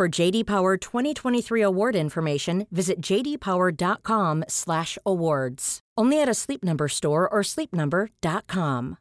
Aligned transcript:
For 0.00 0.08
JD 0.08 0.46
Power 0.46 0.78
2023 0.78 1.60
award 1.60 1.94
information, 1.94 2.66
visit 2.70 3.02
jdpower.com/awards. 3.02 5.80
Only 5.98 6.22
at 6.22 6.26
a 6.26 6.32
Sleep 6.32 6.64
Number 6.64 6.88
store 6.88 7.28
or 7.28 7.42
sleepnumber.com. 7.42 8.96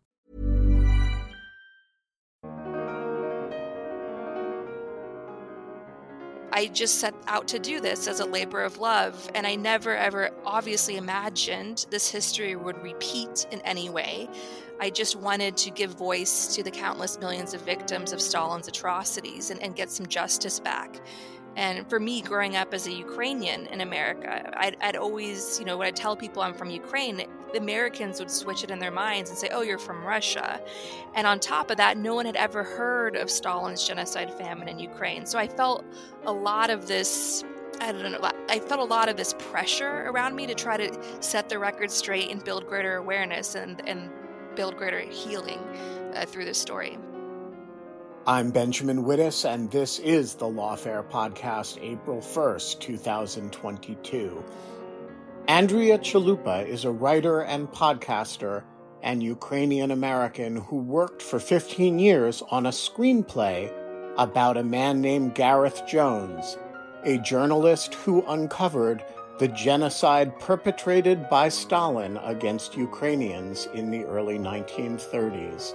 I 6.51 6.65
just 6.73 6.99
set 6.99 7.13
out 7.27 7.47
to 7.47 7.59
do 7.59 7.79
this 7.79 8.09
as 8.09 8.19
a 8.19 8.25
labor 8.25 8.61
of 8.61 8.79
love, 8.79 9.31
and 9.33 9.47
I 9.47 9.55
never 9.55 9.95
ever 9.95 10.31
obviously 10.45 10.97
imagined 10.97 11.85
this 11.89 12.11
history 12.11 12.57
would 12.57 12.83
repeat 12.83 13.47
in 13.51 13.61
any 13.61 13.89
way. 13.89 14.27
I 14.81 14.89
just 14.89 15.15
wanted 15.15 15.57
to 15.57 15.71
give 15.71 15.91
voice 15.91 16.55
to 16.55 16.63
the 16.63 16.71
countless 16.71 17.19
millions 17.19 17.53
of 17.53 17.61
victims 17.61 18.13
of 18.13 18.21
Stalin's 18.21 18.67
atrocities 18.67 19.51
and, 19.51 19.61
and 19.61 19.75
get 19.75 19.89
some 19.89 20.05
justice 20.05 20.59
back. 20.59 21.01
And 21.55 21.89
for 21.89 21.99
me, 21.99 22.21
growing 22.21 22.55
up 22.55 22.73
as 22.73 22.87
a 22.87 22.91
Ukrainian 22.91 23.65
in 23.67 23.81
America, 23.81 24.49
I'd, 24.55 24.77
I'd, 24.81 24.95
always, 24.95 25.59
you 25.59 25.65
know, 25.65 25.77
when 25.77 25.87
I 25.87 25.91
tell 25.91 26.15
people 26.15 26.41
I'm 26.41 26.53
from 26.53 26.69
Ukraine, 26.69 27.25
Americans 27.55 28.19
would 28.19 28.31
switch 28.31 28.63
it 28.63 28.71
in 28.71 28.79
their 28.79 28.91
minds 28.91 29.29
and 29.29 29.37
say, 29.37 29.49
oh, 29.51 29.61
you're 29.61 29.79
from 29.79 30.03
Russia. 30.03 30.61
And 31.15 31.27
on 31.27 31.39
top 31.39 31.71
of 31.71 31.77
that, 31.77 31.97
no 31.97 32.15
one 32.15 32.25
had 32.25 32.37
ever 32.37 32.63
heard 32.63 33.17
of 33.17 33.29
Stalin's 33.29 33.85
genocide 33.85 34.33
famine 34.35 34.69
in 34.69 34.79
Ukraine. 34.79 35.25
So 35.25 35.37
I 35.37 35.47
felt 35.47 35.83
a 36.25 36.31
lot 36.31 36.69
of 36.69 36.87
this. 36.87 37.43
I 37.81 37.91
don't 37.91 38.11
know. 38.11 38.31
I 38.49 38.59
felt 38.59 38.79
a 38.79 38.83
lot 38.83 39.09
of 39.09 39.17
this 39.17 39.33
pressure 39.37 40.05
around 40.07 40.35
me 40.35 40.45
to 40.47 40.53
try 40.53 40.77
to 40.77 40.97
set 41.21 41.49
the 41.49 41.57
record 41.59 41.91
straight 41.91 42.29
and 42.29 42.43
build 42.43 42.67
greater 42.67 42.95
awareness 42.97 43.55
and, 43.55 43.81
and 43.87 44.09
build 44.59 44.75
greater 44.75 44.99
healing 44.99 45.59
uh, 46.15 46.25
through 46.25 46.43
this 46.43 46.57
story. 46.57 46.97
I'm 48.27 48.51
Benjamin 48.51 49.05
Wittes, 49.05 49.49
and 49.49 49.71
this 49.71 49.99
is 49.99 50.35
the 50.35 50.47
Lawfare 50.47 51.09
Podcast, 51.09 51.81
April 51.81 52.17
1st, 52.17 52.81
2022. 52.81 54.43
Andrea 55.47 55.97
Chalupa 55.97 56.67
is 56.67 56.83
a 56.83 56.91
writer 56.91 57.39
and 57.39 57.69
podcaster 57.69 58.63
and 59.01 59.23
Ukrainian 59.23 59.91
American 59.91 60.57
who 60.57 60.75
worked 60.75 61.21
for 61.21 61.39
15 61.39 61.97
years 61.97 62.43
on 62.51 62.65
a 62.65 62.71
screenplay 62.71 63.71
about 64.17 64.57
a 64.57 64.63
man 64.63 64.99
named 64.99 65.35
Gareth 65.35 65.87
Jones, 65.87 66.57
a 67.05 67.17
journalist 67.19 67.93
who 67.93 68.25
uncovered 68.27 69.05
the 69.39 69.47
genocide 69.47 70.37
perpetrated 70.37 71.29
by 71.29 71.47
Stalin 71.47 72.17
against 72.23 72.75
Ukrainians 72.75 73.69
in 73.73 73.89
the 73.89 74.03
early 74.03 74.37
1930s. 74.37 75.73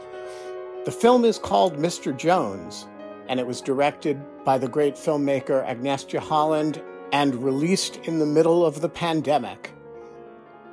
The 0.84 0.92
film 0.92 1.24
is 1.24 1.38
called 1.38 1.78
Mr. 1.78 2.14
Jones, 2.14 2.86
and 3.26 3.40
it 3.40 3.46
was 3.46 3.62
directed 3.62 4.20
by 4.44 4.58
the 4.58 4.68
great 4.68 4.96
filmmaker 4.96 5.66
Agnieszka 5.66 6.18
Holland 6.18 6.82
and 7.10 7.42
released 7.42 7.96
in 8.04 8.18
the 8.18 8.26
middle 8.26 8.66
of 8.66 8.82
the 8.82 8.88
pandemic. 8.90 9.72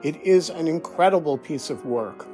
It 0.04 0.22
is 0.22 0.50
an 0.50 0.68
incredible 0.68 1.38
piece 1.38 1.70
of 1.70 1.86
work 1.86 2.28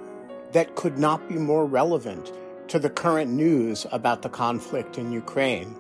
that 0.54 0.76
could 0.76 0.98
not 0.98 1.30
be 1.30 1.36
more 1.36 1.68
relevant 1.68 2.34
to 2.70 2.80
the 2.80 2.90
current 2.90 3.30
news 3.30 3.86
about 3.92 4.24
the 4.24 4.30
conflict 4.30 4.98
in 4.98 5.12
Ukraine. 5.12 5.76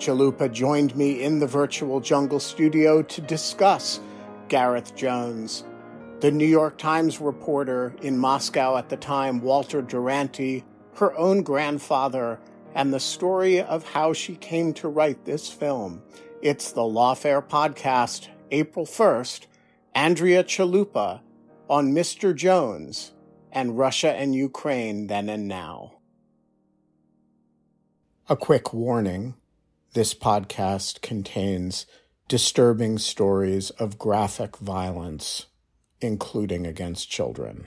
Chalupa 0.00 0.50
joined 0.50 0.96
me 0.96 1.22
in 1.22 1.40
the 1.40 1.46
virtual 1.46 2.00
jungle 2.00 2.40
studio 2.40 3.02
to 3.02 3.20
discuss 3.20 4.00
Gareth 4.48 4.96
Jones. 4.96 5.64
The 6.20 6.30
New 6.30 6.46
York 6.46 6.78
Times 6.78 7.20
reporter 7.20 7.94
in 8.00 8.16
Moscow 8.16 8.78
at 8.78 8.88
the 8.88 8.96
time, 8.96 9.42
Walter 9.42 9.82
Duranty, 9.82 10.64
her 10.94 11.14
own 11.18 11.42
grandfather, 11.42 12.40
and 12.74 12.94
the 12.94 13.00
story 13.00 13.60
of 13.60 13.84
how 13.90 14.14
she 14.14 14.36
came 14.36 14.72
to 14.74 14.88
write 14.88 15.26
this 15.26 15.50
film. 15.50 16.02
It's 16.40 16.72
the 16.72 16.80
Lawfare 16.80 17.46
Podcast, 17.46 18.28
April 18.50 18.86
1st, 18.86 19.48
Andrea 19.94 20.42
Chalupa 20.44 21.20
on 21.68 21.92
Mr. 21.92 22.34
Jones 22.34 23.12
and 23.52 23.76
Russia 23.76 24.14
and 24.14 24.34
Ukraine 24.34 25.08
then 25.08 25.28
and 25.28 25.46
now. 25.46 25.98
A 28.30 28.36
quick 28.36 28.72
warning 28.72 29.34
this 29.92 30.14
podcast 30.14 31.00
contains 31.02 31.86
disturbing 32.28 32.98
stories 32.98 33.70
of 33.70 33.98
graphic 33.98 34.56
violence, 34.58 35.46
including 36.00 36.66
against 36.66 37.10
children. 37.10 37.66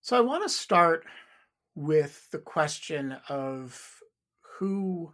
So 0.00 0.16
I 0.16 0.20
want 0.20 0.42
to 0.42 0.48
start 0.48 1.04
with 1.74 2.30
the 2.30 2.38
question 2.38 3.16
of 3.28 4.00
who 4.58 5.12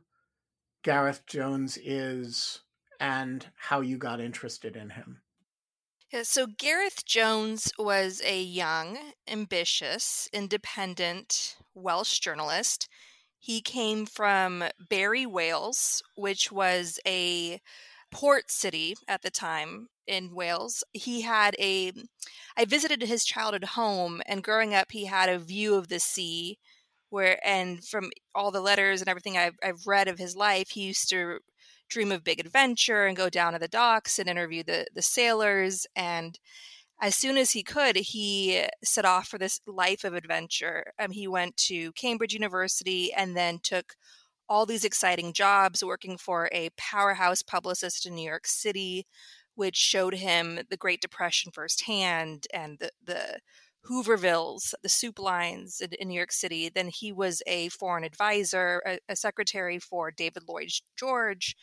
Gareth 0.82 1.26
Jones 1.26 1.78
is 1.82 2.60
and 2.98 3.46
how 3.56 3.80
you 3.80 3.98
got 3.98 4.20
interested 4.20 4.76
in 4.76 4.90
him. 4.90 5.22
Yeah, 6.12 6.24
so 6.24 6.46
Gareth 6.46 7.04
Jones 7.04 7.72
was 7.78 8.20
a 8.24 8.42
young, 8.42 8.98
ambitious, 9.28 10.28
independent 10.32 11.56
Welsh 11.74 12.18
journalist. 12.18 12.88
He 13.40 13.62
came 13.62 14.04
from 14.06 14.64
Barry, 14.78 15.24
Wales, 15.26 16.02
which 16.14 16.52
was 16.52 17.00
a 17.06 17.60
port 18.10 18.50
city 18.50 18.94
at 19.08 19.22
the 19.22 19.30
time 19.30 19.88
in 20.06 20.34
Wales. 20.34 20.84
He 20.92 21.22
had 21.22 21.56
a 21.58 21.92
I 22.56 22.64
visited 22.66 23.02
his 23.02 23.24
childhood 23.24 23.64
home 23.64 24.20
and 24.26 24.44
growing 24.44 24.74
up 24.74 24.92
he 24.92 25.06
had 25.06 25.28
a 25.28 25.38
view 25.38 25.74
of 25.76 25.88
the 25.88 26.00
sea 26.00 26.58
where 27.08 27.44
and 27.46 27.84
from 27.84 28.10
all 28.34 28.50
the 28.50 28.60
letters 28.60 29.00
and 29.00 29.08
everything 29.08 29.36
I've, 29.38 29.56
I've 29.62 29.86
read 29.86 30.08
of 30.08 30.18
his 30.18 30.36
life 30.36 30.70
he 30.70 30.82
used 30.82 31.08
to 31.10 31.38
dream 31.88 32.12
of 32.12 32.24
big 32.24 32.40
adventure 32.40 33.06
and 33.06 33.16
go 33.16 33.28
down 33.28 33.52
to 33.52 33.58
the 33.58 33.68
docks 33.68 34.18
and 34.18 34.28
interview 34.28 34.62
the 34.62 34.86
the 34.94 35.02
sailors 35.02 35.86
and 35.96 36.38
as 37.02 37.14
soon 37.14 37.36
as 37.38 37.52
he 37.52 37.62
could 37.62 37.96
he 37.96 38.64
set 38.82 39.04
off 39.04 39.28
for 39.28 39.38
this 39.38 39.60
life 39.66 40.04
of 40.04 40.14
adventure 40.14 40.92
um, 40.98 41.10
he 41.10 41.26
went 41.26 41.56
to 41.56 41.92
cambridge 41.92 42.34
university 42.34 43.12
and 43.12 43.36
then 43.36 43.58
took 43.62 43.94
all 44.50 44.66
these 44.66 44.84
exciting 44.84 45.32
jobs 45.32 45.84
working 45.84 46.18
for 46.18 46.48
a 46.50 46.70
powerhouse 46.76 47.40
publicist 47.40 48.04
in 48.04 48.16
New 48.16 48.28
York 48.28 48.48
City, 48.48 49.06
which 49.54 49.76
showed 49.76 50.14
him 50.14 50.58
the 50.68 50.76
Great 50.76 51.00
Depression 51.00 51.52
firsthand 51.54 52.48
and 52.52 52.80
the, 52.80 52.90
the 53.02 53.38
Hoovervilles, 53.88 54.74
the 54.82 54.88
soup 54.88 55.20
lines 55.20 55.80
in, 55.80 55.92
in, 55.92 56.08
New 56.08 56.14
York 56.14 56.32
City. 56.32 56.68
Then 56.68 56.88
he 56.88 57.12
was 57.12 57.44
a 57.46 57.68
foreign 57.68 58.02
advisor, 58.02 58.82
a, 58.84 58.98
a 59.08 59.14
secretary 59.14 59.78
for 59.78 60.10
David 60.10 60.42
Lloyd 60.48 60.70
George, 60.98 61.54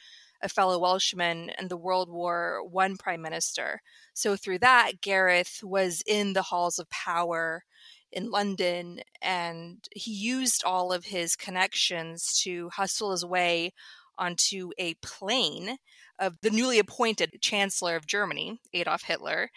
a 0.42 0.50
fellow 0.50 0.80
Welshman, 0.80 1.50
and 1.52 1.70
the 1.70 1.78
World 1.78 2.10
War 2.10 2.62
One 2.68 2.98
prime 2.98 3.22
minister. 3.22 3.82
So 4.14 4.36
through 4.36 4.60
that, 4.60 5.02
Gareth 5.02 5.62
was 5.64 6.02
in 6.06 6.34
the 6.34 6.44
halls 6.44 6.80
of 6.80 6.90
power 6.90 7.64
in 8.12 8.32
London, 8.32 9.02
and 9.22 9.86
he 9.94 10.12
used 10.12 10.64
all 10.64 10.94
of 10.94 11.06
his 11.06 11.36
connections 11.36 12.40
to 12.44 12.70
hustle 12.70 13.12
his 13.12 13.26
way 13.26 13.74
onto 14.18 14.72
a 14.78 14.96
plane 14.96 15.78
of 16.20 16.38
the 16.42 16.50
newly 16.50 16.80
appointed 16.80 17.38
Chancellor 17.42 17.96
of 17.96 18.08
Germany, 18.08 18.60
Adolf 18.74 19.04
Hitler. 19.04 19.52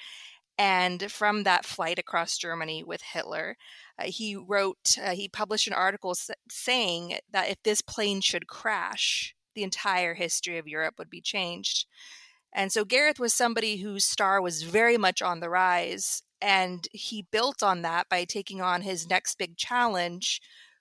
And 0.59 1.11
from 1.11 1.45
that 1.45 1.65
flight 1.65 1.99
across 1.99 2.37
Germany 2.37 2.85
with 2.85 3.01
Hitler, 3.01 3.57
uh, 3.99 4.05
he 4.05 4.37
wrote, 4.37 4.99
uh, 5.03 5.13
he 5.13 5.27
published 5.27 5.67
an 5.67 5.73
article 5.73 6.15
saying 6.51 7.19
that 7.31 7.49
if 7.49 7.63
this 7.63 7.81
plane 7.81 8.21
should 8.21 8.47
crash, 8.47 9.35
the 9.55 9.63
entire 9.63 10.15
history 10.15 10.59
of 10.59 10.69
Europe 10.69 10.95
would 10.99 11.11
be 11.11 11.21
changed. 11.21 11.87
And 12.53 12.73
so 12.73 12.85
Gareth 12.85 13.21
was 13.21 13.33
somebody 13.33 13.77
whose 13.77 14.05
star 14.05 14.41
was 14.41 14.63
very 14.63 14.97
much 14.97 15.23
on 15.23 15.41
the 15.41 15.51
rise. 15.51 16.23
And 16.43 16.89
he 16.93 17.27
built 17.31 17.63
on 17.63 17.83
that 17.83 18.09
by 18.09 18.25
taking 18.25 18.61
on 18.61 18.83
his 18.83 19.09
next 19.09 19.37
big 19.37 19.57
challenge, 19.57 20.41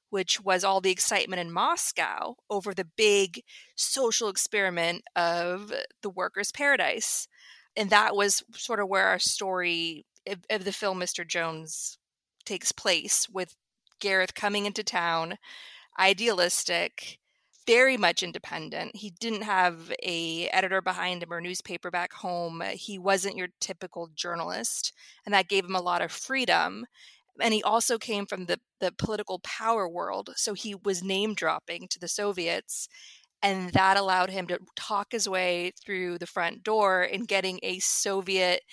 which 0.09 0.41
was 0.41 0.63
all 0.63 0.81
the 0.81 0.89
excitement 0.89 1.39
in 1.39 1.51
Moscow 1.51 2.35
over 2.49 2.73
the 2.73 2.87
big 2.97 3.43
social 3.75 4.29
experiment 4.29 5.03
of 5.15 5.71
the 6.01 6.09
workers' 6.09 6.51
paradise. 6.51 7.27
And 7.75 7.91
that 7.91 8.15
was 8.15 8.43
sort 8.53 8.79
of 8.79 8.87
where 8.87 9.05
our 9.05 9.19
story 9.19 10.05
of, 10.49 10.65
the 10.65 10.71
film 10.71 10.99
Mr. 10.99 11.27
Jones 11.27 11.99
takes 12.45 12.71
place, 12.71 13.27
with 13.29 13.55
Gareth 13.99 14.33
coming 14.33 14.65
into 14.65 14.83
town, 14.83 15.37
idealistic, 15.99 17.18
very 17.69 17.97
much 17.97 18.23
independent. 18.23 18.95
He 18.95 19.11
didn't 19.11 19.43
have 19.43 19.93
a 20.01 20.47
editor 20.47 20.81
behind 20.81 21.21
him 21.21 21.31
or 21.31 21.39
newspaper 21.39 21.91
back 21.91 22.13
home. 22.13 22.63
He 22.73 22.97
wasn't 22.97 23.35
your 23.37 23.49
typical 23.61 24.09
journalist, 24.15 24.91
and 25.23 25.35
that 25.35 25.49
gave 25.49 25.65
him 25.65 25.75
a 25.75 25.81
lot 25.81 26.01
of 26.01 26.11
freedom. 26.11 26.87
And 27.39 27.53
he 27.53 27.61
also 27.61 27.99
came 27.99 28.25
from 28.25 28.47
the 28.47 28.59
the 28.79 28.91
political 28.91 29.37
power 29.39 29.87
world, 29.87 30.31
so 30.35 30.55
he 30.55 30.73
was 30.73 31.03
name 31.03 31.35
dropping 31.35 31.87
to 31.89 31.99
the 31.99 32.07
Soviets, 32.07 32.89
and 33.43 33.71
that 33.73 33.97
allowed 33.97 34.31
him 34.31 34.47
to 34.47 34.59
talk 34.75 35.11
his 35.11 35.29
way 35.29 35.71
through 35.85 36.17
the 36.17 36.25
front 36.25 36.63
door 36.63 37.03
in 37.03 37.25
getting 37.25 37.59
a 37.61 37.77
Soviet 37.77 38.63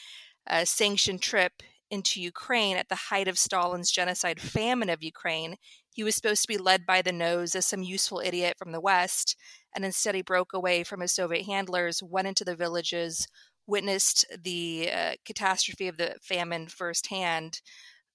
uh, 0.49 0.65
sanctioned 0.65 1.21
trip 1.21 1.53
into 1.91 2.21
Ukraine 2.21 2.77
at 2.77 2.89
the 2.89 2.95
height 2.95 3.29
of 3.29 3.39
Stalin's 3.39 3.91
genocide 3.91 4.41
famine 4.41 4.91
of 4.91 5.03
Ukraine. 5.03 5.57
He 5.93 6.03
was 6.03 6.15
supposed 6.15 6.43
to 6.43 6.49
be 6.49 6.59
led 6.59 6.85
by 6.85 7.03
the 7.03 7.13
nose 7.13 7.55
as 7.55 7.67
some 7.67 7.83
useful 7.83 8.21
idiot 8.25 8.57
from 8.59 8.73
the 8.73 8.81
West, 8.81 9.37
and 9.75 9.85
instead 9.85 10.15
he 10.15 10.23
broke 10.23 10.53
away 10.53 10.85
from 10.85 11.01
his 11.01 11.13
Soviet 11.13 11.47
handlers, 11.47 12.03
went 12.03 12.29
into 12.29 12.45
the 12.45 12.57
villages, 12.57 13.27
witnessed 13.67 14.27
the 14.43 14.91
uh, 14.93 15.13
catastrophe 15.25 15.89
of 15.89 15.97
the 15.97 16.15
famine 16.23 16.69
firsthand, 16.69 17.61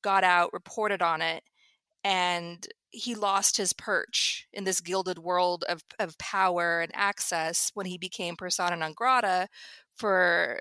got 0.01 0.23
out, 0.23 0.53
reported 0.53 1.01
on 1.01 1.21
it, 1.21 1.43
and 2.03 2.67
he 2.91 3.15
lost 3.15 3.57
his 3.57 3.73
perch 3.73 4.47
in 4.51 4.63
this 4.63 4.81
gilded 4.81 5.17
world 5.17 5.63
of, 5.69 5.81
of 5.97 6.17
power 6.17 6.81
and 6.81 6.91
access 6.93 7.71
when 7.73 7.85
he 7.85 7.97
became 7.97 8.35
persona 8.35 8.75
non 8.75 8.93
grata 8.93 9.47
for 9.95 10.59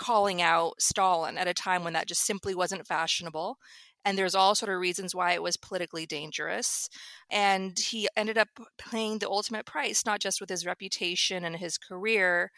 calling 0.00 0.42
out 0.42 0.74
Stalin 0.80 1.38
at 1.38 1.46
a 1.46 1.54
time 1.54 1.84
when 1.84 1.92
that 1.92 2.08
just 2.08 2.24
simply 2.24 2.54
wasn't 2.54 2.86
fashionable 2.86 3.58
and 4.04 4.16
there's 4.16 4.34
all 4.34 4.54
sort 4.54 4.72
of 4.72 4.80
reasons 4.80 5.14
why 5.14 5.32
it 5.32 5.42
was 5.42 5.58
politically 5.58 6.06
dangerous 6.06 6.88
and 7.30 7.78
he 7.78 8.08
ended 8.16 8.38
up 8.38 8.48
paying 8.78 9.18
the 9.18 9.28
ultimate 9.28 9.66
price 9.66 10.06
not 10.06 10.20
just 10.20 10.40
with 10.40 10.48
his 10.48 10.66
reputation 10.66 11.44
and 11.44 11.56
his 11.56 11.76
career 11.76 12.50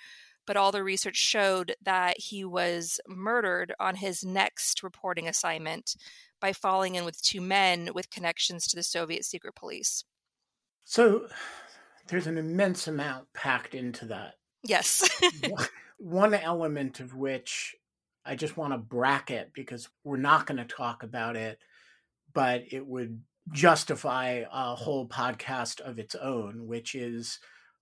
but 0.47 0.57
all 0.57 0.73
the 0.73 0.83
research 0.83 1.17
showed 1.17 1.75
that 1.83 2.19
he 2.19 2.45
was 2.45 3.01
murdered 3.07 3.73
on 3.79 3.97
his 3.97 4.25
next 4.25 4.83
reporting 4.83 5.29
assignment 5.29 5.95
by 6.41 6.53
falling 6.53 6.97
in 6.97 7.05
with 7.05 7.23
two 7.23 7.41
men 7.41 7.91
with 7.95 8.11
connections 8.11 8.67
to 8.67 8.77
the 8.77 8.83
Soviet 8.83 9.25
secret 9.25 9.55
police. 9.55 10.05
So 10.85 11.29
there's 12.09 12.27
an 12.27 12.39
immense 12.39 12.89
amount 12.89 13.29
packed 13.35 13.75
into 13.75 14.07
that. 14.07 14.35
Yes. 14.65 15.09
One 16.03 16.35
element 16.35 16.99
of 16.99 17.15
which 17.15 17.77
I 18.25 18.35
just 18.35 18.57
want 18.57 18.73
to 18.73 18.79
bracket 18.79 19.53
because 19.55 19.89
we're 20.03 20.17
not 20.17 20.47
going 20.47 20.59
to 20.59 20.65
talk 20.65 21.05
about 21.05 21.37
it, 21.37 21.61
but 22.35 22.65
it 22.73 22.85
would 22.85 23.23
justify 23.53 24.43
a 24.53 24.75
whole 24.75 25.07
podcast 25.07 25.81
of 25.81 26.01
its 26.01 26.17
own, 26.17 26.67
which 26.67 26.97
is, 26.97 27.39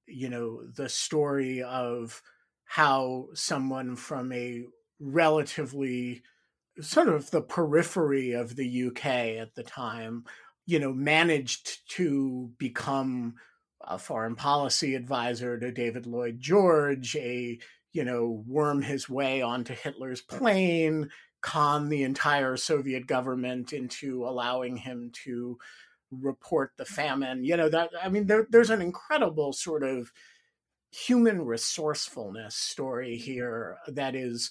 you 0.06 0.28
know, 0.28 0.60
the 0.76 0.90
story 0.90 1.62
of 1.62 2.20
how 2.66 3.28
someone 3.32 3.96
from 3.96 4.32
a 4.32 4.64
relatively 4.98 6.22
sort 6.78 7.08
of 7.08 7.30
the 7.30 7.40
periphery 7.40 8.32
of 8.32 8.54
the 8.54 8.88
UK 8.88 9.06
at 9.40 9.54
the 9.54 9.62
time, 9.62 10.24
you 10.66 10.78
know, 10.78 10.92
managed 10.92 11.88
to 11.92 12.50
become 12.58 13.36
a 13.80 13.98
foreign 13.98 14.36
policy 14.36 14.94
advisor 14.94 15.58
to 15.58 15.72
David 15.72 16.04
Lloyd 16.04 16.38
George, 16.38 17.16
a 17.16 17.58
you 17.92 18.04
know, 18.04 18.44
worm 18.46 18.82
his 18.82 19.08
way 19.08 19.42
onto 19.42 19.74
Hitler's 19.74 20.20
plane, 20.20 21.10
con 21.40 21.88
the 21.88 22.02
entire 22.02 22.56
Soviet 22.56 23.06
government 23.06 23.72
into 23.72 24.26
allowing 24.26 24.76
him 24.76 25.10
to 25.24 25.58
report 26.10 26.72
the 26.76 26.84
famine. 26.84 27.44
You 27.44 27.56
know, 27.56 27.68
that, 27.68 27.90
I 28.02 28.08
mean, 28.08 28.26
there, 28.26 28.46
there's 28.50 28.70
an 28.70 28.82
incredible 28.82 29.52
sort 29.52 29.82
of 29.82 30.12
human 30.90 31.44
resourcefulness 31.44 32.56
story 32.56 33.16
here 33.16 33.78
that 33.88 34.14
is 34.14 34.50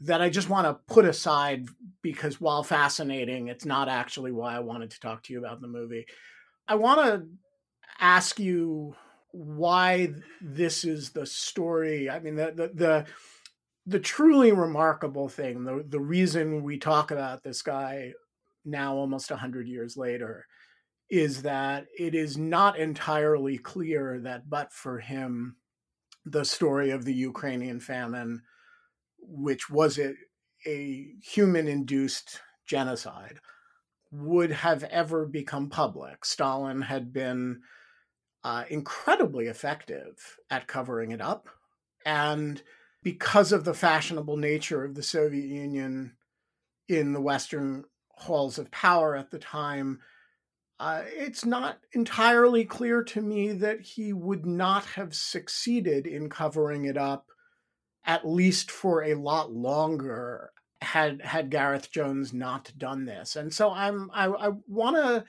that 0.00 0.20
I 0.20 0.28
just 0.28 0.48
want 0.48 0.66
to 0.66 0.92
put 0.92 1.04
aside 1.04 1.68
because 2.02 2.40
while 2.40 2.62
fascinating, 2.62 3.48
it's 3.48 3.64
not 3.64 3.88
actually 3.88 4.32
why 4.32 4.56
I 4.56 4.60
wanted 4.60 4.90
to 4.90 5.00
talk 5.00 5.22
to 5.24 5.32
you 5.32 5.38
about 5.38 5.60
the 5.60 5.68
movie. 5.68 6.06
I 6.66 6.74
want 6.74 7.00
to 7.00 7.26
ask 8.00 8.38
you 8.38 8.96
why 9.34 10.10
this 10.40 10.84
is 10.84 11.10
the 11.10 11.26
story. 11.26 12.08
I 12.08 12.20
mean, 12.20 12.36
the 12.36 12.52
the 12.54 12.68
the, 12.72 13.06
the 13.84 13.98
truly 13.98 14.52
remarkable 14.52 15.28
thing, 15.28 15.64
the 15.64 15.84
the 15.86 16.00
reason 16.00 16.62
we 16.62 16.78
talk 16.78 17.10
about 17.10 17.42
this 17.42 17.60
guy 17.60 18.12
now, 18.64 18.94
almost 18.94 19.30
hundred 19.30 19.66
years 19.66 19.96
later, 19.96 20.46
is 21.10 21.42
that 21.42 21.86
it 21.98 22.14
is 22.14 22.38
not 22.38 22.78
entirely 22.78 23.58
clear 23.58 24.20
that, 24.20 24.48
but 24.48 24.72
for 24.72 25.00
him, 25.00 25.56
the 26.24 26.44
story 26.44 26.90
of 26.90 27.04
the 27.04 27.14
Ukrainian 27.14 27.80
famine, 27.80 28.42
which 29.18 29.68
was 29.68 29.98
a, 29.98 30.14
a 30.64 31.08
human 31.22 31.66
induced 31.66 32.40
genocide, 32.66 33.40
would 34.12 34.52
have 34.52 34.84
ever 34.84 35.26
become 35.26 35.68
public. 35.68 36.24
Stalin 36.24 36.82
had 36.82 37.12
been 37.12 37.60
uh, 38.44 38.64
incredibly 38.68 39.46
effective 39.46 40.38
at 40.50 40.68
covering 40.68 41.10
it 41.10 41.20
up. 41.20 41.48
And 42.04 42.62
because 43.02 43.52
of 43.52 43.64
the 43.64 43.74
fashionable 43.74 44.36
nature 44.36 44.84
of 44.84 44.94
the 44.94 45.02
Soviet 45.02 45.46
Union 45.46 46.12
in 46.88 47.12
the 47.14 47.20
Western 47.20 47.84
halls 48.10 48.58
of 48.58 48.70
power 48.70 49.16
at 49.16 49.30
the 49.30 49.38
time, 49.38 50.00
uh, 50.78 51.02
it's 51.06 51.44
not 51.44 51.78
entirely 51.92 52.64
clear 52.64 53.02
to 53.02 53.22
me 53.22 53.52
that 53.52 53.80
he 53.80 54.12
would 54.12 54.44
not 54.44 54.84
have 54.84 55.14
succeeded 55.14 56.06
in 56.06 56.28
covering 56.28 56.84
it 56.84 56.98
up, 56.98 57.26
at 58.04 58.28
least 58.28 58.70
for 58.70 59.02
a 59.02 59.14
lot 59.14 59.52
longer, 59.52 60.50
had 60.82 61.22
had 61.22 61.48
Gareth 61.50 61.90
Jones 61.90 62.34
not 62.34 62.72
done 62.76 63.06
this. 63.06 63.36
And 63.36 63.54
so 63.54 63.70
I'm 63.70 64.10
I, 64.12 64.26
I 64.26 64.50
want 64.66 64.96
to 64.96 65.24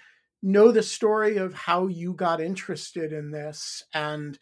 know 0.46 0.72
the 0.72 0.84
story 0.84 1.38
of 1.38 1.54
how 1.54 1.88
you 1.88 2.14
got 2.14 2.40
interested 2.40 3.12
in 3.12 3.32
this 3.32 3.84
and 3.94 4.38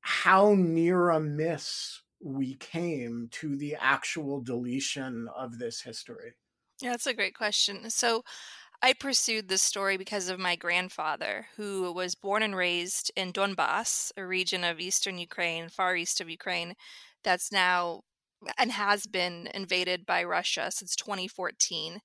how 0.00 0.54
near 0.54 1.10
a 1.10 1.20
miss 1.20 2.00
we 2.20 2.54
came 2.56 3.28
to 3.32 3.56
the 3.56 3.76
actual 3.76 4.40
deletion 4.40 5.28
of 5.36 5.58
this 5.58 5.82
history. 5.82 6.34
Yeah, 6.80 6.90
that's 6.90 7.06
a 7.06 7.14
great 7.14 7.34
question. 7.34 7.90
So, 7.90 8.24
I 8.82 8.94
pursued 8.94 9.48
this 9.48 9.62
story 9.62 9.96
because 9.96 10.28
of 10.28 10.40
my 10.40 10.56
grandfather, 10.56 11.46
who 11.56 11.92
was 11.92 12.16
born 12.16 12.42
and 12.42 12.56
raised 12.56 13.12
in 13.16 13.32
Donbass, 13.32 14.10
a 14.16 14.26
region 14.26 14.64
of 14.64 14.80
eastern 14.80 15.18
Ukraine, 15.18 15.68
far 15.68 15.94
east 15.96 16.20
of 16.20 16.28
Ukraine, 16.28 16.74
that's 17.22 17.52
now 17.52 18.02
and 18.58 18.72
has 18.72 19.06
been 19.06 19.48
invaded 19.54 20.06
by 20.06 20.24
Russia 20.24 20.70
since 20.70 20.96
2014 20.96 22.00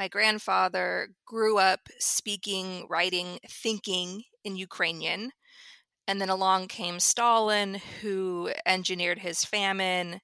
my 0.00 0.08
grandfather 0.08 1.10
grew 1.26 1.58
up 1.58 1.80
speaking, 1.98 2.86
writing, 2.88 3.38
thinking 3.46 4.22
in 4.44 4.56
Ukrainian. 4.56 5.30
And 6.08 6.18
then 6.18 6.30
along 6.30 6.68
came 6.68 6.98
Stalin, 6.98 7.78
who 8.00 8.50
engineered 8.64 9.18
his 9.18 9.44
famine, 9.44 10.20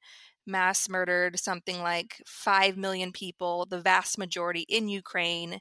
mass 0.47 0.89
murdered 0.89 1.39
something 1.39 1.83
like 1.83 2.23
5 2.27 2.79
million 2.79 3.13
people, 3.13 3.67
the 3.67 3.79
vast 3.79 4.17
majority 4.17 4.65
in 4.67 4.89
Ukraine. 4.89 5.61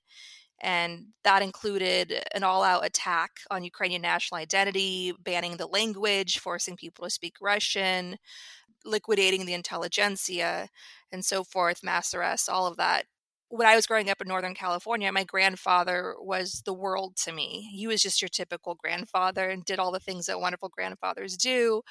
And 0.61 1.07
that 1.25 1.41
included 1.41 2.13
an 2.33 2.43
all 2.43 2.63
out 2.63 2.85
attack 2.85 3.31
on 3.51 3.65
Ukrainian 3.65 4.01
national 4.01 4.39
identity, 4.39 5.13
banning 5.19 5.57
the 5.57 5.67
language, 5.67 6.39
forcing 6.39 6.77
people 6.77 7.03
to 7.03 7.09
speak 7.09 7.35
Russian, 7.41 8.15
liquidating 8.85 9.45
the 9.45 9.53
intelligentsia, 9.53 10.69
and 11.11 11.25
so 11.25 11.43
forth, 11.43 11.83
mass 11.83 12.13
arrests, 12.13 12.47
all 12.47 12.65
of 12.65 12.77
that 12.77 13.03
when 13.49 13.67
I 13.67 13.75
was 13.75 13.85
growing 13.85 14.09
up 14.09 14.21
in 14.21 14.27
Northern 14.27 14.55
California, 14.55 15.11
my 15.11 15.23
grandfather 15.23 16.15
was 16.19 16.63
the 16.65 16.73
world 16.73 17.15
to 17.17 17.31
me. 17.31 17.69
He 17.73 17.87
was 17.87 18.01
just 18.01 18.21
your 18.21 18.29
typical 18.29 18.75
grandfather 18.75 19.49
and 19.49 19.63
did 19.63 19.79
all 19.79 19.91
the 19.91 19.99
things 19.99 20.25
that 20.25 20.39
wonderful 20.39 20.69
grandfathers 20.69 21.37
do. 21.37 21.81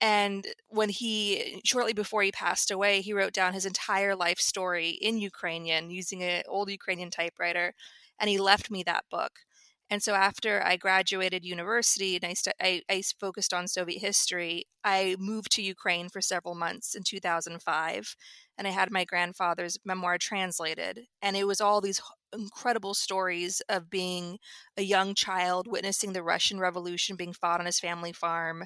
And 0.00 0.46
when 0.68 0.90
he, 0.90 1.60
shortly 1.64 1.92
before 1.92 2.22
he 2.22 2.32
passed 2.32 2.70
away, 2.70 3.00
he 3.00 3.12
wrote 3.12 3.32
down 3.32 3.54
his 3.54 3.66
entire 3.66 4.14
life 4.14 4.38
story 4.38 4.90
in 4.90 5.18
Ukrainian 5.18 5.90
using 5.90 6.22
an 6.22 6.42
old 6.48 6.70
Ukrainian 6.70 7.10
typewriter. 7.10 7.74
And 8.18 8.28
he 8.30 8.38
left 8.38 8.70
me 8.70 8.82
that 8.84 9.04
book. 9.10 9.40
And 9.88 10.02
so 10.02 10.14
after 10.14 10.62
I 10.64 10.76
graduated 10.76 11.44
university 11.44 12.16
and 12.16 12.24
I, 12.24 12.34
st- 12.34 12.56
I, 12.60 12.82
I, 12.90 13.02
focused 13.20 13.54
on 13.54 13.68
Soviet 13.68 14.00
history, 14.00 14.64
I 14.82 15.14
moved 15.18 15.52
to 15.52 15.62
Ukraine 15.62 16.08
for 16.08 16.20
several 16.20 16.56
months 16.56 16.96
in 16.96 17.04
2005. 17.04 18.16
And 18.58 18.66
I 18.66 18.70
had 18.70 18.90
my 18.90 19.04
grandfather's 19.04 19.78
memoir 19.84 20.18
translated. 20.18 21.06
And 21.22 21.36
it 21.36 21.46
was 21.46 21.60
all 21.60 21.80
these 21.80 22.00
incredible 22.32 22.94
stories 22.94 23.62
of 23.68 23.88
being 23.88 24.38
a 24.76 24.82
young 24.82 25.14
child 25.14 25.66
witnessing 25.68 26.12
the 26.12 26.22
Russian 26.22 26.58
Revolution 26.58 27.16
being 27.16 27.32
fought 27.32 27.60
on 27.60 27.66
his 27.66 27.78
family 27.78 28.12
farm, 28.12 28.64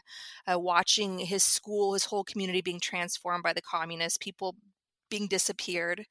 uh, 0.51 0.59
watching 0.59 1.19
his 1.19 1.43
school, 1.43 1.93
his 1.93 2.07
whole 2.07 2.25
community 2.25 2.63
being 2.63 2.81
transformed 2.81 3.43
by 3.43 3.53
the 3.53 3.63
communists, 3.63 4.19
people 4.19 4.57
being 5.11 5.27
disappeared. 5.27 6.07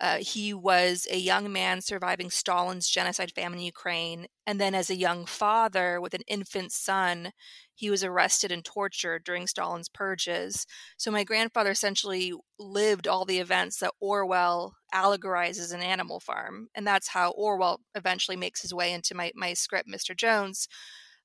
Uh, 0.00 0.18
he 0.20 0.54
was 0.54 1.06
a 1.10 1.18
young 1.18 1.52
man 1.52 1.80
surviving 1.80 2.30
Stalin's 2.30 2.88
genocide 2.88 3.32
famine 3.34 3.58
in 3.58 3.64
Ukraine. 3.66 4.26
And 4.46 4.58
then, 4.60 4.74
as 4.74 4.88
a 4.88 4.96
young 4.96 5.26
father 5.26 6.00
with 6.00 6.14
an 6.14 6.22
infant 6.26 6.72
son, 6.72 7.32
he 7.74 7.90
was 7.90 8.02
arrested 8.02 8.50
and 8.50 8.64
tortured 8.64 9.24
during 9.24 9.46
Stalin's 9.46 9.90
purges. 9.90 10.66
So, 10.96 11.10
my 11.10 11.22
grandfather 11.22 11.70
essentially 11.70 12.32
lived 12.58 13.06
all 13.06 13.26
the 13.26 13.38
events 13.38 13.78
that 13.78 13.92
Orwell 14.00 14.74
allegorizes 14.94 15.72
an 15.72 15.82
animal 15.82 16.18
farm. 16.18 16.68
And 16.74 16.86
that's 16.86 17.08
how 17.08 17.30
Orwell 17.32 17.80
eventually 17.94 18.36
makes 18.36 18.62
his 18.62 18.74
way 18.74 18.92
into 18.92 19.14
my, 19.14 19.32
my 19.34 19.52
script, 19.52 19.88
Mr. 19.88 20.16
Jones. 20.16 20.66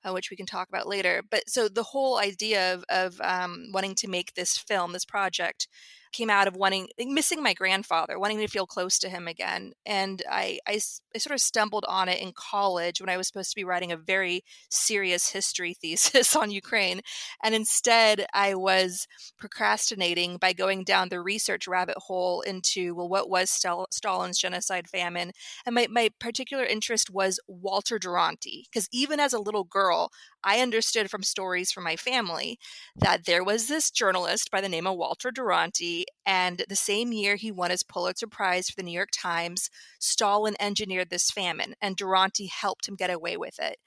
Uh, 0.03 0.13
which 0.13 0.29
we 0.29 0.37
can 0.37 0.45
talk 0.45 0.69
about 0.69 0.87
later. 0.87 1.23
But 1.27 1.49
so 1.49 1.67
the 1.67 1.81
whole 1.81 2.19
idea 2.19 2.75
of, 2.75 2.83
of 2.89 3.19
um, 3.21 3.69
wanting 3.73 3.95
to 3.95 4.07
make 4.07 4.35
this 4.35 4.55
film, 4.55 4.91
this 4.91 5.03
project, 5.03 5.67
came 6.15 6.29
out 6.29 6.47
of 6.47 6.55
wanting 6.55 6.87
missing 6.97 7.43
my 7.43 7.53
grandfather 7.53 8.17
wanting 8.17 8.39
to 8.39 8.47
feel 8.47 8.65
close 8.65 8.97
to 8.97 9.09
him 9.09 9.27
again 9.27 9.73
and 9.85 10.23
I, 10.31 10.59
I, 10.65 10.79
I 11.13 11.17
sort 11.17 11.33
of 11.33 11.41
stumbled 11.41 11.83
on 11.89 12.07
it 12.07 12.21
in 12.21 12.31
college 12.33 13.01
when 13.01 13.09
i 13.09 13.17
was 13.17 13.27
supposed 13.27 13.49
to 13.49 13.55
be 13.55 13.65
writing 13.65 13.91
a 13.91 13.97
very 13.97 14.43
serious 14.69 15.29
history 15.29 15.73
thesis 15.81 16.33
on 16.35 16.51
ukraine 16.51 17.01
and 17.43 17.53
instead 17.53 18.25
i 18.33 18.55
was 18.55 19.07
procrastinating 19.37 20.37
by 20.37 20.53
going 20.53 20.85
down 20.85 21.09
the 21.09 21.19
research 21.19 21.67
rabbit 21.67 21.97
hole 21.97 22.39
into 22.41 22.95
well 22.95 23.09
what 23.09 23.29
was 23.29 23.49
Stal- 23.49 23.87
stalin's 23.91 24.39
genocide 24.39 24.87
famine 24.87 25.31
and 25.65 25.75
my, 25.75 25.87
my 25.89 26.09
particular 26.19 26.63
interest 26.63 27.09
was 27.09 27.41
walter 27.47 27.99
duranty 27.99 28.67
because 28.71 28.87
even 28.93 29.19
as 29.19 29.33
a 29.33 29.39
little 29.39 29.65
girl 29.65 30.11
I 30.45 30.59
understood 30.59 31.09
from 31.09 31.23
stories 31.23 31.71
from 31.71 31.83
my 31.83 31.95
family 31.95 32.59
that 32.95 33.25
there 33.25 33.43
was 33.43 33.67
this 33.67 33.89
journalist 33.89 34.51
by 34.51 34.61
the 34.61 34.69
name 34.69 34.85
of 34.85 34.95
Walter 34.95 35.31
Duranty, 35.31 36.05
and 36.25 36.63
the 36.69 36.75
same 36.75 37.11
year 37.11 37.35
he 37.35 37.51
won 37.51 37.71
his 37.71 37.81
Pulitzer 37.81 38.27
Prize 38.27 38.69
for 38.69 38.75
the 38.75 38.83
New 38.83 38.93
York 38.93 39.09
Times, 39.11 39.71
Stalin 39.99 40.55
engineered 40.59 41.09
this 41.09 41.31
famine, 41.31 41.73
and 41.81 41.97
Duranty 41.97 42.45
helped 42.45 42.87
him 42.87 42.95
get 42.95 43.09
away 43.09 43.35
with 43.35 43.59
it. 43.59 43.77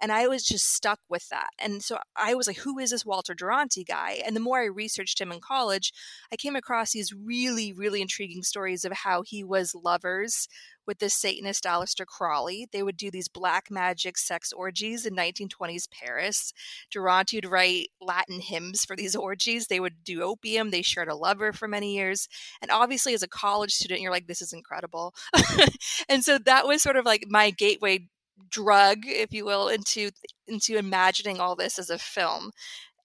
And 0.00 0.12
I 0.12 0.26
was 0.26 0.44
just 0.44 0.72
stuck 0.72 1.00
with 1.08 1.28
that. 1.28 1.50
And 1.58 1.82
so 1.82 1.98
I 2.16 2.34
was 2.34 2.46
like, 2.46 2.58
who 2.58 2.78
is 2.78 2.90
this 2.90 3.06
Walter 3.06 3.34
Duranty 3.34 3.84
guy? 3.84 4.20
And 4.24 4.34
the 4.34 4.40
more 4.40 4.60
I 4.60 4.66
researched 4.66 5.20
him 5.20 5.32
in 5.32 5.40
college, 5.40 5.92
I 6.32 6.36
came 6.36 6.56
across 6.56 6.92
these 6.92 7.12
really, 7.12 7.72
really 7.72 8.02
intriguing 8.02 8.42
stories 8.42 8.84
of 8.84 8.92
how 8.92 9.22
he 9.22 9.44
was 9.44 9.74
lovers 9.74 10.48
with 10.88 10.98
this 10.98 11.14
Satanist 11.14 11.64
Aleister 11.64 12.06
Crowley. 12.06 12.66
They 12.72 12.82
would 12.82 12.96
do 12.96 13.10
these 13.10 13.28
black 13.28 13.70
magic 13.70 14.18
sex 14.18 14.52
orgies 14.52 15.06
in 15.06 15.14
1920s 15.14 15.88
Paris. 15.88 16.52
Duranty 16.90 17.36
would 17.36 17.46
write 17.46 17.90
Latin 18.00 18.40
hymns 18.40 18.84
for 18.84 18.96
these 18.96 19.14
orgies. 19.14 19.66
They 19.66 19.78
would 19.78 20.02
do 20.02 20.22
opium. 20.22 20.70
They 20.70 20.82
shared 20.82 21.08
a 21.08 21.14
lover 21.14 21.52
for 21.52 21.68
many 21.68 21.94
years. 21.94 22.26
And 22.60 22.70
obviously, 22.70 23.14
as 23.14 23.22
a 23.22 23.28
college 23.28 23.72
student, 23.72 24.00
you're 24.00 24.10
like, 24.10 24.26
this 24.26 24.42
is 24.42 24.52
incredible. 24.52 25.14
and 26.08 26.24
so 26.24 26.38
that 26.38 26.66
was 26.66 26.82
sort 26.82 26.96
of 26.96 27.04
like 27.04 27.26
my 27.28 27.50
gateway 27.50 28.08
drug, 28.50 29.00
if 29.04 29.32
you 29.32 29.44
will, 29.44 29.68
into 29.68 30.10
into 30.46 30.78
imagining 30.78 31.38
all 31.38 31.54
this 31.54 31.78
as 31.78 31.90
a 31.90 31.98
film. 31.98 32.50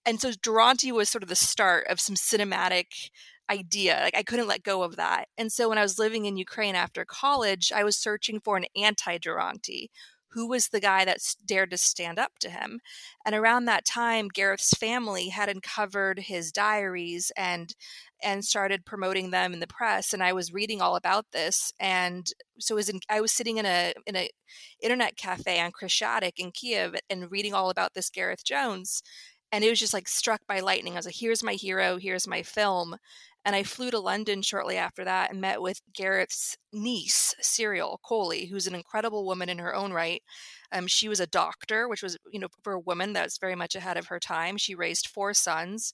And 0.05 0.19
so 0.19 0.31
Duranty 0.31 0.91
was 0.91 1.09
sort 1.09 1.23
of 1.23 1.29
the 1.29 1.35
start 1.35 1.87
of 1.87 1.99
some 1.99 2.15
cinematic 2.15 3.09
idea. 3.49 3.99
Like 4.01 4.17
I 4.17 4.23
couldn't 4.23 4.47
let 4.47 4.63
go 4.63 4.83
of 4.83 4.95
that. 4.95 5.27
And 5.37 5.51
so 5.51 5.69
when 5.69 5.77
I 5.77 5.83
was 5.83 5.99
living 5.99 6.25
in 6.25 6.37
Ukraine 6.37 6.75
after 6.75 7.05
college, 7.05 7.71
I 7.73 7.83
was 7.83 7.97
searching 7.97 8.39
for 8.39 8.57
an 8.57 8.65
anti 8.75 9.17
Duranty. 9.17 9.89
Who 10.29 10.47
was 10.47 10.69
the 10.69 10.79
guy 10.79 11.05
that 11.05 11.19
dared 11.45 11.69
to 11.71 11.77
stand 11.77 12.17
up 12.17 12.39
to 12.39 12.49
him? 12.49 12.79
And 13.23 13.35
around 13.35 13.65
that 13.65 13.85
time, 13.85 14.29
Gareth's 14.29 14.73
family 14.73 15.29
had 15.29 15.47
uncovered 15.47 16.17
his 16.17 16.51
diaries 16.51 17.31
and 17.37 17.75
and 18.23 18.43
started 18.43 18.85
promoting 18.85 19.29
them 19.29 19.53
in 19.53 19.59
the 19.59 19.67
press. 19.67 20.13
And 20.13 20.23
I 20.23 20.33
was 20.33 20.53
reading 20.53 20.81
all 20.81 20.95
about 20.95 21.25
this. 21.33 21.73
And 21.79 22.25
so 22.57 22.75
was 22.75 22.89
in, 22.89 23.01
I 23.09 23.21
was 23.21 23.31
sitting 23.31 23.57
in 23.57 23.65
a 23.67 23.93
in 24.07 24.15
a 24.15 24.29
internet 24.81 25.17
cafe 25.17 25.59
on 25.59 25.71
Khreshchatyk 25.71 26.33
in 26.37 26.51
Kiev 26.51 26.95
and 27.11 27.29
reading 27.29 27.53
all 27.53 27.69
about 27.69 27.93
this 27.93 28.09
Gareth 28.09 28.43
Jones 28.43 29.03
and 29.53 29.63
it 29.63 29.69
was 29.69 29.79
just 29.79 29.93
like 29.93 30.07
struck 30.07 30.41
by 30.47 30.61
lightning. 30.61 30.93
I 30.93 30.95
was 30.95 31.05
like, 31.05 31.15
here's 31.15 31.43
my 31.43 31.53
hero, 31.53 31.97
here's 31.97 32.27
my 32.27 32.41
film. 32.41 32.97
And 33.45 33.55
I 33.55 33.63
flew 33.63 33.91
to 33.91 33.99
London 33.99 34.41
shortly 34.41 34.77
after 34.77 35.03
that 35.03 35.31
and 35.31 35.41
met 35.41 35.61
with 35.61 35.81
Gareth's 35.93 36.55
niece, 36.71 37.35
Siriol 37.41 37.97
Colley, 38.05 38.45
who's 38.47 38.67
an 38.67 38.75
incredible 38.75 39.25
woman 39.25 39.49
in 39.49 39.59
her 39.59 39.75
own 39.75 39.91
right. 39.91 40.21
Um, 40.71 40.87
she 40.87 41.09
was 41.09 41.19
a 41.19 41.27
doctor, 41.27 41.87
which 41.87 42.01
was, 42.01 42.17
you 42.31 42.39
know, 42.39 42.47
for 42.63 42.73
a 42.73 42.79
woman 42.79 43.13
that's 43.13 43.37
very 43.37 43.55
much 43.55 43.75
ahead 43.75 43.97
of 43.97 44.07
her 44.07 44.19
time. 44.19 44.57
She 44.57 44.75
raised 44.75 45.07
four 45.07 45.33
sons 45.33 45.93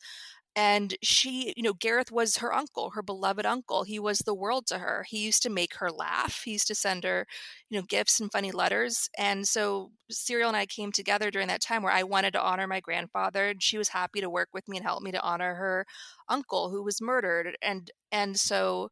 and 0.56 0.96
she 1.02 1.54
you 1.56 1.64
know 1.64 1.74
gareth 1.74 2.12
was 2.12 2.38
her 2.38 2.54
uncle 2.54 2.92
her 2.92 3.04
beloved 3.04 3.46
uncle 3.46 3.84
he 3.84 4.00
was 4.00 4.20
the 4.20 4.34
world 4.34 4.66
to 4.68 4.80
her 4.80 5.06
he 5.08 5.20
used 5.26 5.44
to 5.44 5.50
make 5.50 5.76
her 5.76 5.92
laugh 5.92 6.42
he 6.44 6.52
used 6.54 6.68
to 6.68 6.76
send 6.76 7.04
her 7.04 7.26
you 7.70 7.78
know 7.80 7.86
gifts 7.88 8.20
and 8.20 8.32
funny 8.32 8.52
letters 8.52 9.10
and 9.18 9.48
so 9.48 9.92
Siriol 10.12 10.48
and 10.48 10.58
i 10.58 10.66
came 10.66 10.92
together 10.92 11.30
during 11.32 11.48
that 11.48 11.62
time 11.62 11.84
where 11.84 11.94
i 11.94 12.04
wanted 12.04 12.34
to 12.34 12.42
honor 12.42 12.68
my 12.68 12.80
grandfather 12.80 13.50
and 13.50 13.62
she 13.64 13.78
was 13.78 13.90
happy 13.90 14.22
to 14.22 14.30
work 14.30 14.50
with 14.54 14.68
me 14.68 14.78
and 14.78 14.86
help 14.86 15.04
me 15.04 15.12
to 15.12 15.22
honor 15.22 15.56
her 15.56 15.86
uncle 16.28 16.70
who 16.70 16.84
was 16.84 17.02
murdered 17.02 17.58
and 17.62 17.92
and 18.12 18.38
so 18.40 18.90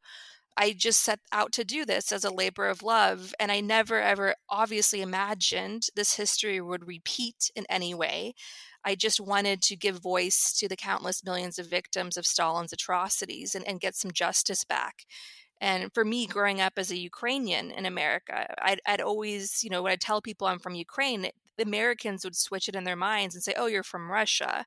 I 0.57 0.73
just 0.73 1.03
set 1.03 1.19
out 1.31 1.51
to 1.53 1.63
do 1.63 1.85
this 1.85 2.11
as 2.11 2.23
a 2.23 2.33
labor 2.33 2.67
of 2.67 2.81
love. 2.81 3.33
And 3.39 3.51
I 3.51 3.59
never, 3.59 4.01
ever 4.01 4.35
obviously 4.49 5.01
imagined 5.01 5.87
this 5.95 6.15
history 6.15 6.59
would 6.61 6.87
repeat 6.87 7.51
in 7.55 7.65
any 7.69 7.93
way. 7.93 8.33
I 8.85 8.95
just 8.95 9.19
wanted 9.19 9.61
to 9.63 9.75
give 9.75 10.01
voice 10.01 10.53
to 10.59 10.67
the 10.67 10.75
countless 10.75 11.23
millions 11.23 11.59
of 11.59 11.69
victims 11.69 12.17
of 12.17 12.25
Stalin's 12.25 12.73
atrocities 12.73 13.55
and, 13.55 13.67
and 13.67 13.79
get 13.79 13.95
some 13.95 14.11
justice 14.11 14.63
back. 14.63 15.05
And 15.59 15.91
for 15.93 16.05
me, 16.05 16.27
growing 16.27 16.61
up 16.61 16.73
as 16.77 16.91
a 16.91 16.97
Ukrainian 16.97 17.71
in 17.71 17.85
America, 17.85 18.53
I'd, 18.61 18.79
I'd 18.85 19.01
always, 19.01 19.63
you 19.63 19.69
know, 19.69 19.81
when 19.81 19.91
I 19.91 19.95
tell 19.95 20.21
people 20.21 20.47
I'm 20.47 20.59
from 20.59 20.75
Ukraine, 20.75 21.29
Americans 21.59 22.23
would 22.23 22.35
switch 22.35 22.69
it 22.69 22.75
in 22.75 22.83
their 22.83 22.95
minds 22.95 23.33
and 23.33 23.43
say, 23.43 23.53
oh, 23.57 23.65
you're 23.65 23.81
from 23.83 24.11
Russia. 24.11 24.65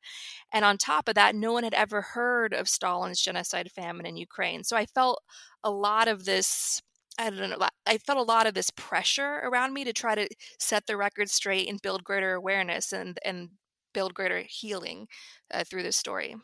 And 0.53 0.65
on 0.65 0.77
top 0.77 1.09
of 1.09 1.15
that, 1.15 1.37
no 1.37 1.53
one 1.53 1.63
had 1.63 1.75
ever 1.75 2.01
heard 2.01 2.53
of 2.53 2.69
Stalin's 2.69 3.21
genocide 3.21 3.71
famine 3.71 4.07
in 4.07 4.17
Ukraine. 4.17 4.65
So 4.65 4.77
I 4.77 4.87
felt 4.87 5.23
a 5.63 5.71
lot 5.71 6.09
of 6.09 6.25
this 6.25 6.83
I 7.19 7.29
don't 7.29 7.51
know. 7.51 7.69
I 7.87 7.99
felt 7.99 8.19
a 8.19 8.23
lot 8.23 8.47
of 8.47 8.55
this 8.55 8.71
pressure 8.71 9.41
around 9.45 9.75
me 9.75 9.85
to 9.85 9.93
try 9.93 10.15
to 10.15 10.27
set 10.59 10.87
the 10.87 10.97
record 10.97 11.29
straight 11.29 11.69
and 11.69 11.83
build 11.83 12.03
greater 12.03 12.33
awareness 12.33 12.93
and 12.93 13.19
and 13.25 13.51
build 13.93 14.15
greater 14.15 14.45
healing 14.49 15.09
uh, 15.53 15.65
through 15.65 15.83
this 15.83 15.97
story. 15.97 16.37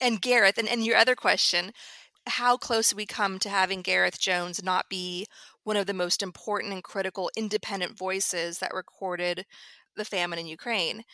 And 0.00 0.20
Gareth, 0.20 0.58
and, 0.58 0.68
and 0.68 0.84
your 0.84 0.96
other 0.96 1.14
question, 1.14 1.72
how 2.26 2.56
close 2.56 2.94
we 2.94 3.06
come 3.06 3.38
to 3.40 3.48
having 3.48 3.82
Gareth 3.82 4.20
Jones 4.20 4.62
not 4.62 4.88
be 4.88 5.26
one 5.64 5.76
of 5.76 5.86
the 5.86 5.94
most 5.94 6.22
important 6.22 6.72
and 6.72 6.82
critical 6.82 7.30
independent 7.36 7.98
voices 7.98 8.58
that 8.58 8.74
recorded 8.74 9.44
the 9.96 10.04
famine 10.04 10.38
in 10.38 10.46
Ukraine. 10.46 11.04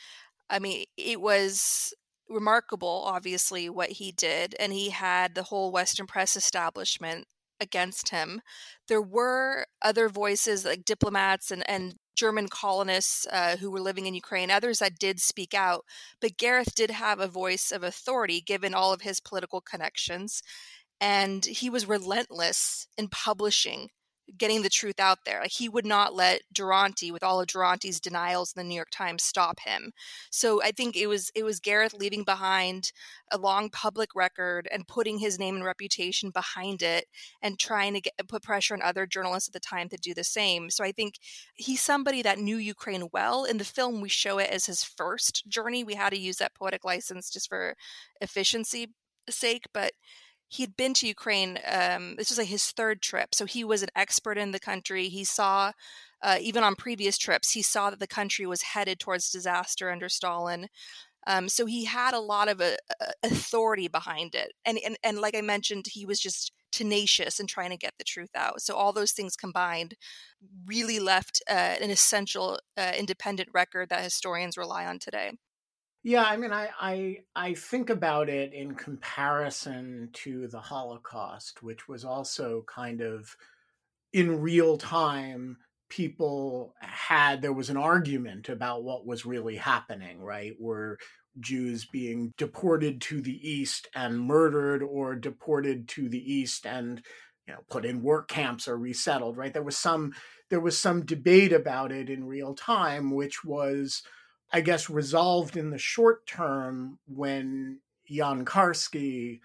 I 0.51 0.59
mean, 0.59 0.85
it 0.97 1.21
was 1.21 1.95
remarkable, 2.29 3.03
obviously, 3.07 3.69
what 3.69 3.91
he 3.91 4.13
did, 4.13 4.55
and 4.59 4.73
he 4.73 4.91
had 4.91 5.35
the 5.35 5.45
whole 5.45 5.73
Western 5.73 6.07
press 6.07 6.37
establishment 6.37 7.27
against 7.61 8.11
him. 8.11 8.41
There 8.89 9.03
were 9.03 9.67
other 9.83 10.09
voices 10.09 10.65
like 10.65 10.85
diplomats 10.85 11.51
and, 11.51 11.69
and 11.69 11.95
German 12.15 12.49
colonists 12.49 13.27
uh, 13.31 13.57
who 13.57 13.71
were 13.71 13.81
living 13.81 14.07
in 14.07 14.15
Ukraine, 14.15 14.51
others 14.51 14.79
that 14.79 14.99
did 14.99 15.21
speak 15.21 15.55
out. 15.55 15.85
But 16.21 16.37
Gareth 16.37 16.75
did 16.75 16.91
have 16.91 17.21
a 17.21 17.29
voice 17.29 17.73
of 17.73 17.83
authority 17.83 18.41
given 18.41 18.75
all 18.75 18.93
of 18.93 19.03
his 19.03 19.21
political 19.21 19.61
connections. 19.61 20.43
And 21.01 21.45
he 21.45 21.69
was 21.69 21.87
relentless 21.87 22.87
in 22.97 23.09
publishing 23.09 23.91
getting 24.39 24.63
the 24.63 24.69
truth 24.69 24.99
out 24.99 25.19
there. 25.25 25.41
Like 25.41 25.53
he 25.53 25.69
would 25.69 25.87
not 25.87 26.15
let 26.15 26.43
Duranty, 26.53 27.11
with 27.13 27.23
all 27.23 27.41
of 27.41 27.47
Duranty's 27.47 28.01
denials 28.01 28.53
in 28.55 28.61
the 28.61 28.69
New 28.69 28.75
York 28.75 28.91
Times, 28.91 29.23
stop 29.23 29.61
him. 29.61 29.93
So 30.31 30.63
I 30.63 30.73
think 30.73 30.97
it 30.97 31.07
was 31.07 31.31
it 31.35 31.45
was 31.45 31.61
Gareth 31.61 31.95
leaving 31.95 32.25
behind 32.25 32.93
a 33.31 33.39
long 33.39 33.71
public 33.71 34.11
record 34.15 34.69
and 34.73 34.89
putting 34.89 35.19
his 35.19 35.39
name 35.39 35.57
and 35.57 35.65
reputation 35.65 36.31
behind 36.31 36.83
it, 36.83 37.07
and 37.43 37.59
trying 37.59 37.95
to 37.95 38.01
get 38.01 38.15
put 38.29 38.43
pressure 38.43 38.75
on 38.75 38.83
other 38.83 39.07
journalists 39.07 39.49
at 39.49 39.53
the 39.53 39.61
time 39.61 39.89
to 39.89 39.97
do 39.97 40.15
the 40.15 40.25
same. 40.25 40.71
So 40.71 40.85
I 40.85 40.93
think 40.93 41.15
he's 41.55 41.83
somebody 41.83 42.23
that 42.23 42.39
knew 42.39 42.57
Ukraine 42.57 43.09
well. 43.13 43.45
In 43.45 43.59
the 43.59 43.65
film, 43.65 44.01
we 44.01 44.09
show 44.09 44.39
it 44.39 44.51
as 44.51 44.67
his 44.67 44.85
first 44.85 45.49
journey. 45.49 45.85
We 45.85 45.95
had 45.95 46.11
to 46.11 46.19
use 46.19 46.37
that 46.39 46.55
poetic 46.55 46.85
license 46.85 47.31
just 47.31 47.49
for 47.49 47.75
efficiency 48.21 48.89
sake, 49.31 49.65
but 49.73 49.93
he'd 50.49 50.77
been 50.77 50.95
to 50.95 51.07
Ukraine. 51.07 51.59
Um, 51.71 52.17
this 52.17 52.31
was 52.31 52.39
like 52.39 52.49
his 52.49 52.71
third 52.71 53.03
trip, 53.03 53.35
so 53.35 53.45
he 53.45 53.65
was 53.65 53.83
an 53.83 53.91
expert 53.97 54.39
in 54.39 54.53
the 54.53 54.61
country. 54.61 55.09
He 55.09 55.25
saw, 55.25 55.73
uh, 56.23 56.39
even 56.41 56.63
on 56.63 56.77
previous 56.77 57.19
trips, 57.19 57.53
he 57.53 57.63
saw 57.63 57.91
that 57.91 58.01
the 58.01 58.07
country 58.07 58.47
was 58.47 58.63
headed 58.63 58.99
towards 59.01 59.31
disaster 59.31 59.91
under 59.91 60.09
Stalin. 60.09 60.69
Um, 61.27 61.49
so 61.49 61.67
he 61.67 61.87
had 61.87 62.15
a 62.15 62.21
lot 62.21 62.49
of 62.49 62.61
uh, 62.61 62.77
uh 63.01 63.13
authority 63.23 63.89
behind 63.89 64.35
it, 64.35 64.53
and, 64.65 64.79
and 64.85 64.97
and 65.03 65.19
like 65.19 65.35
I 65.37 65.41
mentioned, 65.41 65.87
he 65.93 66.05
was 66.07 66.21
just 66.21 66.53
tenacious 66.75 67.39
in 67.39 67.47
trying 67.47 67.71
to 67.71 67.77
get 67.77 67.95
the 67.99 68.05
truth 68.05 68.31
out. 68.35 68.61
So 68.61 68.75
all 68.75 68.93
those 68.93 69.13
things 69.13 69.37
combined 69.37 69.95
really 70.67 70.99
left 70.99 71.43
uh, 71.49 71.77
an 71.81 71.91
essential 71.91 72.59
uh, 72.77 72.93
independent 72.99 73.49
record 73.55 73.89
that 73.91 74.03
historians 74.03 74.57
rely 74.59 74.85
on 74.85 74.99
today. 74.99 75.33
Yeah, 76.05 76.25
I 76.25 76.37
mean, 76.37 76.53
I, 76.53 76.69
I 76.81 77.19
I 77.35 77.55
think 77.55 77.89
about 77.91 78.29
it 78.29 78.53
in 78.53 78.75
comparison 78.75 80.11
to 80.15 80.49
the 80.49 80.61
Holocaust, 80.61 81.63
which 81.63 81.89
was 81.89 82.05
also 82.05 82.65
kind 82.69 83.01
of 83.01 83.35
in 84.13 84.41
real 84.41 84.79
time. 84.79 85.59
People 85.91 86.75
had 86.81 87.43
there 87.43 87.53
was 87.55 87.71
an 87.71 87.79
argument 87.79 88.49
about 88.51 88.85
what 88.85 89.07
was 89.07 89.27
really 89.27 89.57
happening, 89.57 90.21
right? 90.21 90.55
Were 90.61 90.99
Jews 91.41 91.87
being 91.87 92.33
deported 92.39 93.01
to 93.03 93.23
the 93.23 93.39
east 93.49 93.89
and 93.95 94.21
murdered, 94.21 94.83
or 94.83 95.17
deported 95.17 95.89
to 95.91 96.09
the 96.11 96.33
east 96.35 96.67
and 96.67 97.03
you 97.49 97.55
know 97.55 97.61
put 97.71 97.85
in 97.87 98.03
work 98.03 98.29
camps 98.29 98.69
or 98.69 98.79
resettled, 98.79 99.37
right? 99.39 99.53
There 99.55 99.63
was 99.63 99.79
some 99.79 100.13
there 100.51 100.61
was 100.61 100.79
some 100.79 101.07
debate 101.07 101.53
about 101.53 101.93
it 101.93 102.11
in 102.11 102.25
real 102.27 102.55
time, 102.55 103.13
which 103.15 103.45
was 103.45 104.03
I 104.55 104.61
guess, 104.61 104.89
resolved 104.89 105.57
in 105.57 105.71
the 105.71 105.79
short 105.79 106.29
term 106.29 107.01
when 107.09 107.81
Jan 108.09 108.45
Karski, 108.45 109.41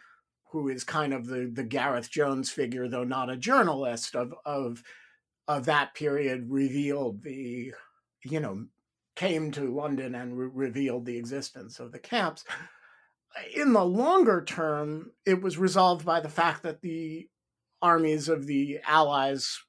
who 0.52 0.70
is 0.70 0.84
kind 0.84 1.16
of 1.16 1.26
the, 1.26 1.50
the 1.52 1.64
Gareth 1.64 2.12
Jones 2.12 2.52
figure, 2.52 2.88
though 2.88 3.04
not 3.04 3.28
a 3.28 3.36
journalist 3.36 4.16
of, 4.16 4.36
of, 4.46 4.84
of 5.48 5.66
that 5.66 5.96
period, 5.96 6.52
revealed 6.52 7.24
the, 7.24 7.74
you 8.24 8.40
know, 8.40 8.68
came 9.16 9.50
to 9.54 9.74
London 9.74 10.14
and 10.14 10.38
re- 10.38 10.52
revealed 10.54 11.08
the 11.08 11.18
existence 11.18 11.80
of 11.80 11.92
the 11.92 11.98
camps. 11.98 12.46
In 13.56 13.74
the 13.74 13.84
longer 13.84 14.44
term, 14.46 15.12
it 15.26 15.42
was 15.42 15.58
resolved 15.58 16.06
by 16.06 16.20
the 16.20 16.30
fact 16.30 16.62
that 16.62 16.82
the 16.82 17.28
armies 17.82 18.30
of 18.30 18.46
the 18.46 18.78
Allies 18.88 19.60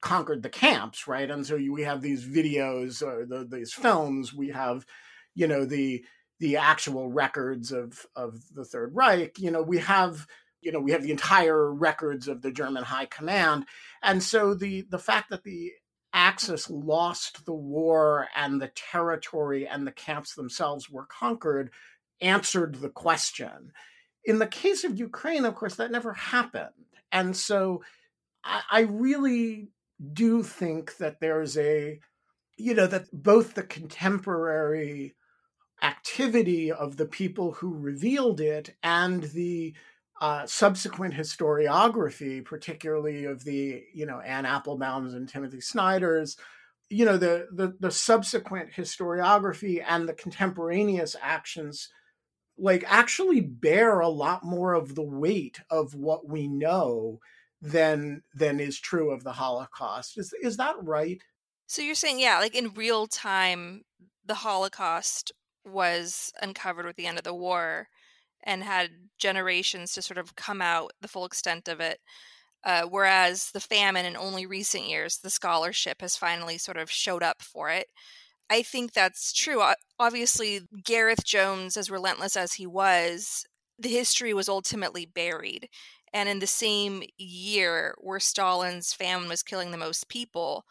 conquered 0.00 0.42
the 0.42 0.48
camps, 0.48 1.06
right? 1.06 1.30
And 1.30 1.46
so 1.46 1.56
we 1.56 1.82
have 1.82 2.00
these 2.00 2.24
videos 2.24 3.02
or 3.02 3.26
the, 3.26 3.44
these 3.44 3.72
films. 3.72 4.32
We 4.32 4.48
have, 4.48 4.86
you 5.34 5.46
know, 5.46 5.64
the 5.64 6.04
the 6.38 6.56
actual 6.56 7.08
records 7.10 7.70
of 7.70 8.06
of 8.16 8.42
the 8.54 8.64
Third 8.64 8.94
Reich. 8.94 9.38
You 9.38 9.50
know, 9.50 9.62
we 9.62 9.78
have 9.78 10.26
you 10.60 10.72
know 10.72 10.80
we 10.80 10.92
have 10.92 11.02
the 11.02 11.10
entire 11.10 11.72
records 11.72 12.28
of 12.28 12.42
the 12.42 12.50
German 12.50 12.84
High 12.84 13.06
Command, 13.06 13.66
and 14.02 14.22
so 14.22 14.54
the 14.54 14.82
the 14.90 14.98
fact 14.98 15.30
that 15.30 15.44
the 15.44 15.72
Axis 16.12 16.68
lost 16.68 17.44
the 17.44 17.54
war 17.54 18.28
and 18.34 18.60
the 18.60 18.72
territory 18.74 19.68
and 19.68 19.86
the 19.86 19.92
camps 19.92 20.34
themselves 20.34 20.90
were 20.90 21.06
conquered 21.06 21.70
answered 22.20 22.74
the 22.76 22.90
question. 22.90 23.72
In 24.24 24.38
the 24.40 24.46
case 24.46 24.82
of 24.82 24.98
Ukraine, 24.98 25.44
of 25.44 25.54
course, 25.54 25.76
that 25.76 25.92
never 25.92 26.14
happened, 26.14 26.72
and 27.12 27.36
so 27.36 27.82
I, 28.42 28.62
I 28.70 28.80
really 28.80 29.68
do 30.12 30.42
think 30.42 30.96
that 30.96 31.20
there's 31.20 31.56
a, 31.56 32.00
you 32.56 32.74
know, 32.74 32.86
that 32.86 33.06
both 33.12 33.54
the 33.54 33.62
contemporary 33.62 35.14
activity 35.82 36.70
of 36.70 36.96
the 36.96 37.06
people 37.06 37.52
who 37.52 37.74
revealed 37.74 38.40
it 38.40 38.74
and 38.82 39.24
the 39.24 39.74
uh, 40.20 40.46
subsequent 40.46 41.14
historiography, 41.14 42.44
particularly 42.44 43.24
of 43.24 43.44
the, 43.44 43.82
you 43.94 44.04
know, 44.04 44.20
Anne 44.20 44.44
Applebaum's 44.44 45.14
and 45.14 45.28
Timothy 45.28 45.60
Snyder's, 45.60 46.36
you 46.90 47.04
know, 47.04 47.16
the, 47.16 47.48
the, 47.52 47.74
the 47.80 47.90
subsequent 47.90 48.72
historiography 48.72 49.82
and 49.86 50.08
the 50.08 50.12
contemporaneous 50.12 51.16
actions 51.22 51.88
like 52.58 52.84
actually 52.86 53.40
bear 53.40 54.00
a 54.00 54.08
lot 54.08 54.44
more 54.44 54.74
of 54.74 54.94
the 54.94 55.02
weight 55.02 55.60
of 55.70 55.94
what 55.94 56.28
we 56.28 56.46
know 56.46 57.20
than 57.60 58.22
than 58.34 58.60
is 58.60 58.78
true 58.80 59.10
of 59.10 59.24
the 59.24 59.32
Holocaust. 59.32 60.18
Is 60.18 60.34
is 60.42 60.56
that 60.56 60.76
right? 60.82 61.22
So 61.66 61.82
you're 61.82 61.94
saying, 61.94 62.18
yeah, 62.20 62.38
like 62.38 62.54
in 62.54 62.74
real 62.74 63.06
time, 63.06 63.82
the 64.24 64.34
Holocaust 64.34 65.32
was 65.64 66.32
uncovered 66.40 66.86
with 66.86 66.96
the 66.96 67.06
end 67.06 67.18
of 67.18 67.24
the 67.24 67.34
war 67.34 67.88
and 68.42 68.64
had 68.64 68.90
generations 69.18 69.92
to 69.92 70.02
sort 70.02 70.18
of 70.18 70.34
come 70.36 70.62
out 70.62 70.92
the 71.00 71.08
full 71.08 71.24
extent 71.24 71.68
of 71.68 71.80
it. 71.80 72.00
Uh, 72.64 72.82
whereas 72.84 73.50
the 73.52 73.60
famine 73.60 74.04
in 74.04 74.16
only 74.16 74.46
recent 74.46 74.84
years, 74.84 75.18
the 75.18 75.30
scholarship 75.30 76.00
has 76.00 76.16
finally 76.16 76.58
sort 76.58 76.76
of 76.76 76.90
showed 76.90 77.22
up 77.22 77.42
for 77.42 77.70
it. 77.70 77.86
I 78.50 78.62
think 78.62 78.92
that's 78.92 79.32
true. 79.32 79.62
Obviously, 79.98 80.60
Gareth 80.84 81.24
Jones, 81.24 81.76
as 81.76 81.90
relentless 81.90 82.36
as 82.36 82.54
he 82.54 82.66
was, 82.66 83.46
the 83.78 83.88
history 83.88 84.34
was 84.34 84.48
ultimately 84.48 85.06
buried. 85.06 85.68
And 86.12 86.28
in 86.28 86.40
the 86.40 86.46
same 86.46 87.02
year 87.18 87.94
where 87.98 88.20
Stalin's 88.20 88.92
famine 88.92 89.28
was 89.28 89.42
killing 89.42 89.70
the 89.70 89.76
most 89.76 90.08
people, 90.08 90.64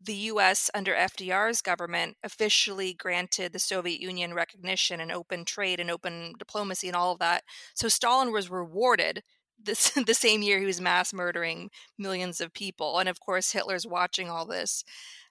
the 0.00 0.14
US 0.14 0.70
under 0.74 0.94
FDR's 0.94 1.62
government 1.62 2.16
officially 2.24 2.94
granted 2.94 3.52
the 3.52 3.58
Soviet 3.58 4.00
Union 4.00 4.34
recognition 4.34 5.00
and 5.00 5.12
open 5.12 5.44
trade 5.44 5.78
and 5.80 5.90
open 5.90 6.34
diplomacy 6.38 6.88
and 6.88 6.96
all 6.96 7.12
of 7.12 7.18
that. 7.20 7.44
So 7.74 7.88
Stalin 7.88 8.32
was 8.32 8.50
rewarded 8.50 9.22
this 9.62 9.90
the 10.06 10.14
same 10.14 10.42
year 10.42 10.58
he 10.58 10.66
was 10.66 10.80
mass 10.80 11.12
murdering 11.12 11.70
millions 11.98 12.40
of 12.40 12.52
people. 12.52 12.98
And 12.98 13.08
of 13.08 13.20
course 13.20 13.52
Hitler's 13.52 13.86
watching 13.86 14.28
all 14.28 14.46
this 14.46 14.84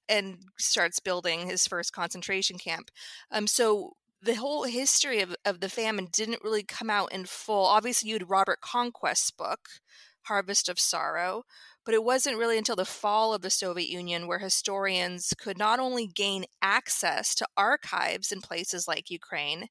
and 0.08 0.40
starts 0.58 1.00
building 1.00 1.48
his 1.48 1.68
first 1.68 1.94
concentration 1.94 2.58
camp. 2.58 2.92
Um, 3.32 3.48
so 3.48 3.94
the 4.22 4.36
whole 4.36 4.64
history 4.64 5.22
of, 5.22 5.36
of 5.46 5.60
the 5.60 5.70
famine 5.70 6.08
didn't 6.12 6.44
really 6.44 6.64
come 6.64 6.90
out 6.90 7.12
in 7.12 7.26
full. 7.26 7.66
Obviously, 7.66 8.10
you 8.10 8.16
had 8.16 8.30
Robert 8.30 8.62
Conquest's 8.62 9.32
book, 9.32 9.68
Harvest 10.24 10.70
of 10.70 10.80
Sorrow, 10.80 11.44
but 11.84 11.96
it 11.96 12.04
wasn't 12.04 12.38
really 12.38 12.58
until 12.58 12.76
the 12.76 12.86
fall 12.86 13.34
of 13.34 13.42
the 13.42 13.50
Soviet 13.50 13.90
Union 13.90 14.28
where 14.28 14.40
historians 14.40 15.34
could 15.40 15.58
not 15.58 15.80
only 15.80 16.06
gain 16.06 16.46
access 16.62 17.34
to 17.36 17.48
archives 17.58 18.32
in 18.32 18.42
places 18.42 18.88
like 18.88 19.10
Ukraine, 19.10 19.68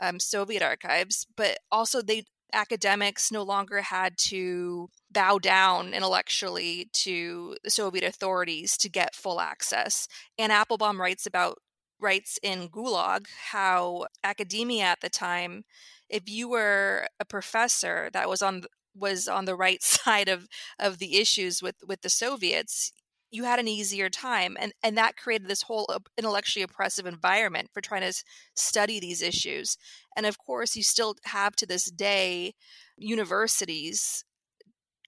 um, 0.00 0.18
Soviet 0.18 0.62
archives, 0.62 1.26
but 1.36 1.58
also 1.70 2.02
they 2.02 2.24
academics 2.52 3.32
no 3.32 3.42
longer 3.42 3.82
had 3.82 4.16
to 4.16 4.88
bow 5.10 5.38
down 5.38 5.92
intellectually 5.92 6.88
to 6.92 7.56
the 7.64 7.70
Soviet 7.70 8.04
authorities 8.04 8.76
to 8.76 8.88
get 8.88 9.14
full 9.14 9.40
access. 9.40 10.06
And 10.38 10.52
Applebaum 10.52 11.00
writes 11.00 11.26
about 11.26 11.58
writes 12.04 12.38
in 12.42 12.68
Gulag 12.68 13.26
how 13.50 14.06
academia 14.22 14.84
at 14.84 15.00
the 15.00 15.10
time, 15.10 15.64
if 16.08 16.28
you 16.28 16.48
were 16.48 17.06
a 17.18 17.24
professor 17.24 18.10
that 18.12 18.28
was 18.28 18.42
on 18.42 18.64
was 18.94 19.26
on 19.26 19.46
the 19.46 19.56
right 19.56 19.82
side 19.96 20.28
of 20.28 20.46
of 20.78 20.98
the 20.98 21.16
issues 21.16 21.62
with 21.62 21.76
with 21.88 22.02
the 22.02 22.10
Soviets, 22.10 22.92
you 23.30 23.44
had 23.44 23.58
an 23.58 23.68
easier 23.68 24.08
time, 24.10 24.56
and 24.60 24.72
and 24.82 24.96
that 24.98 25.16
created 25.16 25.48
this 25.48 25.62
whole 25.62 25.88
intellectually 26.18 26.62
oppressive 26.62 27.06
environment 27.06 27.70
for 27.72 27.80
trying 27.80 28.02
to 28.02 28.22
study 28.54 29.00
these 29.00 29.22
issues. 29.22 29.76
And 30.16 30.26
of 30.26 30.38
course, 30.38 30.76
you 30.76 30.82
still 30.84 31.16
have 31.24 31.56
to 31.56 31.66
this 31.66 31.86
day 31.86 32.54
universities 32.96 34.24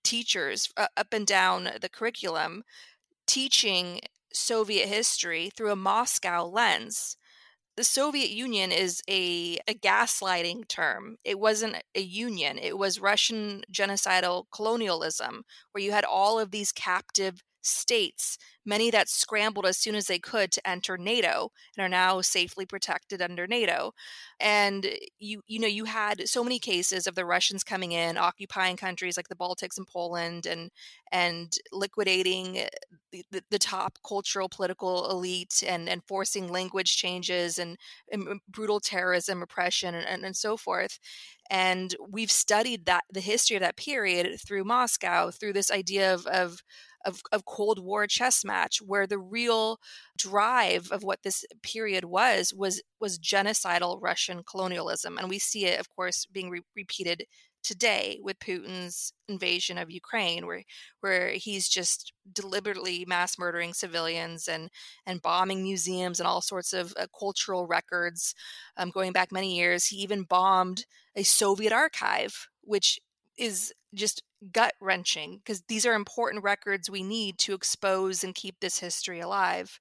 teachers 0.02 0.70
uh, 0.76 0.86
up 0.96 1.12
and 1.12 1.26
down 1.26 1.68
the 1.80 1.88
curriculum 1.88 2.62
teaching 3.26 4.00
Soviet 4.32 4.88
history 4.88 5.50
through 5.56 5.72
a 5.72 5.76
Moscow 5.76 6.46
lens. 6.46 7.16
The 7.76 7.84
Soviet 7.84 8.30
Union 8.30 8.72
is 8.72 9.02
a, 9.08 9.58
a 9.68 9.74
gaslighting 9.74 10.66
term. 10.68 11.16
It 11.24 11.38
wasn't 11.38 11.82
a 11.94 12.00
union, 12.00 12.58
it 12.58 12.78
was 12.78 13.00
Russian 13.00 13.62
genocidal 13.72 14.44
colonialism, 14.50 15.44
where 15.72 15.84
you 15.84 15.92
had 15.92 16.04
all 16.04 16.38
of 16.38 16.50
these 16.50 16.72
captive 16.72 17.42
states, 17.66 18.38
many 18.64 18.90
that 18.90 19.08
scrambled 19.08 19.66
as 19.66 19.76
soon 19.76 19.94
as 19.94 20.06
they 20.06 20.18
could 20.18 20.50
to 20.52 20.68
enter 20.68 20.96
NATO 20.96 21.50
and 21.76 21.84
are 21.84 21.88
now 21.88 22.20
safely 22.20 22.66
protected 22.66 23.22
under 23.22 23.46
NATO. 23.46 23.92
And 24.40 24.86
eh, 24.86 24.96
you 25.18 25.42
you 25.46 25.58
know 25.58 25.66
you 25.66 25.84
had 25.84 26.28
so 26.28 26.42
many 26.44 26.58
cases 26.58 27.06
of 27.06 27.14
the 27.14 27.24
Russians 27.24 27.64
coming 27.64 27.92
in, 27.92 28.16
occupying 28.16 28.76
countries 28.76 29.16
like 29.16 29.28
the 29.28 29.36
Baltics 29.36 29.78
and 29.78 29.86
Poland, 29.86 30.46
and 30.46 30.70
and 31.12 31.52
liquidating 31.72 32.58
eh, 32.58 32.68
the, 33.12 33.24
the, 33.30 33.42
the 33.50 33.58
top 33.58 33.98
cultural 34.06 34.48
political 34.48 35.10
elite 35.10 35.62
and 35.66 35.88
and 35.88 36.02
forcing 36.04 36.48
language 36.50 36.96
changes 36.96 37.58
and, 37.58 37.76
and 38.10 38.40
brutal 38.48 38.80
terrorism, 38.80 39.42
oppression, 39.42 39.94
and, 39.94 40.06
and, 40.06 40.24
and 40.24 40.36
so 40.36 40.56
forth 40.56 40.98
and 41.50 41.94
we've 42.10 42.30
studied 42.30 42.86
that 42.86 43.04
the 43.10 43.20
history 43.20 43.56
of 43.56 43.62
that 43.62 43.76
period 43.76 44.40
through 44.40 44.64
Moscow, 44.64 45.30
through 45.30 45.52
this 45.52 45.70
idea 45.70 46.12
of, 46.12 46.26
of 46.26 46.62
of, 47.06 47.20
of 47.32 47.44
Cold 47.44 47.78
War 47.78 48.06
chess 48.06 48.44
match, 48.44 48.78
where 48.84 49.06
the 49.06 49.18
real 49.18 49.78
drive 50.18 50.88
of 50.90 51.02
what 51.02 51.22
this 51.22 51.44
period 51.62 52.04
was 52.04 52.52
was 52.54 52.82
was 53.00 53.18
genocidal 53.18 53.98
Russian 54.02 54.42
colonialism, 54.42 55.18
and 55.18 55.28
we 55.28 55.38
see 55.38 55.64
it, 55.66 55.80
of 55.80 55.88
course, 55.88 56.26
being 56.26 56.50
re- 56.50 56.62
repeated 56.74 57.24
today 57.62 58.20
with 58.22 58.38
Putin's 58.38 59.12
invasion 59.28 59.76
of 59.76 59.90
Ukraine, 59.90 60.46
where 60.46 60.62
where 61.00 61.30
he's 61.30 61.68
just 61.68 62.12
deliberately 62.32 63.04
mass 63.06 63.38
murdering 63.38 63.74
civilians 63.74 64.48
and 64.48 64.70
and 65.06 65.22
bombing 65.22 65.62
museums 65.62 66.20
and 66.20 66.26
all 66.26 66.40
sorts 66.40 66.72
of 66.72 66.92
uh, 66.96 67.06
cultural 67.18 67.66
records. 67.66 68.34
Um, 68.76 68.90
going 68.90 69.12
back 69.12 69.32
many 69.32 69.56
years, 69.56 69.86
he 69.86 69.96
even 69.96 70.22
bombed 70.22 70.86
a 71.16 71.22
Soviet 71.22 71.72
archive, 71.72 72.48
which 72.62 73.00
is 73.36 73.72
just 73.94 74.22
gut 74.52 74.74
wrenching 74.80 75.38
because 75.38 75.62
these 75.68 75.86
are 75.86 75.94
important 75.94 76.44
records 76.44 76.88
we 76.88 77.02
need 77.02 77.38
to 77.38 77.54
expose 77.54 78.24
and 78.24 78.34
keep 78.34 78.60
this 78.60 78.78
history 78.78 79.20
alive. 79.20 79.80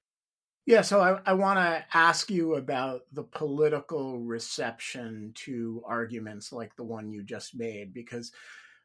Yeah, 0.66 0.82
so 0.82 1.00
I, 1.00 1.20
I 1.24 1.34
want 1.34 1.58
to 1.58 1.84
ask 1.94 2.28
you 2.28 2.56
about 2.56 3.02
the 3.12 3.22
political 3.22 4.18
reception 4.18 5.32
to 5.36 5.80
arguments 5.86 6.52
like 6.52 6.74
the 6.74 6.82
one 6.82 7.08
you 7.08 7.22
just 7.22 7.54
made, 7.54 7.94
because, 7.94 8.32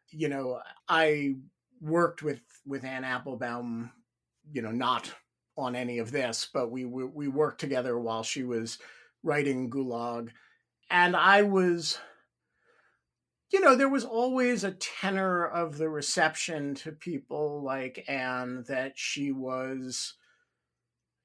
you 0.10 0.30
know, 0.30 0.60
I 0.88 1.38
worked 1.80 2.22
with 2.22 2.42
with 2.68 2.84
Anne 2.84 3.04
Applebaum, 3.04 3.92
you 4.52 4.62
know, 4.62 4.70
not 4.70 5.12
on 5.58 5.76
any 5.76 5.98
of 5.98 6.12
this, 6.12 6.48
but 6.54 6.70
we 6.70 6.86
we, 6.86 7.04
we 7.04 7.28
worked 7.28 7.60
together 7.60 7.98
while 7.98 8.22
she 8.22 8.44
was 8.44 8.78
writing 9.24 9.72
Gulag, 9.72 10.30
and 10.92 11.16
I 11.16 11.42
was 11.42 11.98
you 13.52 13.60
know, 13.60 13.76
there 13.76 13.90
was 13.90 14.06
always 14.06 14.64
a 14.64 14.72
tenor 14.72 15.46
of 15.46 15.78
the 15.78 15.90
reception 15.90 16.76
to 16.76 16.92
people 16.92 17.62
like 17.64 18.06
Anne 18.08 18.64
that 18.68 18.94
she 18.96 19.32
was 19.32 20.16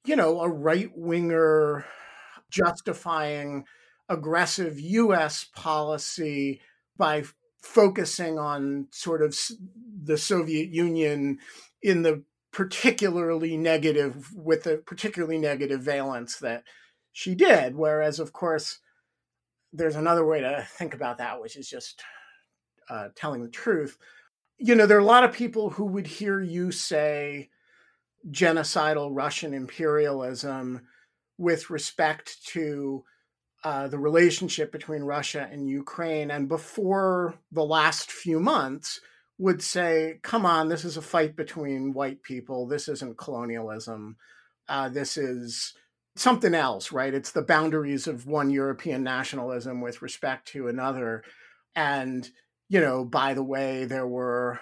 you 0.06 0.16
know, 0.16 0.40
a 0.40 0.48
right 0.48 0.90
winger 0.96 1.84
justifying 2.48 3.64
aggressive 4.08 4.78
US 4.78 5.44
policy 5.54 6.60
by 6.96 7.24
focusing 7.60 8.38
on 8.38 8.86
sort 8.92 9.20
of 9.20 9.36
the 10.02 10.16
Soviet 10.16 10.70
Union 10.70 11.38
in 11.82 12.02
the 12.02 12.22
particularly 12.52 13.56
negative, 13.56 14.32
with 14.34 14.62
the 14.62 14.78
particularly 14.78 15.38
negative 15.38 15.82
valence 15.82 16.38
that 16.38 16.62
she 17.12 17.34
did. 17.34 17.74
Whereas, 17.74 18.20
of 18.20 18.32
course, 18.32 18.78
there's 19.72 19.96
another 19.96 20.24
way 20.24 20.40
to 20.40 20.66
think 20.70 20.94
about 20.94 21.18
that, 21.18 21.40
which 21.40 21.56
is 21.56 21.68
just 21.68 22.00
uh, 22.88 23.08
telling 23.14 23.42
the 23.42 23.48
truth. 23.48 23.98
You 24.58 24.74
know, 24.74 24.86
there 24.86 24.96
are 24.96 25.00
a 25.00 25.04
lot 25.04 25.24
of 25.24 25.32
people 25.32 25.70
who 25.70 25.84
would 25.84 26.06
hear 26.06 26.40
you 26.40 26.72
say, 26.72 27.50
genocidal 28.30 29.10
Russian 29.12 29.54
imperialism 29.54 30.82
with 31.38 31.70
respect 31.70 32.44
to 32.46 33.04
uh, 33.64 33.88
the 33.88 33.98
relationship 33.98 34.72
between 34.72 35.02
Russia 35.02 35.48
and 35.50 35.68
Ukraine. 35.68 36.30
And 36.30 36.48
before 36.48 37.34
the 37.52 37.64
last 37.64 38.10
few 38.10 38.40
months, 38.40 39.00
would 39.38 39.62
say, 39.62 40.18
come 40.22 40.46
on, 40.46 40.68
this 40.68 40.84
is 40.84 40.96
a 40.96 41.02
fight 41.02 41.36
between 41.36 41.92
white 41.92 42.22
people. 42.22 42.66
This 42.66 42.88
isn't 42.88 43.18
colonialism. 43.18 44.16
Uh, 44.68 44.88
this 44.88 45.16
is 45.16 45.74
something 46.16 46.54
else, 46.54 46.90
right? 46.90 47.12
It's 47.12 47.32
the 47.32 47.42
boundaries 47.42 48.06
of 48.06 48.26
one 48.26 48.50
European 48.50 49.02
nationalism 49.02 49.82
with 49.82 50.00
respect 50.00 50.48
to 50.48 50.68
another. 50.68 51.22
And, 51.74 52.30
you 52.68 52.80
know, 52.80 53.04
by 53.04 53.34
the 53.34 53.42
way, 53.42 53.84
there 53.84 54.06
were 54.06 54.60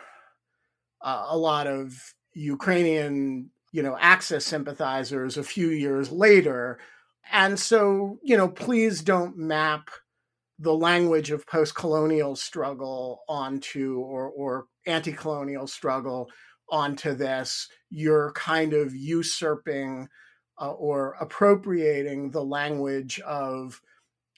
uh, 1.03 1.27
a 1.29 1.37
lot 1.37 1.67
of 1.67 1.95
Ukrainian 2.35 3.51
you 3.75 3.83
know, 3.83 3.97
Axis 4.01 4.47
sympathizers 4.47 5.37
a 5.37 5.43
few 5.43 5.69
years 5.71 6.13
later. 6.13 6.79
And 7.33 7.59
so, 7.59 8.21
you 8.23 8.37
know, 8.37 8.47
please 8.47 9.03
don't 9.03 9.37
map 9.37 9.91
the 10.61 10.73
language 10.73 11.33
of 11.33 11.45
post-colonial 11.49 12.37
struggle 12.37 13.23
onto 13.29 13.99
or 13.99 14.29
or 14.29 14.67
anti-colonial 14.87 15.67
struggle 15.67 16.31
onto 16.71 17.15
this. 17.15 17.67
You're 17.91 18.31
kind 18.37 18.75
of 18.75 18.95
usurping 18.95 20.07
uh, 20.63 20.71
or 20.71 21.17
appropriating 21.21 22.31
the 22.31 22.45
language 22.45 23.19
of 23.27 23.81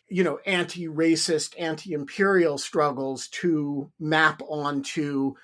you 0.09 0.25
know 0.25 0.39
anti-racist 0.47 1.55
anti-imperial 1.59 2.59
struggles 2.59 3.29
to 3.29 3.91
map 3.99 4.41
onto 4.49 5.35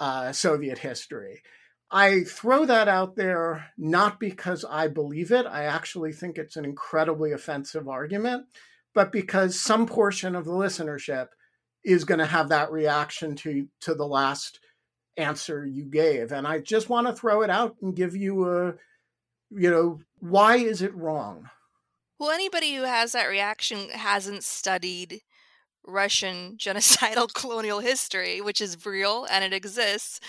uh, 0.00 0.32
soviet 0.32 0.78
history 0.78 1.42
I 1.94 2.24
throw 2.24 2.64
that 2.64 2.88
out 2.88 3.16
there 3.16 3.66
not 3.76 4.18
because 4.18 4.64
I 4.64 4.88
believe 4.88 5.30
it. 5.30 5.44
I 5.44 5.64
actually 5.64 6.14
think 6.14 6.38
it's 6.38 6.56
an 6.56 6.64
incredibly 6.64 7.32
offensive 7.32 7.86
argument, 7.86 8.46
but 8.94 9.12
because 9.12 9.60
some 9.60 9.86
portion 9.86 10.34
of 10.34 10.46
the 10.46 10.52
listenership 10.52 11.28
is 11.84 12.04
going 12.04 12.18
to 12.18 12.26
have 12.26 12.48
that 12.48 12.72
reaction 12.72 13.36
to 13.36 13.68
to 13.80 13.94
the 13.94 14.06
last 14.06 14.58
answer 15.18 15.66
you 15.66 15.84
gave. 15.84 16.32
And 16.32 16.46
I 16.46 16.60
just 16.60 16.88
want 16.88 17.08
to 17.08 17.12
throw 17.12 17.42
it 17.42 17.50
out 17.50 17.76
and 17.82 17.94
give 17.94 18.16
you 18.16 18.48
a 18.48 18.74
you 19.50 19.70
know, 19.70 20.00
why 20.18 20.56
is 20.56 20.80
it 20.80 20.94
wrong? 20.94 21.50
Well, 22.22 22.30
anybody 22.30 22.76
who 22.76 22.84
has 22.84 23.10
that 23.12 23.26
reaction 23.26 23.88
hasn't 23.90 24.44
studied 24.44 25.22
Russian 25.84 26.56
genocidal 26.56 27.34
colonial 27.34 27.80
history, 27.80 28.40
which 28.40 28.60
is 28.60 28.86
real 28.86 29.26
and 29.28 29.42
it 29.42 29.52
exists. 29.52 30.20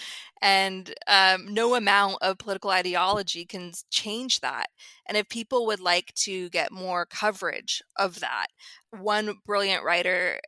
And 0.42 0.92
um, 1.06 1.54
no 1.54 1.76
amount 1.76 2.18
of 2.24 2.40
political 2.40 2.72
ideology 2.72 3.46
can 3.46 3.74
change 3.92 4.40
that. 4.40 4.72
And 5.08 5.16
if 5.20 5.30
people 5.30 5.68
would 5.68 5.80
like 5.80 6.16
to 6.24 6.50
get 6.50 6.72
more 6.72 7.06
coverage 7.06 7.84
of 7.96 8.22
that, 8.22 8.48
one 8.90 9.36
brilliant 9.46 9.84
writer 9.84 10.40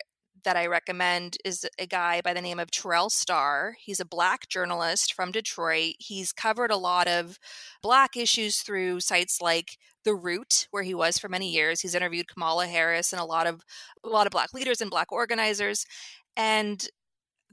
that 0.46 0.58
I 0.58 0.66
recommend 0.66 1.38
is 1.46 1.68
a 1.78 1.86
guy 1.86 2.22
by 2.22 2.34
the 2.34 2.42
name 2.42 2.60
of 2.60 2.72
Terrell 2.72 3.12
Starr. 3.12 3.76
He's 3.80 4.00
a 4.00 4.06
black 4.06 4.48
journalist 4.50 5.14
from 5.14 5.32
Detroit. 5.32 5.94
He's 6.00 6.34
covered 6.34 6.72
a 6.72 6.78
lot 6.78 7.08
of 7.08 7.38
black 7.84 8.18
issues 8.18 8.62
through 8.62 9.02
sites 9.02 9.40
like 9.42 9.78
The 10.06 10.16
Root, 10.16 10.68
where 10.72 10.84
he 10.84 10.94
was 10.96 11.18
for 11.18 11.30
many 11.30 11.52
years. 11.52 11.82
He's 11.82 11.96
interviewed 11.96 12.28
Kamala 12.30 12.68
Harris 12.68 13.14
and 13.14 13.22
a 13.22 13.26
lot 13.26 13.48
of 13.48 13.62
a 14.04 14.10
lot 14.10 14.28
of 14.28 14.32
black 14.32 14.54
leaders 14.54 14.82
and 14.82 14.92
black 14.92 15.12
organizers. 15.12 15.86
And 16.38 16.88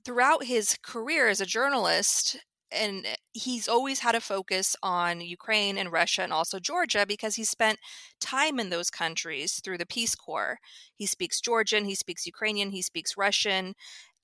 throughout 0.05 0.45
his 0.45 0.77
career 0.83 1.29
as 1.29 1.41
a 1.41 1.47
journalist, 1.47 2.39
and 2.71 3.07
eh, 3.07 3.15
he's 3.33 3.69
always 3.69 4.01
had 4.01 4.15
a 4.15 4.21
focus 4.21 4.77
on 4.83 5.21
Ukraine 5.21 5.79
and 5.79 5.93
Russia 5.93 6.23
and 6.23 6.33
also 6.33 6.59
Georgia 6.59 7.05
because 7.07 7.37
he 7.37 7.45
spent 7.45 7.79
time 8.21 8.59
in 8.59 8.71
those 8.71 8.91
countries 8.91 9.61
through 9.63 9.79
the 9.79 9.87
Peace 9.87 10.15
Corps. 10.15 10.59
He 10.95 11.07
speaks 11.07 11.41
Georgian, 11.41 11.85
he 11.85 11.95
speaks 11.95 12.27
Ukrainian, 12.27 12.71
he 12.71 12.83
speaks 12.83 13.17
Russian. 13.17 13.75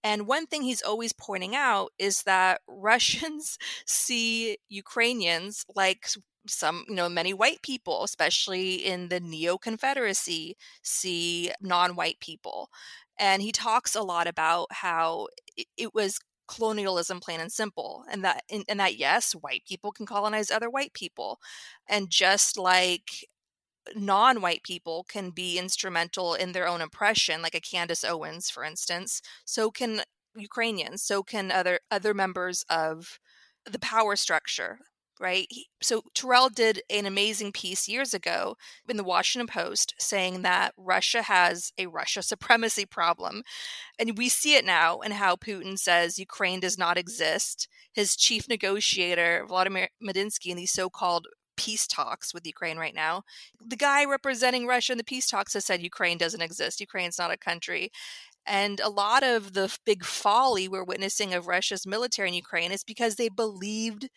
And 0.04 0.26
one 0.26 0.46
thing 0.46 0.62
he's 0.62 0.82
always 0.82 1.12
pointing 1.12 1.56
out 1.56 1.90
is 1.98 2.22
that 2.24 2.60
Russians 2.68 3.58
see 3.86 4.58
Ukrainians 4.68 5.64
like 5.74 6.08
some, 6.46 6.84
you 6.88 6.94
know, 6.94 7.08
many 7.08 7.34
white 7.34 7.62
people, 7.62 8.04
especially 8.04 8.76
in 8.76 9.08
the 9.08 9.20
neo 9.20 9.58
Confederacy, 9.58 10.56
see 10.82 11.52
non 11.60 11.96
white 11.96 12.20
people. 12.20 12.70
And 13.18 13.42
he 13.42 13.52
talks 13.52 13.94
a 13.94 14.02
lot 14.02 14.26
about 14.28 14.68
how 14.70 15.28
it 15.76 15.94
was 15.94 16.20
colonialism 16.48 17.20
plain 17.20 17.40
and 17.40 17.52
simple 17.52 18.04
and 18.10 18.24
that 18.24 18.42
and 18.50 18.80
that 18.80 18.96
yes 18.96 19.32
white 19.32 19.62
people 19.68 19.92
can 19.92 20.06
colonize 20.06 20.50
other 20.50 20.70
white 20.70 20.94
people 20.94 21.38
and 21.88 22.08
just 22.10 22.56
like 22.56 23.26
non-white 23.94 24.62
people 24.62 25.04
can 25.08 25.30
be 25.30 25.58
instrumental 25.58 26.34
in 26.34 26.52
their 26.52 26.68
own 26.68 26.80
oppression 26.80 27.42
like 27.42 27.54
a 27.54 27.60
Candace 27.60 28.04
Owens 28.04 28.50
for 28.50 28.64
instance 28.64 29.22
so 29.44 29.70
can 29.70 30.02
Ukrainians 30.36 31.02
so 31.02 31.22
can 31.22 31.50
other 31.50 31.80
other 31.90 32.14
members 32.14 32.64
of 32.70 33.18
the 33.70 33.78
power 33.78 34.16
structure 34.16 34.78
right? 35.20 35.46
He, 35.50 35.68
so 35.82 36.02
Terrell 36.14 36.48
did 36.48 36.82
an 36.90 37.06
amazing 37.06 37.52
piece 37.52 37.88
years 37.88 38.14
ago 38.14 38.56
in 38.88 38.96
the 38.96 39.04
Washington 39.04 39.46
Post 39.46 39.94
saying 39.98 40.42
that 40.42 40.74
Russia 40.76 41.22
has 41.22 41.72
a 41.78 41.86
Russia 41.86 42.22
supremacy 42.32 42.86
problem. 42.86 43.42
And 43.98 44.16
we 44.16 44.28
see 44.28 44.54
it 44.54 44.64
now 44.64 45.00
in 45.00 45.12
how 45.12 45.36
Putin 45.36 45.78
says 45.78 46.18
Ukraine 46.18 46.60
does 46.60 46.78
not 46.78 46.98
exist. 46.98 47.68
His 47.92 48.16
chief 48.16 48.48
negotiator, 48.48 49.44
Vladimir 49.46 49.88
Medinsky, 50.02 50.50
in 50.50 50.56
these 50.56 50.72
so 50.72 50.88
called 50.88 51.26
peace 51.56 51.88
talks 51.88 52.32
with 52.32 52.46
Ukraine 52.46 52.78
right 52.78 52.94
now. 52.94 53.22
The 53.60 53.76
guy 53.76 54.04
representing 54.04 54.66
Russia 54.66 54.92
in 54.92 54.98
the 54.98 55.04
peace 55.04 55.28
talks 55.28 55.54
has 55.54 55.64
said 55.64 55.82
Ukraine 55.82 56.16
doesn't 56.16 56.40
exist. 56.40 56.80
Ukraine's 56.80 57.18
not 57.18 57.32
a 57.32 57.36
country. 57.36 57.90
And 58.46 58.80
a 58.80 58.88
lot 58.88 59.22
of 59.22 59.52
the 59.52 59.76
big 59.84 60.04
folly 60.04 60.68
we're 60.68 60.84
witnessing 60.84 61.34
of 61.34 61.48
Russia's 61.48 61.86
military 61.86 62.28
in 62.28 62.34
Ukraine 62.34 62.72
is 62.72 62.82
because 62.82 63.16
they 63.16 63.28
believed 63.28 64.08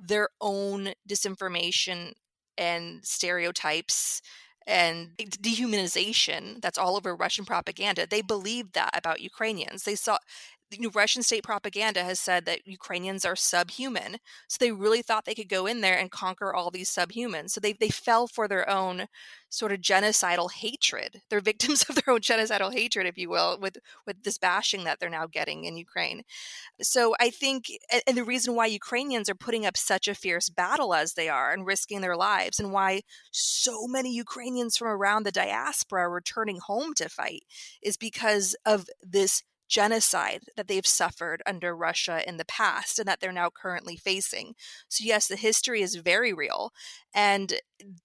their 0.00 0.28
own 0.40 0.92
disinformation 1.08 2.12
and 2.58 3.04
stereotypes 3.04 4.22
and 4.66 5.16
dehumanization 5.18 6.60
that's 6.60 6.78
all 6.78 6.96
over 6.96 7.16
Russian 7.16 7.44
propaganda. 7.44 8.06
They 8.06 8.22
believed 8.22 8.74
that 8.74 8.90
about 8.96 9.20
Ukrainians. 9.20 9.84
They 9.84 9.96
saw 9.96 10.18
Russian 10.94 11.22
state 11.22 11.42
propaganda 11.42 12.04
has 12.04 12.20
said 12.20 12.44
that 12.46 12.66
Ukrainians 12.66 13.24
are 13.24 13.36
subhuman. 13.36 14.18
So 14.48 14.56
they 14.60 14.72
really 14.72 15.02
thought 15.02 15.24
they 15.24 15.34
could 15.34 15.48
go 15.48 15.66
in 15.66 15.80
there 15.80 15.98
and 15.98 16.10
conquer 16.10 16.54
all 16.54 16.70
these 16.70 16.90
subhumans. 16.90 17.50
So 17.50 17.60
they, 17.60 17.72
they 17.72 17.88
fell 17.88 18.26
for 18.26 18.46
their 18.46 18.68
own 18.68 19.06
sort 19.48 19.72
of 19.72 19.80
genocidal 19.80 20.52
hatred. 20.52 21.22
They're 21.28 21.40
victims 21.40 21.84
of 21.88 21.96
their 21.96 22.14
own 22.14 22.20
genocidal 22.20 22.72
hatred, 22.72 23.06
if 23.06 23.18
you 23.18 23.28
will, 23.28 23.58
with, 23.60 23.78
with 24.06 24.22
this 24.22 24.38
bashing 24.38 24.84
that 24.84 25.00
they're 25.00 25.10
now 25.10 25.26
getting 25.26 25.64
in 25.64 25.76
Ukraine. 25.76 26.22
So 26.80 27.14
I 27.18 27.30
think, 27.30 27.64
and 28.06 28.16
the 28.16 28.24
reason 28.24 28.54
why 28.54 28.66
Ukrainians 28.66 29.28
are 29.28 29.34
putting 29.34 29.66
up 29.66 29.76
such 29.76 30.06
a 30.06 30.14
fierce 30.14 30.48
battle 30.48 30.94
as 30.94 31.14
they 31.14 31.28
are 31.28 31.52
and 31.52 31.66
risking 31.66 32.00
their 32.00 32.16
lives, 32.16 32.60
and 32.60 32.72
why 32.72 33.02
so 33.32 33.86
many 33.86 34.14
Ukrainians 34.14 34.76
from 34.76 34.88
around 34.88 35.24
the 35.24 35.32
diaspora 35.32 36.02
are 36.02 36.10
returning 36.10 36.58
home 36.58 36.94
to 36.94 37.08
fight 37.08 37.42
is 37.82 37.96
because 37.96 38.54
of 38.64 38.86
this 39.02 39.42
genocide 39.70 40.42
that 40.56 40.68
they've 40.68 40.86
suffered 40.86 41.42
under 41.46 41.74
Russia 41.74 42.28
in 42.28 42.36
the 42.36 42.44
past 42.44 42.98
and 42.98 43.08
that 43.08 43.20
they're 43.20 43.32
now 43.32 43.48
currently 43.48 43.96
facing. 43.96 44.54
So, 44.88 45.04
yes, 45.04 45.28
the 45.28 45.36
history 45.36 45.80
is 45.80 45.94
very 45.94 46.34
real. 46.34 46.72
And 47.14 47.54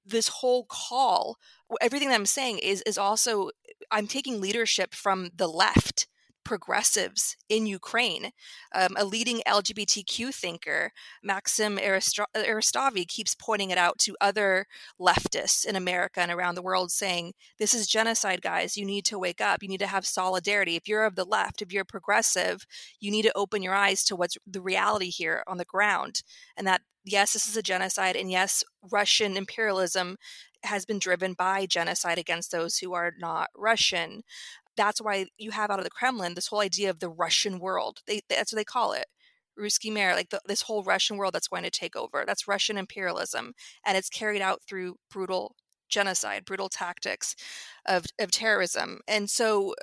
this 0.05 0.29
whole 0.29 0.65
call, 0.69 1.37
everything 1.81 2.09
that 2.09 2.15
I'm 2.15 2.25
saying 2.25 2.59
is, 2.59 2.81
is 2.83 2.97
also, 2.97 3.49
I'm 3.91 4.07
taking 4.07 4.39
leadership 4.39 4.93
from 4.93 5.31
the 5.35 5.47
left 5.47 6.07
progressives 6.45 7.35
in 7.49 7.65
Ukraine. 7.65 8.31
Um, 8.73 8.95
a 8.97 9.03
leading 9.03 9.41
LGBTQ 9.45 10.33
thinker, 10.33 10.93
Maxim 11.21 11.77
Eristavi, 11.77 13.07
keeps 13.07 13.35
pointing 13.35 13.71
it 13.71 13.77
out 13.77 13.97
to 13.99 14.15
other 14.21 14.67
leftists 14.99 15.65
in 15.65 15.75
America 15.75 16.21
and 16.21 16.31
around 16.31 16.55
the 16.55 16.61
world, 16.61 16.91
saying, 16.91 17.33
This 17.59 17.73
is 17.73 17.87
genocide, 17.87 18.41
guys. 18.41 18.77
You 18.77 18.85
need 18.85 19.03
to 19.05 19.19
wake 19.19 19.41
up. 19.41 19.61
You 19.61 19.67
need 19.67 19.79
to 19.79 19.87
have 19.87 20.05
solidarity. 20.05 20.75
If 20.75 20.87
you're 20.87 21.03
of 21.03 21.15
the 21.15 21.25
left, 21.25 21.61
if 21.61 21.73
you're 21.73 21.83
progressive, 21.83 22.65
you 23.01 23.11
need 23.11 23.23
to 23.23 23.35
open 23.37 23.61
your 23.61 23.73
eyes 23.73 24.03
to 24.05 24.15
what's 24.15 24.37
the 24.47 24.61
reality 24.61 25.09
here 25.09 25.43
on 25.47 25.57
the 25.57 25.65
ground. 25.65 26.21
And 26.55 26.65
that, 26.67 26.81
yes, 27.03 27.33
this 27.33 27.47
is 27.49 27.57
a 27.57 27.63
genocide. 27.63 28.15
And 28.15 28.31
yes, 28.31 28.63
Russian 28.89 29.35
imperialism 29.35 30.17
has 30.63 30.85
been 30.85 30.99
driven 30.99 31.33
by 31.33 31.65
genocide 31.65 32.17
against 32.17 32.51
those 32.51 32.77
who 32.77 32.93
are 32.93 33.13
not 33.19 33.49
Russian 33.55 34.23
that's 34.77 35.01
why 35.01 35.27
you 35.37 35.51
have 35.51 35.69
out 35.71 35.79
of 35.79 35.85
the 35.85 35.91
Kremlin 35.91 36.33
this 36.33 36.47
whole 36.47 36.59
idea 36.61 36.89
of 36.89 36.99
the 36.99 37.09
Russian 37.09 37.59
world. 37.59 38.01
They, 38.07 38.21
that's 38.29 38.51
what 38.51 38.57
they 38.57 38.63
call 38.63 38.93
it. 38.93 39.05
Ruski 39.59 39.91
Mir, 39.91 40.13
like 40.13 40.29
the, 40.29 40.41
this 40.45 40.63
whole 40.63 40.83
Russian 40.83 41.17
world 41.17 41.33
that's 41.33 41.47
going 41.47 41.63
to 41.63 41.69
take 41.69 41.95
over. 41.95 42.23
That's 42.27 42.47
Russian 42.47 42.77
imperialism. 42.77 43.53
And 43.85 43.97
it's 43.97 44.09
carried 44.09 44.41
out 44.41 44.61
through 44.67 44.97
brutal 45.09 45.55
genocide, 45.89 46.45
brutal 46.45 46.69
tactics 46.69 47.35
of, 47.85 48.05
of 48.19 48.31
terrorism. 48.31 48.99
And 49.07 49.29
so 49.29 49.75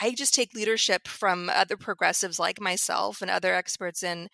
I 0.00 0.12
just 0.14 0.34
take 0.34 0.54
leadership 0.54 1.08
from 1.08 1.48
other 1.48 1.76
progressives 1.76 2.38
like 2.38 2.60
myself 2.60 3.22
and 3.22 3.30
other 3.30 3.54
experts 3.54 4.02
in 4.02 4.28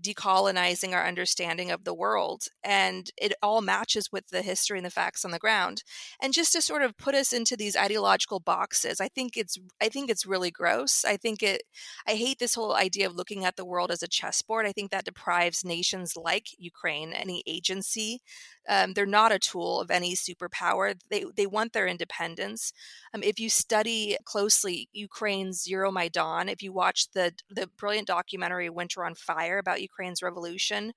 decolonizing 0.00 0.92
our 0.92 1.06
understanding 1.06 1.70
of 1.70 1.84
the 1.84 1.94
world. 1.94 2.44
And 2.62 3.10
it 3.16 3.32
all 3.42 3.60
matches 3.60 4.12
with 4.12 4.28
the 4.28 4.42
history 4.42 4.78
and 4.78 4.86
the 4.86 4.90
facts 4.90 5.24
on 5.24 5.30
the 5.30 5.38
ground. 5.38 5.82
And 6.22 6.32
just 6.32 6.52
to 6.52 6.62
sort 6.62 6.82
of 6.82 6.96
put 6.96 7.14
us 7.14 7.32
into 7.32 7.56
these 7.56 7.76
ideological 7.76 8.40
boxes, 8.40 9.00
I 9.00 9.08
think 9.08 9.36
it's 9.36 9.58
I 9.80 9.88
think 9.88 10.10
it's 10.10 10.26
really 10.26 10.50
gross. 10.50 11.04
I 11.04 11.16
think 11.16 11.42
it 11.42 11.62
I 12.06 12.12
hate 12.14 12.38
this 12.38 12.54
whole 12.54 12.74
idea 12.74 13.06
of 13.06 13.16
looking 13.16 13.44
at 13.44 13.56
the 13.56 13.64
world 13.64 13.90
as 13.90 14.02
a 14.02 14.08
chessboard. 14.08 14.66
I 14.66 14.72
think 14.72 14.90
that 14.90 15.04
deprives 15.04 15.64
nations 15.64 16.14
like 16.16 16.46
Ukraine 16.58 17.12
any 17.12 17.42
agency. 17.46 18.20
Um, 18.68 18.92
they're 18.92 19.06
not 19.06 19.32
a 19.32 19.38
tool 19.38 19.80
of 19.80 19.90
any 19.90 20.14
superpower. 20.14 20.94
They 21.10 21.24
they 21.36 21.46
want 21.46 21.72
their 21.72 21.86
independence. 21.86 22.72
Um, 23.14 23.22
if 23.22 23.40
you 23.40 23.50
study 23.50 24.16
closely 24.24 24.88
Ukraine's 25.08 25.66
Euromaidan, 25.66 26.50
if 26.50 26.62
you 26.62 26.72
watch 26.72 27.10
the 27.12 27.32
the 27.48 27.66
brilliant 27.80 28.06
documentary 28.06 28.70
Winter 28.70 29.04
on 29.04 29.14
Fire 29.14 29.58
about 29.58 29.80
Ukraine's 29.90 30.22
revolution, 30.22 30.92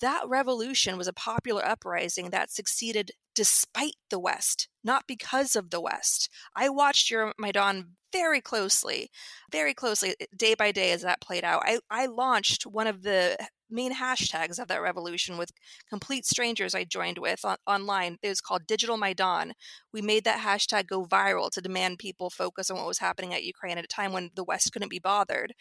that 0.00 0.22
revolution 0.28 0.98
was 0.98 1.08
a 1.08 1.12
popular 1.12 1.64
uprising 1.64 2.30
that 2.30 2.50
succeeded 2.50 3.12
despite 3.34 3.96
the 4.10 4.18
West, 4.18 4.68
not 4.84 5.04
because 5.06 5.56
of 5.56 5.70
the 5.70 5.80
West. 5.80 6.28
I 6.54 6.68
watched 6.68 7.10
Euromaidan 7.10 7.76
very 8.12 8.40
closely, 8.40 9.10
very 9.50 9.74
closely, 9.74 10.14
day 10.36 10.54
by 10.54 10.72
day 10.72 10.92
as 10.92 11.02
that 11.02 11.20
played 11.20 11.44
out. 11.44 11.62
I, 11.64 11.80
I 11.90 12.06
launched 12.06 12.66
one 12.66 12.86
of 12.86 13.02
the 13.02 13.36
main 13.70 13.94
hashtags 13.94 14.58
of 14.58 14.68
that 14.68 14.82
revolution 14.82 15.36
with 15.38 15.52
complete 15.88 16.24
strangers 16.24 16.74
I 16.74 16.84
joined 16.84 17.18
with 17.18 17.44
on, 17.44 17.56
online. 17.66 18.18
It 18.22 18.28
was 18.28 18.40
called 18.40 18.66
Digital 18.66 18.96
Maidan. 18.96 19.52
We 19.92 20.02
made 20.02 20.24
that 20.24 20.40
hashtag 20.40 20.86
go 20.86 21.04
viral 21.04 21.50
to 21.50 21.60
demand 21.60 21.98
people 21.98 22.30
focus 22.30 22.70
on 22.70 22.76
what 22.76 22.86
was 22.86 22.98
happening 22.98 23.34
at 23.34 23.44
Ukraine 23.44 23.78
at 23.78 23.84
a 23.84 23.88
time 23.88 24.12
when 24.12 24.30
the 24.34 24.44
West 24.44 24.72
couldn't 24.72 24.90
be 24.90 24.98
bothered. 24.98 25.54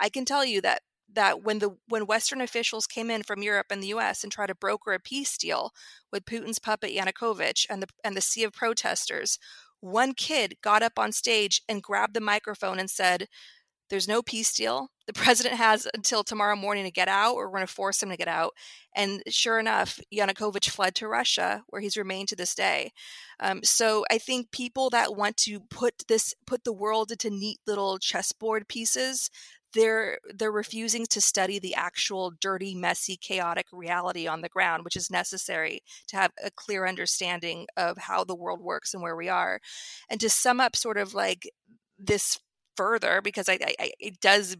I 0.00 0.08
can 0.08 0.24
tell 0.24 0.44
you 0.44 0.60
that 0.62 0.82
that 1.12 1.42
when 1.42 1.60
the 1.60 1.76
when 1.86 2.06
Western 2.06 2.40
officials 2.40 2.86
came 2.86 3.10
in 3.10 3.22
from 3.22 3.42
Europe 3.42 3.66
and 3.70 3.82
the 3.82 3.88
U.S. 3.88 4.22
and 4.24 4.32
tried 4.32 4.48
to 4.48 4.54
broker 4.54 4.92
a 4.92 5.00
peace 5.00 5.36
deal 5.36 5.72
with 6.12 6.24
Putin's 6.24 6.58
puppet 6.58 6.94
Yanukovych 6.94 7.66
and 7.70 7.82
the 7.82 7.88
and 8.02 8.16
the 8.16 8.20
sea 8.20 8.44
of 8.44 8.52
protesters, 8.52 9.38
one 9.80 10.14
kid 10.14 10.56
got 10.62 10.82
up 10.82 10.98
on 10.98 11.12
stage 11.12 11.62
and 11.68 11.82
grabbed 11.82 12.14
the 12.14 12.20
microphone 12.20 12.78
and 12.78 12.90
said, 12.90 13.28
"There's 13.88 14.08
no 14.08 14.22
peace 14.22 14.52
deal. 14.52 14.90
The 15.06 15.12
president 15.12 15.56
has 15.56 15.86
until 15.94 16.24
tomorrow 16.24 16.56
morning 16.56 16.84
to 16.84 16.90
get 16.90 17.08
out, 17.08 17.34
or 17.34 17.46
we're 17.46 17.58
going 17.58 17.66
to 17.66 17.72
force 17.72 18.02
him 18.02 18.10
to 18.10 18.16
get 18.16 18.28
out." 18.28 18.52
And 18.94 19.22
sure 19.28 19.58
enough, 19.58 20.00
Yanukovych 20.12 20.70
fled 20.70 20.94
to 20.96 21.08
Russia, 21.08 21.62
where 21.68 21.80
he's 21.80 21.96
remained 21.96 22.28
to 22.28 22.36
this 22.36 22.54
day. 22.54 22.92
Um, 23.40 23.62
so 23.62 24.04
I 24.10 24.18
think 24.18 24.50
people 24.50 24.90
that 24.90 25.16
want 25.16 25.36
to 25.38 25.60
put 25.60 26.04
this 26.08 26.34
put 26.46 26.64
the 26.64 26.72
world 26.72 27.10
into 27.10 27.30
neat 27.30 27.58
little 27.66 27.98
chessboard 27.98 28.68
pieces 28.68 29.30
they're 29.76 30.18
they're 30.34 30.50
refusing 30.50 31.06
to 31.06 31.20
study 31.20 31.58
the 31.58 31.74
actual 31.74 32.32
dirty 32.40 32.74
messy 32.74 33.16
chaotic 33.16 33.66
reality 33.72 34.26
on 34.26 34.40
the 34.40 34.48
ground 34.48 34.84
which 34.84 34.96
is 34.96 35.10
necessary 35.10 35.80
to 36.08 36.16
have 36.16 36.32
a 36.42 36.50
clear 36.50 36.86
understanding 36.86 37.66
of 37.76 37.98
how 37.98 38.24
the 38.24 38.34
world 38.34 38.60
works 38.60 38.94
and 38.94 39.02
where 39.02 39.16
we 39.16 39.28
are 39.28 39.60
and 40.08 40.20
to 40.20 40.30
sum 40.30 40.60
up 40.60 40.74
sort 40.74 40.96
of 40.96 41.14
like 41.14 41.50
this 41.98 42.38
further 42.76 43.20
because 43.22 43.48
I, 43.48 43.58
I 43.78 43.92
it 43.98 44.20
does 44.20 44.56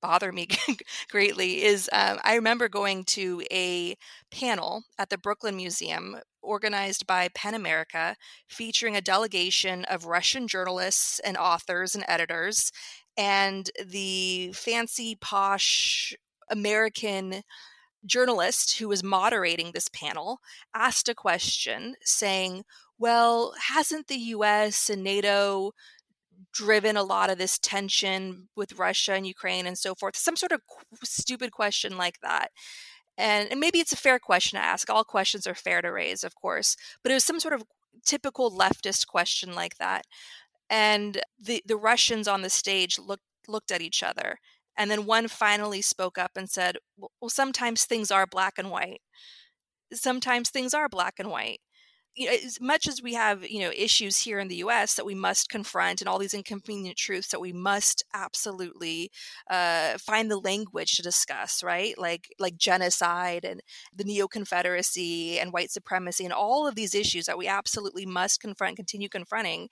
bother 0.00 0.32
me 0.32 0.48
greatly 1.10 1.62
is 1.62 1.88
um, 1.92 2.18
I 2.24 2.34
remember 2.34 2.68
going 2.68 3.04
to 3.04 3.42
a 3.50 3.96
panel 4.30 4.84
at 4.98 5.10
the 5.10 5.18
Brooklyn 5.18 5.56
Museum 5.56 6.16
organized 6.42 7.06
by 7.06 7.28
PEN 7.34 7.54
America 7.54 8.16
featuring 8.48 8.96
a 8.96 9.00
delegation 9.00 9.84
of 9.84 10.06
Russian 10.06 10.48
journalists 10.48 11.20
and 11.20 11.36
authors 11.36 11.94
and 11.94 12.04
editors 12.08 12.72
and 13.16 13.70
the 13.84 14.52
fancy 14.52 15.16
posh 15.20 16.14
American 16.50 17.42
journalist 18.04 18.78
who 18.78 18.88
was 18.88 19.04
moderating 19.04 19.70
this 19.72 19.88
panel 19.88 20.40
asked 20.74 21.08
a 21.08 21.14
question 21.14 21.94
saying, 22.02 22.64
Well, 22.98 23.54
hasn't 23.68 24.08
the 24.08 24.16
US 24.16 24.90
and 24.90 25.04
NATO 25.04 25.72
driven 26.52 26.96
a 26.96 27.02
lot 27.02 27.30
of 27.30 27.38
this 27.38 27.58
tension 27.58 28.48
with 28.56 28.78
Russia 28.78 29.14
and 29.14 29.26
Ukraine 29.26 29.66
and 29.66 29.78
so 29.78 29.94
forth? 29.94 30.16
Some 30.16 30.36
sort 30.36 30.52
of 30.52 30.60
stupid 31.02 31.52
question 31.52 31.96
like 31.96 32.20
that. 32.20 32.50
And, 33.18 33.50
and 33.50 33.60
maybe 33.60 33.78
it's 33.78 33.92
a 33.92 33.96
fair 33.96 34.18
question 34.18 34.58
to 34.58 34.64
ask. 34.64 34.88
All 34.88 35.04
questions 35.04 35.46
are 35.46 35.54
fair 35.54 35.82
to 35.82 35.92
raise, 35.92 36.24
of 36.24 36.34
course, 36.34 36.76
but 37.02 37.10
it 37.10 37.14
was 37.14 37.24
some 37.24 37.40
sort 37.40 37.54
of 37.54 37.64
typical 38.04 38.50
leftist 38.50 39.06
question 39.06 39.54
like 39.54 39.76
that 39.78 40.04
and 40.72 41.20
the 41.38 41.62
the 41.66 41.76
Russians 41.76 42.26
on 42.26 42.42
the 42.42 42.50
stage 42.50 42.98
looked 42.98 43.22
looked 43.46 43.70
at 43.70 43.82
each 43.82 44.02
other 44.02 44.38
and 44.76 44.90
then 44.90 45.04
one 45.04 45.28
finally 45.28 45.82
spoke 45.82 46.18
up 46.18 46.32
and 46.34 46.48
said 46.50 46.78
well 46.96 47.28
sometimes 47.28 47.84
things 47.84 48.10
are 48.10 48.26
black 48.26 48.54
and 48.58 48.70
white 48.70 49.02
sometimes 49.92 50.48
things 50.48 50.72
are 50.72 50.88
black 50.88 51.14
and 51.18 51.30
white 51.30 51.60
you 52.14 52.26
know, 52.26 52.32
as 52.44 52.60
much 52.60 52.86
as 52.86 53.02
we 53.02 53.14
have 53.14 53.48
you 53.48 53.60
know 53.60 53.70
issues 53.76 54.18
here 54.18 54.38
in 54.38 54.48
the 54.48 54.56
U.S. 54.56 54.94
that 54.94 55.06
we 55.06 55.14
must 55.14 55.48
confront, 55.48 56.00
and 56.00 56.08
all 56.08 56.18
these 56.18 56.34
inconvenient 56.34 56.96
truths 56.96 57.28
that 57.28 57.40
we 57.40 57.52
must 57.52 58.04
absolutely 58.14 59.10
uh, 59.50 59.96
find 59.98 60.30
the 60.30 60.38
language 60.38 60.92
to 60.96 61.02
discuss, 61.02 61.62
right? 61.62 61.96
Like 61.98 62.28
like 62.38 62.56
genocide 62.56 63.44
and 63.44 63.60
the 63.94 64.04
neo 64.04 64.28
Confederacy 64.28 65.38
and 65.38 65.52
white 65.52 65.70
supremacy 65.70 66.24
and 66.24 66.32
all 66.32 66.66
of 66.66 66.74
these 66.74 66.94
issues 66.94 67.26
that 67.26 67.38
we 67.38 67.46
absolutely 67.46 68.06
must 68.06 68.40
confront, 68.40 68.76
continue 68.76 69.08
confronting 69.08 69.68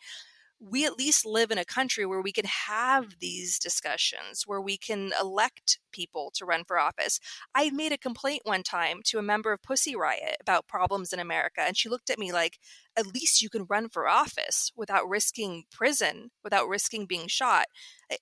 we 0.61 0.85
at 0.85 0.99
least 0.99 1.25
live 1.25 1.51
in 1.51 1.59
a 1.59 1.65
country 1.65 2.05
where 2.05 2.21
we 2.21 2.33
can 2.33 2.45
have 2.45 3.19
these 3.19 3.59
discussions, 3.59 4.45
where 4.47 4.61
we 4.61 4.77
can 4.77 5.13
elect 5.21 5.79
people 5.91 6.31
to 6.35 6.45
run 6.45 6.65
for 6.65 6.79
office. 6.79 7.19
I 7.55 7.71
made 7.71 7.93
a 7.93 7.99
complaint 7.99 8.43
one 8.45 8.63
time 8.63 9.01
to 9.07 9.19
a 9.19 9.23
member 9.23 9.53
of 9.53 9.63
Pussy 9.63 9.97
Riot 9.97 10.37
about 10.41 10.69
problems 10.69 11.13
in 11.13 11.19
America, 11.19 11.63
and 11.63 11.77
she 11.77 11.89
looked 11.89 12.11
at 12.11 12.19
me 12.19 12.31
like, 12.31 12.59
at 13.01 13.15
least 13.15 13.43
you 13.43 13.51
can 13.51 13.67
run 13.69 13.89
for 13.89 14.09
office 14.09 14.71
without 14.77 15.09
risking 15.09 15.65
prison, 15.73 16.31
without 16.45 16.69
risking 16.69 17.07
being 17.07 17.27
shot. 17.29 17.67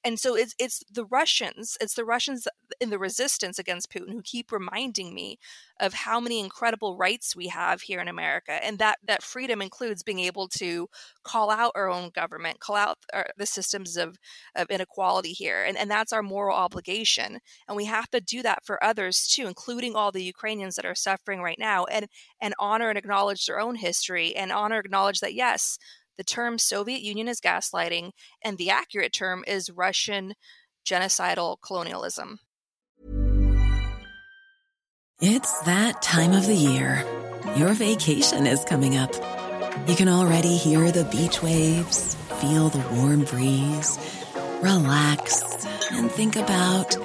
And 0.05 0.21
so 0.21 0.37
it's 0.37 0.55
it's 0.59 0.83
the 0.91 1.07
Russians, 1.07 1.77
it's 1.81 1.95
the 1.95 2.05
Russians 2.05 2.47
in 2.81 2.91
the 2.91 2.99
resistance 2.99 3.59
against 3.59 3.91
Putin 3.91 4.13
who 4.13 4.23
keep 4.23 4.53
reminding 4.53 5.15
me 5.15 5.39
of 5.81 5.95
how 5.95 6.21
many 6.21 6.41
incredible 6.41 6.97
rights 6.97 7.35
we 7.35 7.49
have 7.49 7.81
here 7.81 8.01
in 8.01 8.09
America, 8.09 8.53
and 8.63 8.79
that 8.79 8.99
that 9.07 9.23
freedom 9.23 9.63
includes 9.63 10.03
being 10.03 10.19
able 10.19 10.47
to 10.49 10.89
call 11.25 11.51
out 11.51 11.73
our 11.75 11.89
own 11.89 12.11
government, 12.11 12.61
call 12.61 12.77
out 12.77 12.99
our, 13.15 13.29
the 13.39 13.47
systems 13.47 13.97
of 13.97 14.19
of 14.55 14.69
inequality 14.69 15.33
here, 15.33 15.65
and 15.65 15.79
and 15.79 15.91
that's 15.91 16.13
our 16.13 16.23
moral 16.23 16.57
obligation, 16.57 17.39
and 17.67 17.75
we 17.75 17.87
have 17.87 18.11
to 18.11 18.21
do 18.21 18.43
that 18.43 18.67
for 18.67 18.83
others 18.85 19.27
too, 19.27 19.47
including 19.47 19.97
all 19.97 20.13
the 20.13 20.23
Ukrainians 20.23 20.75
that 20.77 20.85
are 20.85 20.95
suffering 20.95 21.41
right 21.41 21.59
now, 21.59 21.87
and 21.87 22.09
and 22.43 22.53
honor 22.59 22.91
and 22.91 22.99
acknowledge 22.99 23.47
their 23.47 23.59
own 23.59 23.77
history, 23.77 24.37
and 24.37 24.53
honor 24.53 24.68
acknowledge 24.77 25.21
that 25.21 25.35
yes, 25.35 25.79
the 26.19 26.25
term 26.25 26.59
Soviet 26.59 27.01
Union 27.01 27.29
is 27.29 27.41
gaslighting, 27.41 28.11
and 28.45 28.59
the 28.59 28.71
accurate 28.71 29.13
term 29.13 29.45
is 29.47 29.71
Russian 29.71 30.35
genocidal 30.85 31.57
colonialism. 31.65 32.41
It's 35.21 35.61
that 35.63 36.03
time 36.03 36.33
of 36.33 36.47
the 36.47 36.55
year. 36.55 37.05
Your 37.57 37.73
vacation 37.73 38.47
is 38.47 38.63
coming 38.65 38.97
up. 38.97 39.13
You 39.89 39.97
can 39.97 40.09
already 40.09 40.57
hear 40.57 40.91
the 40.91 41.05
beach 41.05 41.43
waves, 41.43 42.15
feel 42.41 42.69
the 42.69 42.85
warm 42.95 43.25
breeze, 43.25 43.99
relax, 44.61 45.67
and 45.91 46.11
think 46.11 46.37
about 46.37 46.97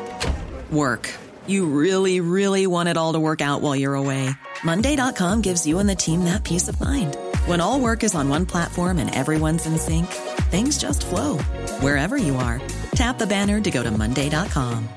work. 0.71 1.09
You 1.47 1.65
really, 1.65 2.19
really 2.19 2.67
want 2.67 2.89
it 2.89 2.97
all 2.97 3.13
to 3.13 3.19
work 3.19 3.41
out 3.41 3.61
while 3.61 3.75
you're 3.75 3.95
away. 3.95 4.29
Monday.com 4.63 5.41
gives 5.41 5.65
you 5.65 5.79
and 5.79 5.89
the 5.89 5.95
team 5.95 6.25
that 6.25 6.43
peace 6.43 6.67
of 6.67 6.79
mind. 6.79 7.17
When 7.45 7.59
all 7.59 7.79
work 7.79 8.03
is 8.03 8.15
on 8.15 8.29
one 8.29 8.45
platform 8.45 8.99
and 8.99 9.13
everyone's 9.13 9.65
in 9.65 9.77
sync, 9.77 10.07
things 10.49 10.77
just 10.77 11.05
flow 11.05 11.37
wherever 11.81 12.15
you 12.15 12.35
are. 12.37 12.61
Tap 12.95 13.17
the 13.17 13.27
banner 13.27 13.59
to 13.59 13.71
go 13.71 13.83
to 13.83 13.91
Monday.com. 13.91 14.87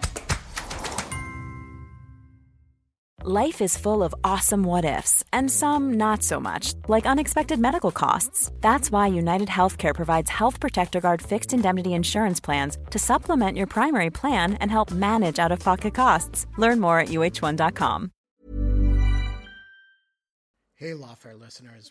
Life 3.25 3.61
is 3.61 3.77
full 3.77 4.05
of 4.05 4.15
awesome 4.23 4.63
what 4.63 4.85
ifs, 4.85 5.25
and 5.33 5.51
some 5.51 5.95
not 5.95 6.23
so 6.23 6.39
much, 6.39 6.75
like 6.87 7.07
unexpected 7.07 7.59
medical 7.59 7.91
costs. 7.91 8.53
That's 8.61 8.93
why 8.93 9.09
United 9.09 9.49
Healthcare 9.49 9.93
provides 9.93 10.31
Health 10.31 10.61
Protector 10.61 11.01
Guard 11.01 11.21
fixed 11.21 11.53
indemnity 11.53 11.95
insurance 11.95 12.39
plans 12.39 12.79
to 12.91 13.01
supplement 13.01 13.57
your 13.57 13.67
primary 13.67 14.11
plan 14.11 14.55
and 14.61 14.71
help 14.71 14.93
manage 14.93 15.41
out 15.41 15.51
of 15.51 15.59
pocket 15.59 15.95
costs. 15.95 16.47
Learn 16.57 16.79
more 16.79 17.01
at 17.01 17.09
uh1.com. 17.09 18.13
Hey, 20.77 20.93
Lawfare 20.93 21.41
listeners, 21.41 21.91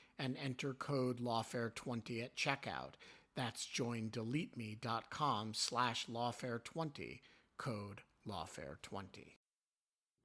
and 0.21 0.37
enter 0.41 0.73
code 0.75 1.19
lawfare20 1.19 2.23
at 2.23 2.35
checkout. 2.35 2.93
That's 3.35 3.65
joindeleteme.com 3.65 5.53
slash 5.55 6.05
lawfare20, 6.05 7.19
code 7.57 8.01
lawfare20. 8.27 9.33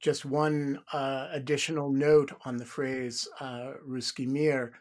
Just 0.00 0.26
one 0.26 0.80
uh, 0.92 1.28
additional 1.32 1.90
note 1.90 2.30
on 2.44 2.58
the 2.58 2.66
phrase 2.66 3.26
uh, 3.40 3.72
Ruski 3.88 4.26
Mir, 4.26 4.74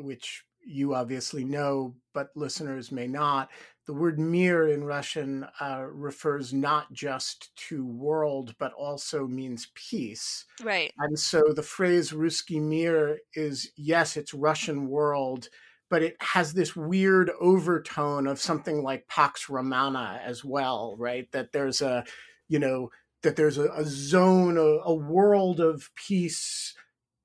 which 0.00 0.42
you 0.66 0.94
obviously 0.94 1.44
know, 1.44 1.94
but 2.12 2.30
listeners 2.34 2.90
may 2.90 3.06
not. 3.06 3.50
The 3.88 3.94
word 3.94 4.18
mir 4.18 4.68
in 4.68 4.84
Russian 4.84 5.46
uh, 5.58 5.86
refers 5.90 6.52
not 6.52 6.92
just 6.92 7.56
to 7.68 7.86
world, 7.86 8.54
but 8.58 8.74
also 8.74 9.26
means 9.26 9.72
peace. 9.74 10.44
Right. 10.62 10.92
And 10.98 11.18
so 11.18 11.42
the 11.56 11.62
phrase 11.62 12.12
Ruski 12.12 12.60
mir 12.60 13.20
is, 13.32 13.70
yes, 13.78 14.18
it's 14.18 14.34
Russian 14.34 14.88
world, 14.88 15.48
but 15.88 16.02
it 16.02 16.16
has 16.20 16.52
this 16.52 16.76
weird 16.76 17.30
overtone 17.40 18.26
of 18.26 18.38
something 18.38 18.82
like 18.82 19.08
Pax 19.08 19.48
Romana 19.48 20.20
as 20.22 20.44
well, 20.44 20.94
right? 20.98 21.26
That 21.32 21.52
there's 21.52 21.80
a, 21.80 22.04
you 22.46 22.58
know, 22.58 22.90
that 23.22 23.36
there's 23.36 23.56
a, 23.56 23.70
a 23.70 23.86
zone, 23.86 24.58
a, 24.58 24.80
a 24.84 24.94
world 24.94 25.60
of 25.60 25.88
peace 25.94 26.74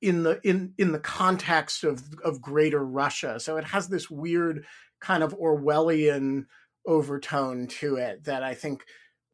in 0.01 0.23
the 0.23 0.39
in 0.47 0.73
in 0.77 0.93
the 0.93 0.99
context 0.99 1.83
of 1.83 2.03
of 2.23 2.41
greater 2.41 2.85
Russia. 2.85 3.39
So 3.39 3.57
it 3.57 3.65
has 3.65 3.89
this 3.89 4.09
weird 4.09 4.65
kind 5.03 5.21
of 5.21 5.37
Orwellian 5.37 6.45
overtone 6.87 7.67
to 7.67 7.97
it 7.97 8.23
that 8.23 8.41
I 8.41 8.55
think 8.55 8.83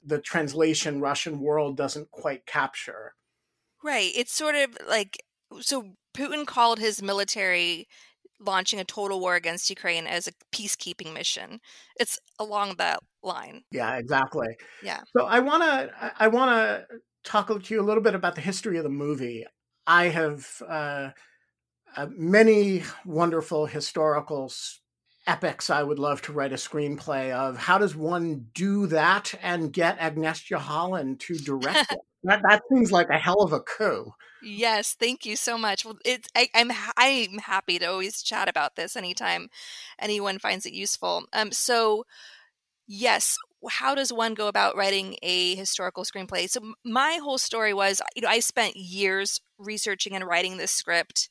the 0.04 0.20
translation 0.20 1.00
Russian 1.00 1.40
world 1.40 1.78
doesn't 1.78 2.10
quite 2.12 2.46
capture. 2.46 3.14
Right. 3.84 4.12
It's 4.16 4.34
sort 4.34 4.56
of 4.56 4.78
like 4.88 5.24
so 5.62 5.94
Putin 6.16 6.46
called 6.46 6.80
his 6.80 7.02
military 7.02 7.88
launching 8.40 8.80
a 8.80 8.86
total 8.86 9.20
war 9.20 9.36
against 9.36 9.70
Ukraine 9.70 10.08
as 10.08 10.28
a 10.28 10.32
peacekeeping 10.56 11.14
mission. 11.14 11.60
It's 12.00 12.18
along 12.40 12.76
that 12.78 13.00
line. 13.22 13.64
Yeah, 13.72 13.98
exactly. 13.98 14.48
Yeah. 14.84 15.02
So 15.16 15.26
I 15.26 15.40
want 15.40 15.64
to 15.64 16.14
I 16.20 16.28
want 16.28 16.52
to 16.52 16.86
talk 17.24 17.48
to 17.48 17.74
you 17.74 17.82
a 17.82 17.84
little 17.84 18.04
bit 18.04 18.16
about 18.16 18.36
the 18.36 18.42
history 18.42 18.78
of 18.78 18.84
the 18.84 18.90
movie. 18.90 19.46
I 19.86 20.06
have 20.06 20.48
uh, 20.68 21.10
uh, 21.96 22.08
many 22.16 22.84
wonderful 23.06 23.66
historical 23.66 24.52
epics 25.30 25.70
I 25.70 25.84
would 25.84 26.00
love 26.00 26.22
to 26.24 26.34
write 26.34 26.52
a 26.52 26.56
screenplay 26.56 27.32
of. 27.32 27.58
How 27.58 27.78
does 27.78 27.96
one 27.96 28.48
do 28.54 28.88
that 28.88 29.34
and 29.42 29.72
get 29.72 30.00
Agnieszka 30.00 30.58
Holland 30.58 31.20
to 31.22 31.36
direct 31.36 31.92
it? 31.92 32.00
That, 32.24 32.42
that 32.50 32.64
seems 32.70 32.92
like 32.92 33.08
a 33.10 33.18
hell 33.18 33.42
of 33.42 33.54
a 33.54 33.62
coup. 33.62 34.12
Yes, 34.44 34.94
thank 34.94 35.26
you 35.26 35.38
so 35.38 35.58
much. 35.58 35.86
Well, 35.86 35.98
it's 36.04 36.28
I, 36.36 36.50
am 36.54 36.70
I'm, 36.70 36.78
I'm 36.98 37.38
happy 37.38 37.80
to 37.80 37.86
always 37.86 38.22
chat 38.22 38.50
about 38.50 38.76
this 38.76 38.98
anytime 38.98 39.48
anyone 39.98 40.38
finds 40.38 40.66
it 40.66 40.74
useful. 40.74 41.28
Um, 41.32 41.54
so 41.54 42.04
yes, 42.88 43.38
how 43.70 43.96
does 43.96 44.12
one 44.12 44.34
go 44.34 44.48
about 44.48 44.76
writing 44.76 45.16
a 45.22 45.56
historical 45.56 46.04
screenplay? 46.04 46.50
So 46.50 46.74
my 46.84 47.20
whole 47.22 47.38
story 47.38 47.74
was, 47.74 48.02
you 48.16 48.22
know, 48.22 48.30
I 48.30 48.40
spent 48.40 48.76
years 48.76 49.40
researching 49.58 50.14
and 50.14 50.26
writing 50.26 50.58
this 50.58 50.72
script. 50.72 51.30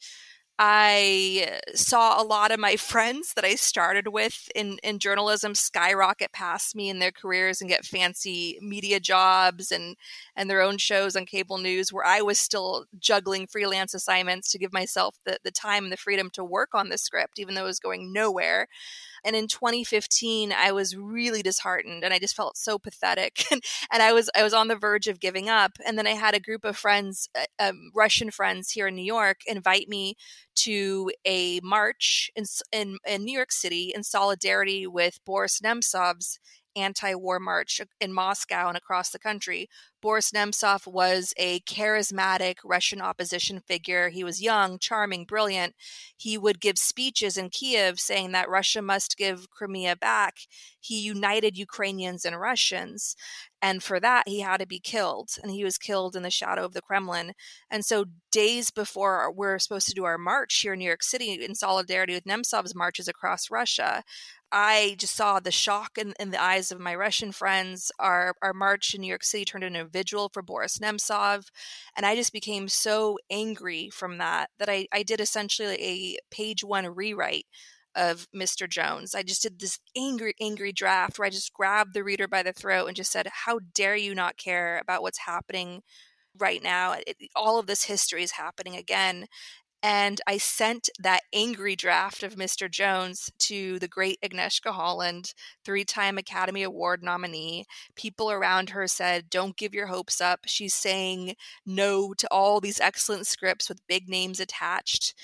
I 0.60 1.60
saw 1.74 2.20
a 2.20 2.24
lot 2.24 2.50
of 2.50 2.58
my 2.58 2.74
friends 2.76 3.32
that 3.34 3.44
I 3.44 3.54
started 3.54 4.08
with 4.08 4.48
in, 4.56 4.78
in 4.82 4.98
journalism 4.98 5.54
skyrocket 5.54 6.32
past 6.32 6.74
me 6.74 6.88
in 6.88 6.98
their 6.98 7.12
careers 7.12 7.60
and 7.60 7.70
get 7.70 7.84
fancy 7.84 8.58
media 8.60 8.98
jobs 8.98 9.70
and, 9.70 9.94
and 10.34 10.50
their 10.50 10.60
own 10.60 10.76
shows 10.78 11.14
on 11.14 11.26
cable 11.26 11.58
news, 11.58 11.92
where 11.92 12.04
I 12.04 12.22
was 12.22 12.40
still 12.40 12.86
juggling 12.98 13.46
freelance 13.46 13.94
assignments 13.94 14.50
to 14.50 14.58
give 14.58 14.72
myself 14.72 15.16
the, 15.24 15.38
the 15.44 15.52
time 15.52 15.84
and 15.84 15.92
the 15.92 15.96
freedom 15.96 16.28
to 16.30 16.42
work 16.42 16.70
on 16.74 16.88
the 16.88 16.98
script, 16.98 17.38
even 17.38 17.54
though 17.54 17.62
it 17.64 17.66
was 17.66 17.80
going 17.80 18.12
nowhere. 18.12 18.66
And 19.24 19.36
in 19.36 19.48
2015, 19.48 20.52
I 20.52 20.72
was 20.72 20.96
really 20.96 21.42
disheartened 21.42 22.04
and 22.04 22.12
I 22.12 22.18
just 22.18 22.36
felt 22.36 22.56
so 22.56 22.78
pathetic. 22.78 23.44
and, 23.92 24.02
I 24.02 24.12
was 24.12 24.30
I 24.36 24.42
was 24.42 24.54
on 24.54 24.68
the 24.68 24.76
verge 24.76 25.08
of 25.08 25.20
giving 25.20 25.48
up. 25.48 25.72
And 25.86 25.98
then 25.98 26.06
I 26.06 26.12
had 26.12 26.34
a 26.34 26.40
group 26.40 26.64
of 26.64 26.76
friends, 26.76 27.28
uh, 27.36 27.68
um, 27.68 27.90
Russian 27.94 28.30
friends 28.30 28.70
here 28.70 28.86
in 28.86 28.94
New 28.94 29.04
York, 29.04 29.38
invite 29.46 29.88
me 29.88 30.14
to 30.56 31.10
a 31.24 31.60
march 31.62 32.30
in, 32.34 32.44
in, 32.72 32.98
in 33.06 33.24
New 33.24 33.36
York 33.36 33.52
City 33.52 33.92
in 33.94 34.02
solidarity 34.02 34.86
with 34.86 35.18
Boris 35.24 35.60
Nemtsov's 35.60 36.38
anti 36.76 37.14
war 37.14 37.38
march 37.38 37.80
in 38.00 38.12
Moscow 38.12 38.68
and 38.68 38.76
across 38.76 39.10
the 39.10 39.18
country. 39.18 39.68
Boris 40.00 40.30
Nemtsov 40.30 40.86
was 40.86 41.34
a 41.36 41.60
charismatic 41.60 42.56
Russian 42.64 43.00
opposition 43.00 43.60
figure. 43.60 44.10
He 44.10 44.22
was 44.22 44.40
young, 44.40 44.78
charming, 44.78 45.24
brilliant. 45.24 45.74
He 46.16 46.38
would 46.38 46.60
give 46.60 46.78
speeches 46.78 47.36
in 47.36 47.50
Kiev 47.50 47.98
saying 47.98 48.32
that 48.32 48.48
Russia 48.48 48.80
must 48.80 49.16
give 49.16 49.50
Crimea 49.50 49.96
back. 49.96 50.36
He 50.80 51.00
united 51.00 51.56
Ukrainians 51.58 52.24
and 52.24 52.38
Russians. 52.40 53.16
And 53.60 53.82
for 53.82 53.98
that, 53.98 54.28
he 54.28 54.40
had 54.40 54.60
to 54.60 54.66
be 54.66 54.78
killed. 54.78 55.30
And 55.42 55.50
he 55.50 55.64
was 55.64 55.78
killed 55.78 56.14
in 56.14 56.22
the 56.22 56.30
shadow 56.30 56.64
of 56.64 56.74
the 56.74 56.82
Kremlin. 56.82 57.32
And 57.70 57.84
so, 57.84 58.06
days 58.30 58.70
before 58.70 59.30
we're 59.32 59.58
supposed 59.58 59.88
to 59.88 59.94
do 59.94 60.04
our 60.04 60.18
march 60.18 60.60
here 60.60 60.74
in 60.74 60.78
New 60.78 60.84
York 60.84 61.02
City 61.02 61.32
in 61.32 61.54
solidarity 61.54 62.14
with 62.14 62.24
Nemtsov's 62.24 62.74
marches 62.74 63.08
across 63.08 63.50
Russia, 63.50 64.04
I 64.50 64.96
just 64.98 65.14
saw 65.14 65.40
the 65.40 65.50
shock 65.50 65.98
in, 65.98 66.14
in, 66.18 66.30
the 66.30 66.42
eyes 66.42 66.72
of 66.72 66.80
my 66.80 66.94
Russian 66.94 67.32
friends. 67.32 67.92
Our 67.98 68.34
our 68.42 68.54
march 68.54 68.94
in 68.94 69.00
New 69.02 69.08
York 69.08 69.24
City 69.24 69.44
turned 69.44 69.64
into 69.64 69.82
a 69.82 69.84
vigil 69.84 70.30
for 70.32 70.42
Boris 70.42 70.78
Nemtsov, 70.78 71.50
and 71.96 72.06
I 72.06 72.14
just 72.14 72.32
became 72.32 72.68
so 72.68 73.18
angry 73.30 73.90
from 73.90 74.18
that 74.18 74.50
that 74.58 74.68
I, 74.70 74.86
I 74.92 75.02
did 75.02 75.20
essentially 75.20 75.76
a 75.82 76.18
page 76.30 76.64
one 76.64 76.86
rewrite 76.86 77.46
of 77.98 78.28
Mr. 78.34 78.68
Jones. 78.68 79.14
I 79.14 79.22
just 79.22 79.42
did 79.42 79.58
this 79.60 79.80
angry, 79.96 80.34
angry 80.40 80.72
draft 80.72 81.18
where 81.18 81.26
I 81.26 81.30
just 81.30 81.52
grabbed 81.52 81.94
the 81.94 82.04
reader 82.04 82.28
by 82.28 82.42
the 82.42 82.52
throat 82.52 82.86
and 82.86 82.96
just 82.96 83.12
said, 83.12 83.28
"How 83.44 83.60
dare 83.74 83.96
you 83.96 84.14
not 84.14 84.38
care 84.38 84.78
about 84.78 85.02
what's 85.02 85.18
happening 85.18 85.82
right 86.38 86.62
now? 86.62 86.94
It, 87.06 87.16
all 87.36 87.58
of 87.58 87.66
this 87.66 87.84
history 87.84 88.22
is 88.22 88.32
happening 88.32 88.76
again, 88.76 89.26
and 89.82 90.20
I 90.26 90.38
sent 90.38 90.88
that 90.98 91.20
angry 91.32 91.76
draft 91.76 92.24
of 92.24 92.34
Mr. 92.34 92.68
Jones 92.68 93.30
to 93.40 93.78
the 93.78 93.86
great 93.86 94.18
Agnieszka 94.22 94.72
Holland, 94.72 95.34
three 95.64 95.84
time 95.84 96.18
Academy 96.18 96.64
Award 96.64 97.02
nominee. 97.04 97.64
People 97.94 98.30
around 98.30 98.70
her 98.70 98.88
said, 98.88 99.30
Don't 99.30 99.56
give 99.56 99.74
your 99.74 99.86
hopes 99.86 100.20
up. 100.20 100.40
She's 100.46 100.74
saying 100.74 101.36
no 101.64 102.12
to 102.14 102.26
all 102.28 102.60
these 102.60 102.80
excellent 102.80 103.28
scripts 103.28 103.68
with 103.68 103.86
big 103.86 104.08
names 104.08 104.40
attached. 104.40 105.14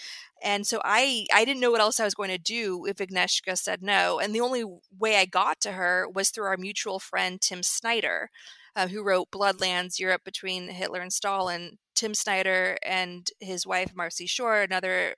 And 0.45 0.67
so 0.67 0.81
I, 0.85 1.27
I 1.33 1.47
didn't 1.47 1.61
know 1.61 1.71
what 1.71 1.81
else 1.81 1.99
I 1.99 2.05
was 2.05 2.15
going 2.15 2.29
to 2.29 2.39
do 2.39 2.85
if 2.85 2.99
Agnieszka 2.99 3.57
said 3.57 3.83
no. 3.83 4.21
And 4.21 4.35
the 4.35 4.43
only 4.43 4.63
way 4.97 5.17
I 5.17 5.25
got 5.25 5.59
to 5.63 5.73
her 5.73 6.07
was 6.07 6.29
through 6.29 6.45
our 6.45 6.59
mutual 6.59 7.01
friend, 7.01 7.41
Tim 7.41 7.63
Snyder. 7.63 8.31
Uh, 8.77 8.89
who 8.89 9.05
wrote 9.05 9.31
Bloodlands, 9.31 10.01
Europe 10.01 10.23
Between 10.25 10.69
Hitler 10.69 11.01
and 11.01 11.13
Stalin. 11.13 11.79
Tim 11.95 12.13
Snyder 12.13 12.77
and 12.85 13.31
his 13.39 13.65
wife, 13.65 13.95
Marci 13.95 14.29
Shore, 14.29 14.63
another 14.63 15.15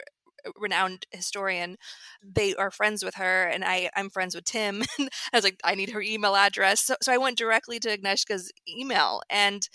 uh, 0.47 0.51
renowned 0.59 1.07
historian 1.11 1.77
they 2.23 2.55
are 2.55 2.71
friends 2.71 3.03
with 3.03 3.15
her 3.15 3.45
and 3.45 3.65
I, 3.65 3.91
i'm 3.97 4.11
friends 4.11 4.35
with 4.35 4.45
tim 4.45 4.83
i 4.99 5.09
was 5.33 5.45
like 5.45 5.59
i 5.65 5.75
need 5.75 5.91
her 5.91 6.03
email 6.03 6.37
address 6.37 6.83
so, 6.83 6.97
so 7.03 7.13
i 7.13 7.19
went 7.19 7.39
directly 7.39 7.81
to 7.81 7.97
agnieszka's 7.97 8.53
email 8.69 9.23
and 9.31 9.69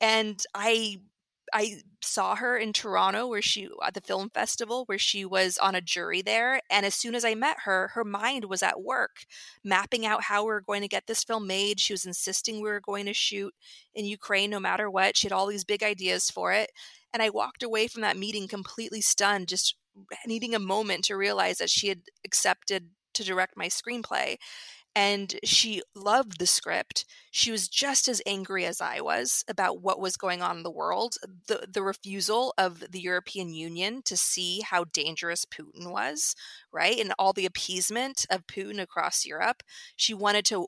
and 0.00 0.42
i 0.54 0.96
I 1.52 1.82
saw 2.02 2.36
her 2.36 2.56
in 2.56 2.72
Toronto 2.72 3.26
where 3.28 3.42
she 3.42 3.68
at 3.84 3.94
the 3.94 4.00
film 4.00 4.30
festival 4.30 4.84
where 4.86 4.98
she 4.98 5.24
was 5.24 5.58
on 5.58 5.74
a 5.74 5.80
jury 5.80 6.22
there 6.22 6.60
and 6.70 6.86
as 6.86 6.94
soon 6.94 7.14
as 7.14 7.24
I 7.24 7.34
met 7.34 7.58
her 7.64 7.88
her 7.94 8.04
mind 8.04 8.44
was 8.46 8.62
at 8.62 8.82
work 8.82 9.24
mapping 9.64 10.06
out 10.06 10.24
how 10.24 10.44
we 10.44 10.52
are 10.52 10.60
going 10.60 10.82
to 10.82 10.88
get 10.88 11.06
this 11.06 11.24
film 11.24 11.46
made. 11.46 11.80
She 11.80 11.92
was 11.92 12.06
insisting 12.06 12.56
we 12.56 12.68
were 12.70 12.80
going 12.80 13.06
to 13.06 13.14
shoot 13.14 13.54
in 13.94 14.04
Ukraine 14.06 14.50
no 14.50 14.60
matter 14.60 14.90
what. 14.90 15.16
She 15.16 15.26
had 15.26 15.32
all 15.32 15.46
these 15.46 15.64
big 15.64 15.82
ideas 15.82 16.30
for 16.30 16.52
it 16.52 16.70
And 17.12 17.22
I 17.22 17.30
walked 17.30 17.62
away 17.62 17.88
from 17.88 18.02
that 18.02 18.16
meeting 18.16 18.48
completely 18.48 19.00
stunned, 19.00 19.48
just 19.48 19.76
needing 20.26 20.54
a 20.54 20.58
moment 20.60 21.04
to 21.04 21.16
realize 21.16 21.58
that 21.58 21.70
she 21.70 21.88
had 21.88 22.02
accepted 22.24 22.90
to 23.14 23.24
direct 23.24 23.56
my 23.56 23.66
screenplay 23.66 24.36
and 24.94 25.36
she 25.44 25.82
loved 25.94 26.38
the 26.38 26.46
script. 26.46 27.04
She 27.30 27.52
was 27.52 27.68
just 27.68 28.08
as 28.08 28.22
angry 28.26 28.64
as 28.64 28.80
I 28.80 29.00
was 29.00 29.44
about 29.48 29.80
what 29.80 30.00
was 30.00 30.16
going 30.16 30.42
on 30.42 30.58
in 30.58 30.62
the 30.62 30.70
world. 30.70 31.14
The 31.46 31.66
the 31.70 31.82
refusal 31.82 32.52
of 32.58 32.84
the 32.90 33.00
European 33.00 33.52
Union 33.54 34.02
to 34.04 34.16
see 34.16 34.60
how 34.60 34.84
dangerous 34.84 35.44
Putin 35.44 35.90
was, 35.90 36.34
right? 36.72 36.98
And 36.98 37.12
all 37.18 37.32
the 37.32 37.46
appeasement 37.46 38.26
of 38.30 38.46
Putin 38.46 38.80
across 38.80 39.24
Europe. 39.24 39.62
She 39.96 40.14
wanted 40.14 40.44
to 40.46 40.66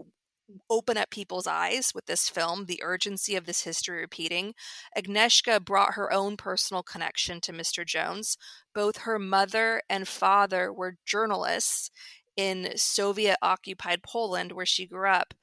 open 0.68 0.96
up 0.96 1.10
people's 1.10 1.46
eyes 1.46 1.92
with 1.94 2.06
this 2.06 2.28
film, 2.28 2.66
the 2.66 2.82
urgency 2.82 3.36
of 3.36 3.46
this 3.46 3.62
history 3.62 4.00
repeating. 4.00 4.54
Agnieszka 4.96 5.64
brought 5.64 5.94
her 5.94 6.12
own 6.12 6.36
personal 6.36 6.82
connection 6.82 7.40
to 7.40 7.52
Mr. 7.52 7.86
Jones. 7.86 8.36
Both 8.74 8.98
her 8.98 9.18
mother 9.18 9.82
and 9.88 10.06
father 10.08 10.72
were 10.72 10.96
journalists 11.06 11.90
in 12.36 12.72
Soviet 12.76 13.36
occupied 13.42 14.02
Poland, 14.02 14.52
where 14.52 14.66
she 14.66 14.86
grew 14.86 15.08
up. 15.08 15.34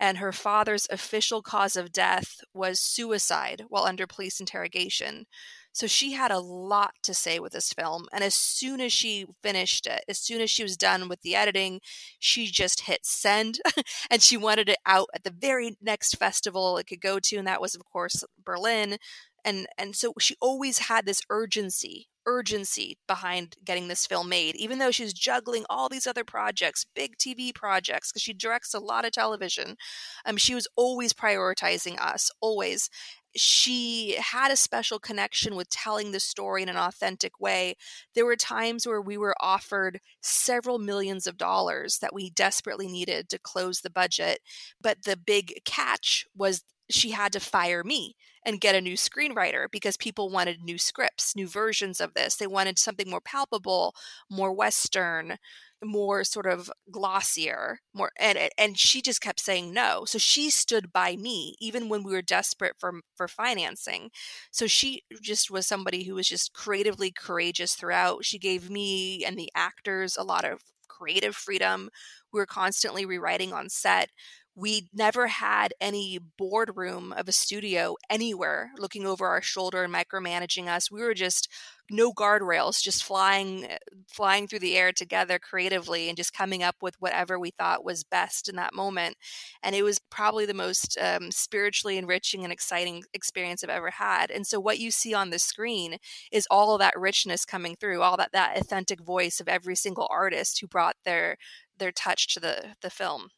And 0.00 0.18
her 0.18 0.32
father's 0.32 0.86
official 0.90 1.40
cause 1.40 1.76
of 1.76 1.92
death 1.92 2.40
was 2.52 2.80
suicide 2.80 3.64
while 3.68 3.84
under 3.84 4.06
police 4.06 4.40
interrogation. 4.40 5.26
So 5.74 5.88
she 5.88 6.12
had 6.12 6.30
a 6.30 6.38
lot 6.38 6.92
to 7.02 7.14
say 7.14 7.40
with 7.40 7.52
this 7.52 7.72
film. 7.72 8.06
And 8.12 8.22
as 8.22 8.34
soon 8.34 8.80
as 8.80 8.92
she 8.92 9.26
finished 9.42 9.86
it, 9.88 10.04
as 10.08 10.20
soon 10.20 10.40
as 10.40 10.48
she 10.48 10.62
was 10.62 10.76
done 10.76 11.08
with 11.08 11.22
the 11.22 11.34
editing, 11.34 11.80
she 12.20 12.46
just 12.46 12.82
hit 12.82 13.04
send 13.04 13.58
and 14.10 14.22
she 14.22 14.36
wanted 14.36 14.68
it 14.68 14.78
out 14.86 15.08
at 15.14 15.24
the 15.24 15.34
very 15.36 15.76
next 15.82 16.16
festival 16.16 16.76
it 16.76 16.86
could 16.86 17.00
go 17.00 17.18
to. 17.18 17.36
And 17.36 17.46
that 17.48 17.60
was, 17.60 17.74
of 17.74 17.82
course, 17.84 18.22
Berlin. 18.44 18.98
And, 19.44 19.66
and 19.76 19.96
so 19.96 20.12
she 20.20 20.36
always 20.40 20.78
had 20.78 21.06
this 21.06 21.22
urgency 21.28 22.08
urgency 22.26 22.98
behind 23.06 23.56
getting 23.64 23.88
this 23.88 24.06
film 24.06 24.28
made, 24.28 24.56
even 24.56 24.78
though 24.78 24.90
she's 24.90 25.12
juggling 25.12 25.64
all 25.68 25.88
these 25.88 26.06
other 26.06 26.24
projects, 26.24 26.86
big 26.94 27.16
TV 27.16 27.54
projects, 27.54 28.10
because 28.10 28.22
she 28.22 28.32
directs 28.32 28.74
a 28.74 28.80
lot 28.80 29.04
of 29.04 29.12
television. 29.12 29.76
Um, 30.24 30.36
she 30.36 30.54
was 30.54 30.68
always 30.76 31.12
prioritizing 31.12 31.98
us, 32.00 32.30
always. 32.40 32.90
She 33.36 34.16
had 34.20 34.52
a 34.52 34.56
special 34.56 35.00
connection 35.00 35.56
with 35.56 35.68
telling 35.68 36.12
the 36.12 36.20
story 36.20 36.62
in 36.62 36.68
an 36.68 36.76
authentic 36.76 37.40
way. 37.40 37.74
There 38.14 38.24
were 38.24 38.36
times 38.36 38.86
where 38.86 39.02
we 39.02 39.18
were 39.18 39.34
offered 39.40 40.00
several 40.22 40.78
millions 40.78 41.26
of 41.26 41.36
dollars 41.36 41.98
that 41.98 42.14
we 42.14 42.30
desperately 42.30 42.86
needed 42.86 43.28
to 43.30 43.38
close 43.40 43.80
the 43.80 43.90
budget. 43.90 44.38
But 44.80 45.02
the 45.04 45.16
big 45.16 45.62
catch 45.64 46.26
was 46.36 46.62
she 46.90 47.10
had 47.10 47.32
to 47.32 47.40
fire 47.40 47.82
me 47.84 48.16
and 48.46 48.60
get 48.60 48.74
a 48.74 48.80
new 48.80 48.94
screenwriter 48.94 49.66
because 49.70 49.96
people 49.96 50.28
wanted 50.30 50.62
new 50.62 50.78
scripts, 50.78 51.34
new 51.34 51.48
versions 51.48 52.00
of 52.00 52.14
this. 52.14 52.36
They 52.36 52.46
wanted 52.46 52.78
something 52.78 53.08
more 53.08 53.22
palpable, 53.22 53.94
more 54.30 54.52
western, 54.52 55.38
more 55.82 56.24
sort 56.24 56.46
of 56.46 56.70
glossier, 56.90 57.78
more 57.92 58.10
and 58.18 58.38
and 58.56 58.78
she 58.78 59.02
just 59.02 59.20
kept 59.20 59.40
saying 59.40 59.72
no. 59.72 60.04
So 60.06 60.18
she 60.18 60.50
stood 60.50 60.92
by 60.92 61.16
me 61.16 61.56
even 61.60 61.88
when 61.88 62.02
we 62.02 62.12
were 62.12 62.22
desperate 62.22 62.74
for 62.78 63.00
for 63.16 63.28
financing. 63.28 64.10
So 64.50 64.66
she 64.66 65.02
just 65.22 65.50
was 65.50 65.66
somebody 65.66 66.04
who 66.04 66.14
was 66.14 66.28
just 66.28 66.52
creatively 66.54 67.10
courageous 67.12 67.74
throughout. 67.74 68.24
She 68.24 68.38
gave 68.38 68.70
me 68.70 69.24
and 69.24 69.38
the 69.38 69.50
actors 69.54 70.16
a 70.16 70.22
lot 70.24 70.44
of 70.44 70.60
creative 70.88 71.34
freedom. 71.36 71.90
We 72.32 72.38
were 72.40 72.46
constantly 72.46 73.04
rewriting 73.04 73.52
on 73.52 73.68
set 73.68 74.10
we 74.56 74.88
never 74.92 75.26
had 75.26 75.74
any 75.80 76.20
boardroom 76.38 77.12
of 77.16 77.28
a 77.28 77.32
studio 77.32 77.96
anywhere 78.08 78.70
looking 78.78 79.04
over 79.04 79.26
our 79.26 79.42
shoulder 79.42 79.82
and 79.82 79.92
micromanaging 79.92 80.68
us. 80.68 80.90
We 80.90 81.02
were 81.02 81.14
just 81.14 81.48
no 81.90 82.12
guardrails, 82.12 82.80
just 82.80 83.02
flying 83.02 83.64
eh, 83.64 83.78
flying 84.08 84.46
through 84.46 84.60
the 84.60 84.76
air 84.76 84.92
together 84.92 85.38
creatively 85.38 86.08
and 86.08 86.16
just 86.16 86.32
coming 86.32 86.62
up 86.62 86.76
with 86.80 86.94
whatever 87.00 87.38
we 87.38 87.50
thought 87.50 87.84
was 87.84 88.04
best 88.04 88.48
in 88.48 88.56
that 88.56 88.74
moment. 88.74 89.16
And 89.62 89.74
it 89.74 89.82
was 89.82 89.98
probably 89.98 90.46
the 90.46 90.54
most 90.54 90.96
um, 91.00 91.30
spiritually 91.32 91.98
enriching 91.98 92.44
and 92.44 92.52
exciting 92.52 93.02
experience 93.12 93.64
I've 93.64 93.70
ever 93.70 93.90
had. 93.90 94.30
And 94.30 94.46
so 94.46 94.60
what 94.60 94.78
you 94.78 94.90
see 94.92 95.14
on 95.14 95.30
the 95.30 95.38
screen 95.38 95.96
is 96.30 96.46
all 96.50 96.74
of 96.74 96.78
that 96.80 96.98
richness 96.98 97.44
coming 97.44 97.74
through, 97.76 98.02
all 98.02 98.16
that 98.18 98.32
that 98.32 98.56
authentic 98.58 99.00
voice 99.00 99.40
of 99.40 99.48
every 99.48 99.74
single 99.76 100.06
artist 100.10 100.60
who 100.60 100.68
brought 100.68 100.96
their 101.04 101.36
their 101.78 101.92
touch 101.92 102.32
to 102.34 102.40
the 102.40 102.76
the 102.82 102.90
film. 102.90 103.30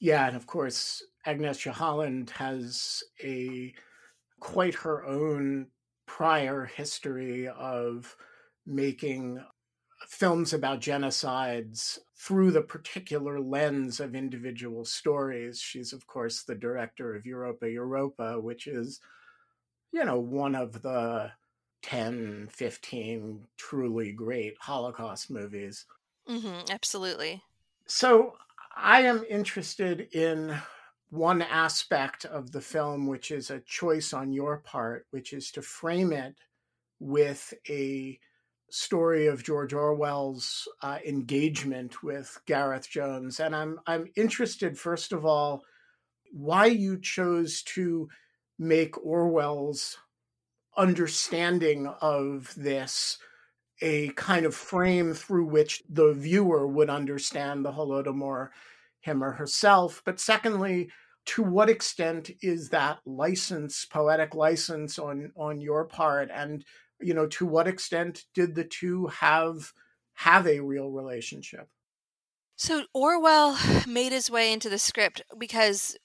Yeah, 0.00 0.26
and 0.26 0.36
of 0.36 0.46
course, 0.46 1.02
Agnieszka 1.26 1.72
Holland 1.72 2.30
has 2.30 3.02
a 3.22 3.74
quite 4.40 4.74
her 4.74 5.04
own 5.04 5.70
prior 6.06 6.64
history 6.66 7.48
of 7.48 8.16
making 8.66 9.44
films 10.08 10.52
about 10.52 10.80
genocides 10.80 11.98
through 12.16 12.52
the 12.52 12.62
particular 12.62 13.40
lens 13.40 14.00
of 14.00 14.14
individual 14.14 14.84
stories. 14.84 15.60
She's, 15.60 15.92
of 15.92 16.06
course, 16.06 16.44
the 16.44 16.54
director 16.54 17.14
of 17.14 17.26
Europa 17.26 17.70
Europa, 17.70 18.40
which 18.40 18.66
is, 18.66 19.00
you 19.92 20.04
know, 20.04 20.20
one 20.20 20.54
of 20.54 20.82
the 20.82 21.32
10, 21.82 22.48
15 22.48 23.48
truly 23.56 24.12
great 24.12 24.56
Holocaust 24.60 25.30
movies. 25.30 25.86
Mm-hmm, 26.28 26.70
absolutely. 26.70 27.42
So 27.86 28.36
I 28.80 29.02
am 29.02 29.24
interested 29.28 30.08
in 30.12 30.56
one 31.10 31.42
aspect 31.42 32.24
of 32.24 32.52
the 32.52 32.60
film, 32.60 33.08
which 33.08 33.32
is 33.32 33.50
a 33.50 33.60
choice 33.60 34.12
on 34.12 34.32
your 34.32 34.58
part, 34.58 35.06
which 35.10 35.32
is 35.32 35.50
to 35.52 35.62
frame 35.62 36.12
it 36.12 36.36
with 37.00 37.52
a 37.68 38.20
story 38.70 39.26
of 39.26 39.42
George 39.42 39.72
Orwell's 39.72 40.68
uh, 40.82 40.98
engagement 41.04 42.04
with 42.04 42.38
Gareth 42.46 42.88
Jones. 42.88 43.40
And 43.40 43.56
I'm 43.56 43.80
I'm 43.86 44.06
interested, 44.16 44.78
first 44.78 45.12
of 45.12 45.26
all, 45.26 45.64
why 46.30 46.66
you 46.66 47.00
chose 47.00 47.62
to 47.74 48.08
make 48.60 48.96
Orwell's 49.04 49.96
understanding 50.76 51.88
of 52.00 52.54
this 52.56 53.18
a 53.80 54.08
kind 54.10 54.44
of 54.44 54.54
frame 54.54 55.14
through 55.14 55.46
which 55.46 55.82
the 55.88 56.12
viewer 56.12 56.66
would 56.66 56.90
understand 56.90 57.64
the 57.64 57.72
Holodomor 57.72 58.48
him 59.00 59.22
or 59.22 59.32
herself. 59.32 60.02
But 60.04 60.20
secondly, 60.20 60.90
to 61.26 61.42
what 61.42 61.68
extent 61.68 62.30
is 62.42 62.70
that 62.70 62.98
license, 63.04 63.84
poetic 63.84 64.34
license 64.34 64.98
on 64.98 65.32
on 65.36 65.60
your 65.60 65.84
part? 65.84 66.30
And 66.32 66.64
you 67.00 67.14
know, 67.14 67.26
to 67.28 67.46
what 67.46 67.68
extent 67.68 68.24
did 68.34 68.54
the 68.54 68.64
two 68.64 69.06
have 69.06 69.72
have 70.14 70.46
a 70.46 70.60
real 70.60 70.90
relationship? 70.90 71.68
So 72.56 72.84
Orwell 72.92 73.56
made 73.86 74.12
his 74.12 74.30
way 74.30 74.52
into 74.52 74.68
the 74.68 74.78
script 74.78 75.22
because 75.38 75.96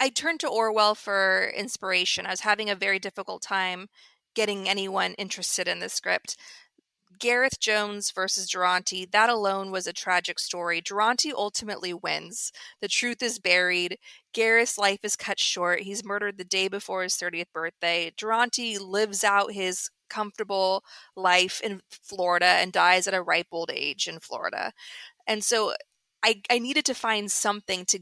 I 0.00 0.08
turned 0.08 0.40
to 0.40 0.48
Orwell 0.48 0.94
for 0.94 1.52
inspiration. 1.54 2.26
I 2.26 2.30
was 2.30 2.40
having 2.40 2.70
a 2.70 2.74
very 2.74 2.98
difficult 2.98 3.42
time 3.42 3.88
getting 4.34 4.68
anyone 4.68 5.14
interested 5.14 5.68
in 5.68 5.80
the 5.80 5.88
script. 5.88 6.36
Gareth 7.18 7.58
Jones 7.60 8.10
versus 8.12 8.48
Duranty, 8.48 9.06
that 9.12 9.28
alone 9.28 9.70
was 9.70 9.86
a 9.86 9.92
tragic 9.92 10.38
story. 10.38 10.80
Duranty 10.80 11.32
ultimately 11.32 11.92
wins. 11.92 12.52
The 12.80 12.88
truth 12.88 13.22
is 13.22 13.38
buried. 13.38 13.98
Gareth's 14.32 14.78
life 14.78 15.00
is 15.02 15.16
cut 15.16 15.38
short. 15.38 15.80
He's 15.80 16.04
murdered 16.04 16.38
the 16.38 16.44
day 16.44 16.68
before 16.68 17.02
his 17.02 17.16
30th 17.16 17.52
birthday. 17.52 18.12
Duranty 18.16 18.78
lives 18.78 19.24
out 19.24 19.52
his 19.52 19.90
comfortable 20.08 20.82
life 21.16 21.60
in 21.62 21.80
Florida 21.90 22.46
and 22.46 22.72
dies 22.72 23.06
at 23.06 23.14
a 23.14 23.22
ripe 23.22 23.48
old 23.52 23.70
age 23.72 24.08
in 24.08 24.18
Florida. 24.20 24.72
And 25.26 25.44
so 25.44 25.74
I, 26.22 26.42
I 26.50 26.58
needed 26.58 26.84
to 26.86 26.94
find 26.94 27.30
something 27.30 27.84
to, 27.86 28.00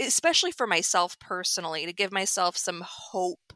especially 0.00 0.52
for 0.52 0.66
myself 0.66 1.18
personally, 1.20 1.86
to 1.86 1.92
give 1.92 2.12
myself 2.12 2.56
some 2.56 2.84
hope, 2.86 3.52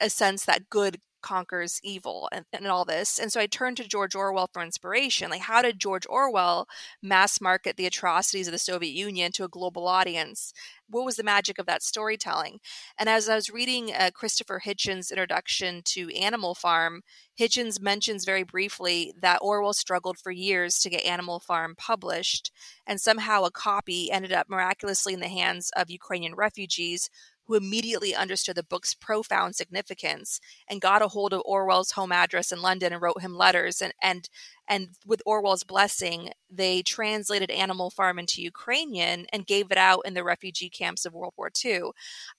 a 0.00 0.10
sense 0.10 0.44
that 0.46 0.70
good 0.70 1.00
conquers 1.22 1.80
evil 1.82 2.28
and, 2.32 2.44
and 2.52 2.66
all 2.66 2.84
this. 2.84 3.18
And 3.18 3.32
so 3.32 3.40
I 3.40 3.46
turned 3.46 3.76
to 3.78 3.88
George 3.88 4.14
Orwell 4.14 4.48
for 4.52 4.62
inspiration. 4.62 5.30
Like, 5.30 5.42
how 5.42 5.62
did 5.62 5.78
George 5.78 6.06
Orwell 6.08 6.66
mass 7.02 7.40
market 7.40 7.76
the 7.76 7.86
atrocities 7.86 8.48
of 8.48 8.52
the 8.52 8.58
Soviet 8.58 8.92
Union 8.92 9.32
to 9.32 9.44
a 9.44 9.48
global 9.48 9.86
audience? 9.86 10.52
What 10.88 11.04
was 11.04 11.16
the 11.16 11.22
magic 11.22 11.58
of 11.58 11.66
that 11.66 11.82
storytelling? 11.82 12.58
And 12.98 13.08
as 13.08 13.28
I 13.28 13.36
was 13.36 13.50
reading 13.50 13.92
uh, 13.92 14.10
Christopher 14.12 14.62
Hitchens' 14.64 15.10
introduction 15.10 15.82
to 15.86 16.12
Animal 16.16 16.54
Farm, 16.54 17.02
Hitchens 17.38 17.80
mentions 17.80 18.24
very 18.24 18.42
briefly 18.42 19.14
that 19.20 19.38
Orwell 19.40 19.72
struggled 19.72 20.18
for 20.18 20.32
years 20.32 20.80
to 20.80 20.90
get 20.90 21.04
Animal 21.04 21.38
Farm 21.38 21.74
published, 21.76 22.50
and 22.86 23.00
somehow 23.00 23.44
a 23.44 23.50
copy 23.50 24.10
ended 24.10 24.32
up 24.32 24.48
miraculously 24.48 25.14
in 25.14 25.20
the 25.20 25.28
hands 25.28 25.70
of 25.76 25.90
Ukrainian 25.90 26.34
refugees 26.34 27.08
who 27.50 27.56
immediately 27.56 28.14
understood 28.14 28.54
the 28.54 28.62
book's 28.62 28.94
profound 28.94 29.56
significance 29.56 30.38
and 30.68 30.80
got 30.80 31.02
a 31.02 31.08
hold 31.08 31.32
of 31.32 31.42
Orwell's 31.44 31.90
home 31.90 32.12
address 32.12 32.52
in 32.52 32.62
London 32.62 32.92
and 32.92 33.02
wrote 33.02 33.20
him 33.20 33.34
letters. 33.34 33.82
And, 33.82 33.92
and, 34.00 34.28
and 34.68 34.90
with 35.04 35.20
Orwell's 35.26 35.64
blessing, 35.64 36.30
they 36.48 36.82
translated 36.82 37.50
Animal 37.50 37.90
Farm 37.90 38.20
into 38.20 38.40
Ukrainian 38.40 39.26
and 39.32 39.48
gave 39.48 39.72
it 39.72 39.78
out 39.78 40.02
in 40.04 40.14
the 40.14 40.22
refugee 40.22 40.70
camps 40.70 41.04
of 41.04 41.12
World 41.12 41.34
War 41.36 41.50
II. 41.64 41.90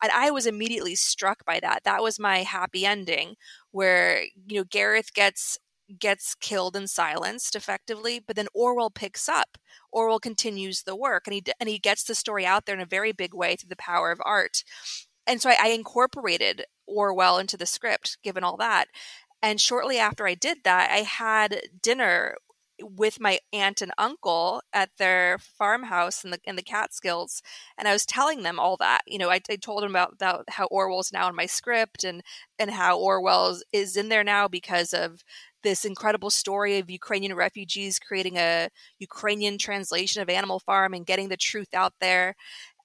And 0.02 0.14
I 0.14 0.32
was 0.32 0.48
immediately 0.48 0.96
struck 0.96 1.44
by 1.44 1.60
that. 1.60 1.84
That 1.84 2.02
was 2.02 2.18
my 2.18 2.44
happy 2.44 2.86
ending, 2.86 3.36
where, 3.72 4.24
you 4.48 4.60
know, 4.60 4.64
Gareth 4.64 5.14
gets 5.14 5.58
gets 5.92 6.36
killed 6.36 6.76
and 6.76 6.90
silenced 6.90 7.56
effectively 7.56 8.20
but 8.20 8.36
then 8.36 8.48
orwell 8.54 8.90
picks 8.90 9.28
up. 9.28 9.58
Orwell 9.92 10.20
continues 10.20 10.84
the 10.84 10.96
work 10.96 11.28
and 11.28 11.34
he 11.34 11.44
and 11.60 11.70
he 11.70 11.80
gets 11.80 12.04
the 12.04 12.16
story 12.16 12.46
out 12.46 12.66
there 12.66 12.76
in 12.76 12.82
a 12.82 12.86
very 12.86 13.12
big 13.12 13.34
way 13.34 13.56
through 13.56 13.70
the 13.70 13.76
power 13.76 14.12
of 14.12 14.22
art. 14.26 14.64
And 15.28 15.42
so 15.42 15.50
I, 15.50 15.58
I 15.62 15.68
incorporated 15.70 16.66
orwell 16.88 17.38
into 17.38 17.58
the 17.58 17.66
script 17.66 18.18
given 18.24 18.44
all 18.44 18.58
that. 18.58 18.88
And 19.42 19.60
shortly 19.60 19.98
after 19.98 20.28
i 20.28 20.36
did 20.36 20.60
that 20.64 20.92
i 20.92 21.00
had 21.00 21.62
dinner 21.82 22.36
with 22.84 23.20
my 23.20 23.40
aunt 23.54 23.82
and 23.82 23.92
uncle 23.98 24.62
at 24.74 24.90
their 24.98 25.38
farmhouse 25.38 26.24
in 26.24 26.32
the 26.32 26.40
in 26.44 26.56
the 26.56 26.62
Catskills, 26.62 27.42
and 27.78 27.88
I 27.88 27.94
was 27.94 28.06
telling 28.06 28.44
them 28.44 28.60
all 28.60 28.78
that. 28.78 29.02
You 29.08 29.20
know, 29.20 29.30
I, 29.30 29.42
I 29.50 29.56
told 29.56 29.84
them 29.84 29.92
about, 29.92 30.14
about 30.14 30.46
how 30.50 30.66
Orwell's 30.66 31.14
now 31.14 31.30
in 31.30 31.36
my 31.36 31.46
script, 31.46 32.04
and 32.04 32.24
and 32.60 32.72
how 32.72 33.00
Orwell 33.00 33.60
is 33.72 33.98
in 33.98 34.10
there 34.10 34.24
now 34.24 34.48
because 34.48 34.94
of 34.94 35.24
this 35.64 35.86
incredible 35.86 36.30
story 36.30 36.78
of 36.80 36.90
Ukrainian 36.90 37.36
refugees 37.36 38.00
creating 38.00 38.38
a 38.38 38.70
Ukrainian 39.00 39.58
translation 39.58 40.22
of 40.22 40.30
Animal 40.30 40.60
Farm 40.60 40.94
and 40.94 41.06
getting 41.06 41.30
the 41.30 41.38
truth 41.38 41.74
out 41.74 41.94
there. 42.00 42.36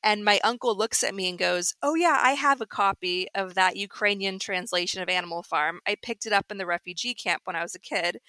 And 0.03 0.24
my 0.24 0.39
uncle 0.45 0.77
looks 0.77 1.03
at 1.03 1.14
me 1.14 1.29
and 1.29 1.39
goes, 1.39 1.74
Oh, 1.83 1.95
yeah, 1.95 2.18
I 2.22 2.33
have 2.33 2.61
a 2.61 2.66
copy 2.66 3.27
of 3.35 3.55
that 3.55 3.77
Ukrainian 3.77 4.39
translation 4.39 5.03
of 5.03 5.09
Animal 5.09 5.43
Farm. 5.43 5.81
I 5.87 5.97
picked 6.01 6.27
it 6.27 6.33
up 6.33 6.47
in 6.51 6.59
the 6.59 6.66
refugee 6.66 7.14
camp 7.14 7.43
when 7.45 7.57
I 7.57 7.62
was 7.62 7.74
a 7.74 7.81
kid. 7.81 8.20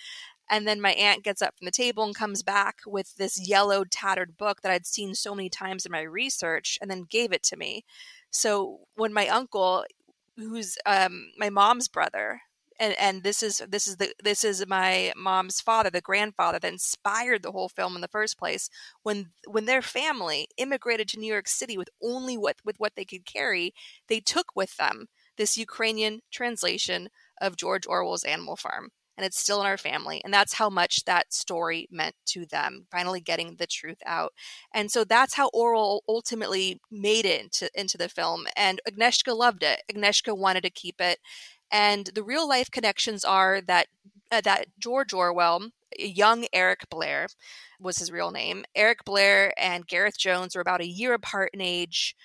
And 0.49 0.67
then 0.67 0.79
my 0.79 0.93
aunt 0.93 1.23
gets 1.23 1.41
up 1.41 1.57
from 1.57 1.65
the 1.65 1.71
table 1.71 2.03
and 2.03 2.15
comes 2.15 2.41
back 2.41 2.77
with 2.87 3.15
this 3.17 3.47
yellowed, 3.47 3.91
tattered 3.91 4.37
book 4.37 4.61
that 4.61 4.71
I'd 4.71 4.87
seen 4.87 5.13
so 5.13 5.35
many 5.35 5.49
times 5.49 5.85
in 5.85 5.91
my 5.91 6.01
research 6.01 6.79
and 6.81 6.89
then 6.89 7.05
gave 7.09 7.33
it 7.33 7.43
to 7.43 7.57
me. 7.57 7.83
So 8.31 8.79
when 8.95 9.13
my 9.13 9.27
uncle, 9.27 9.85
who's 10.37 10.77
um, 10.85 11.31
my 11.37 11.49
mom's 11.49 11.89
brother, 11.89 12.41
and 12.79 12.95
and 12.99 13.23
this 13.23 13.41
is 13.43 13.61
this 13.69 13.87
is 13.87 13.97
the 13.97 14.13
this 14.23 14.43
is 14.43 14.65
my 14.67 15.11
mom's 15.15 15.61
father 15.61 15.89
the 15.89 16.01
grandfather 16.01 16.59
that 16.59 16.71
inspired 16.71 17.43
the 17.43 17.51
whole 17.51 17.69
film 17.69 17.95
in 17.95 18.01
the 18.01 18.07
first 18.07 18.37
place 18.37 18.69
when 19.03 19.27
when 19.47 19.65
their 19.65 19.81
family 19.81 20.47
immigrated 20.57 21.07
to 21.09 21.19
New 21.19 21.31
York 21.31 21.47
City 21.47 21.77
with 21.77 21.89
only 22.01 22.37
what 22.37 22.57
with 22.63 22.75
what 22.79 22.93
they 22.95 23.05
could 23.05 23.25
carry 23.25 23.73
they 24.07 24.19
took 24.19 24.55
with 24.55 24.77
them 24.77 25.07
this 25.37 25.57
Ukrainian 25.57 26.21
translation 26.31 27.09
of 27.39 27.57
George 27.57 27.85
Orwell's 27.87 28.23
Animal 28.23 28.55
Farm 28.55 28.89
and 29.17 29.25
it's 29.25 29.39
still 29.39 29.59
in 29.59 29.67
our 29.67 29.77
family 29.77 30.21
and 30.23 30.33
that's 30.33 30.53
how 30.53 30.69
much 30.69 31.03
that 31.05 31.33
story 31.33 31.87
meant 31.91 32.15
to 32.27 32.45
them 32.45 32.85
finally 32.91 33.19
getting 33.19 33.55
the 33.55 33.65
truth 33.65 33.97
out. 34.05 34.31
And 34.73 34.91
so 34.91 35.03
that's 35.03 35.33
how 35.33 35.49
Orwell 35.53 36.03
ultimately 36.07 36.79
made 36.91 37.25
it 37.25 37.41
into 37.41 37.69
into 37.73 37.97
the 37.97 38.09
film 38.09 38.45
and 38.55 38.79
Agnieszka 38.87 39.35
loved 39.35 39.63
it. 39.63 39.81
Agnieszka 39.91 40.37
wanted 40.37 40.61
to 40.63 40.69
keep 40.69 41.01
it 41.01 41.19
and 41.71 42.07
the 42.15 42.23
real 42.23 42.47
life 42.47 42.71
connections 42.71 43.23
are 43.23 43.61
that 43.61 43.87
uh, 44.31 44.41
that 44.41 44.67
George 44.79 45.13
Orwell, 45.13 45.69
young 45.97 46.45
Eric 46.53 46.89
Blair 46.89 47.27
was 47.79 47.97
his 47.97 48.11
real 48.11 48.31
name. 48.31 48.65
Eric 48.75 49.05
Blair 49.05 49.53
and 49.57 49.87
Gareth 49.87 50.17
Jones 50.17 50.55
were 50.55 50.61
about 50.61 50.81
a 50.81 50.87
year 50.87 51.13
apart 51.13 51.51
in 51.53 51.61
age 51.61 52.15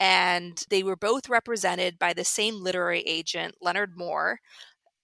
and 0.00 0.64
they 0.70 0.82
were 0.82 0.96
both 0.96 1.28
represented 1.28 1.98
by 1.98 2.14
the 2.14 2.24
same 2.24 2.62
literary 2.62 3.02
agent, 3.02 3.54
Leonard 3.60 3.98
Moore 3.98 4.40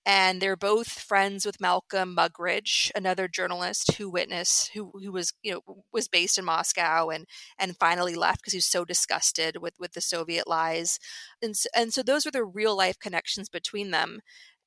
and 0.07 0.41
they're 0.41 0.57
both 0.57 0.89
friends 0.89 1.45
with 1.45 1.61
Malcolm 1.61 2.17
Muggeridge, 2.17 2.93
another 2.97 3.29
journalist 3.29 3.95
who 3.95 4.09
witnessed 4.11 4.71
who 4.75 4.93
who 5.03 5.13
was 5.13 5.35
you 5.43 5.53
know 5.55 5.85
was 5.93 6.09
based 6.09 6.39
in 6.39 6.47
Moscow 6.47 7.11
and 7.11 7.27
and 7.59 7.77
finally 7.79 8.15
left 8.15 8.41
because 8.41 8.55
he 8.55 8.59
was 8.59 8.67
so 8.67 8.85
disgusted 8.87 9.59
with 9.61 9.75
with 9.81 9.93
the 9.95 10.01
Soviet 10.03 10.47
lies, 10.49 10.99
and 11.43 11.55
and 11.75 11.93
so 11.95 12.03
those 12.03 12.25
were 12.25 12.31
the 12.33 12.45
real 12.45 12.77
life 12.77 12.99
connections 13.01 13.49
between 13.51 13.91
them. 13.91 14.21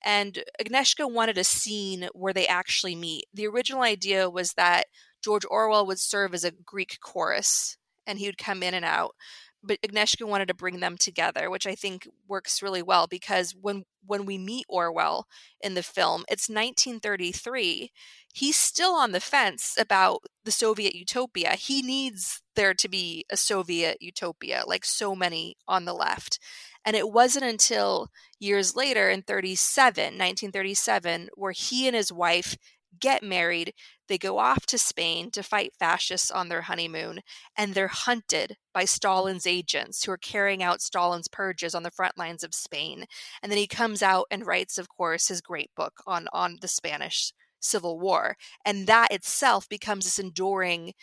And 0.05 0.43
Agnieszka 0.61 1.11
wanted 1.11 1.37
a 1.37 1.43
scene 1.43 2.09
where 2.13 2.33
they 2.33 2.47
actually 2.47 2.95
meet. 2.95 3.25
The 3.33 3.47
original 3.47 3.81
idea 3.83 4.29
was 4.29 4.53
that 4.53 4.85
George 5.23 5.45
Orwell 5.49 5.85
would 5.87 5.99
serve 5.99 6.33
as 6.33 6.43
a 6.45 6.51
Greek 6.51 6.97
chorus, 7.01 7.77
and 8.07 8.19
he 8.19 8.25
would 8.27 8.37
come 8.37 8.63
in 8.63 8.73
and 8.73 8.85
out 8.85 9.15
but 9.63 9.81
Agnieszka 9.81 10.27
wanted 10.27 10.47
to 10.47 10.53
bring 10.53 10.79
them 10.79 10.97
together, 10.97 11.49
which 11.49 11.67
I 11.67 11.75
think 11.75 12.07
works 12.27 12.61
really 12.61 12.81
well 12.81 13.07
because 13.07 13.53
when 13.59 13.83
when 14.05 14.25
we 14.25 14.37
meet 14.37 14.65
Orwell 14.69 15.27
in 15.61 15.73
the 15.73 15.83
film, 15.83 16.23
it's 16.29 16.49
1933. 16.49 17.91
He's 18.33 18.55
still 18.55 18.93
on 18.93 19.11
the 19.11 19.19
fence 19.19 19.75
about 19.77 20.23
the 20.45 20.51
Soviet 20.51 20.95
utopia. 20.95 21.51
He 21.51 21.81
needs 21.81 22.41
there 22.55 22.73
to 22.73 22.87
be 22.87 23.25
a 23.29 23.37
Soviet 23.37 23.97
utopia, 23.99 24.63
like 24.65 24.85
so 24.85 25.15
many 25.15 25.57
on 25.67 25.85
the 25.85 25.93
left. 25.93 26.39
And 26.85 26.95
it 26.95 27.11
wasn't 27.11 27.45
until 27.45 28.07
years 28.39 28.75
later 28.75 29.09
in 29.09 29.21
37, 29.21 30.03
1937, 30.03 31.29
where 31.35 31.51
he 31.51 31.87
and 31.87 31.95
his 31.95 32.11
wife 32.11 32.57
get 32.99 33.23
married, 33.23 33.73
they 34.07 34.17
go 34.17 34.39
off 34.39 34.65
to 34.67 34.77
Spain 34.77 35.31
to 35.31 35.43
fight 35.43 35.73
fascists 35.77 36.31
on 36.31 36.49
their 36.49 36.63
honeymoon, 36.63 37.21
and 37.57 37.73
they're 37.73 37.87
hunted 37.87 38.57
by 38.73 38.83
mm. 38.83 38.89
Stalin's 38.89 39.45
agents 39.45 40.03
who 40.03 40.11
are 40.11 40.17
carrying 40.17 40.63
out 40.63 40.81
Stalin's 40.81 41.27
purges 41.27 41.75
on 41.75 41.83
the 41.83 41.91
front 41.91 42.17
lines 42.17 42.43
of 42.43 42.53
Spain. 42.53 43.05
And 43.41 43.51
then 43.51 43.59
he 43.59 43.67
comes 43.67 44.01
out 44.01 44.25
and 44.31 44.45
writes, 44.45 44.77
of 44.77 44.89
course, 44.89 45.27
his 45.27 45.41
great 45.41 45.71
book 45.75 46.01
on, 46.07 46.27
on 46.33 46.57
the 46.61 46.67
Spanish 46.67 47.33
Civil 47.59 47.99
War. 47.99 48.37
And 48.65 48.87
that 48.87 49.11
itself 49.11 49.67
becomes 49.67 50.05
this 50.05 50.19
enduring 50.19 50.93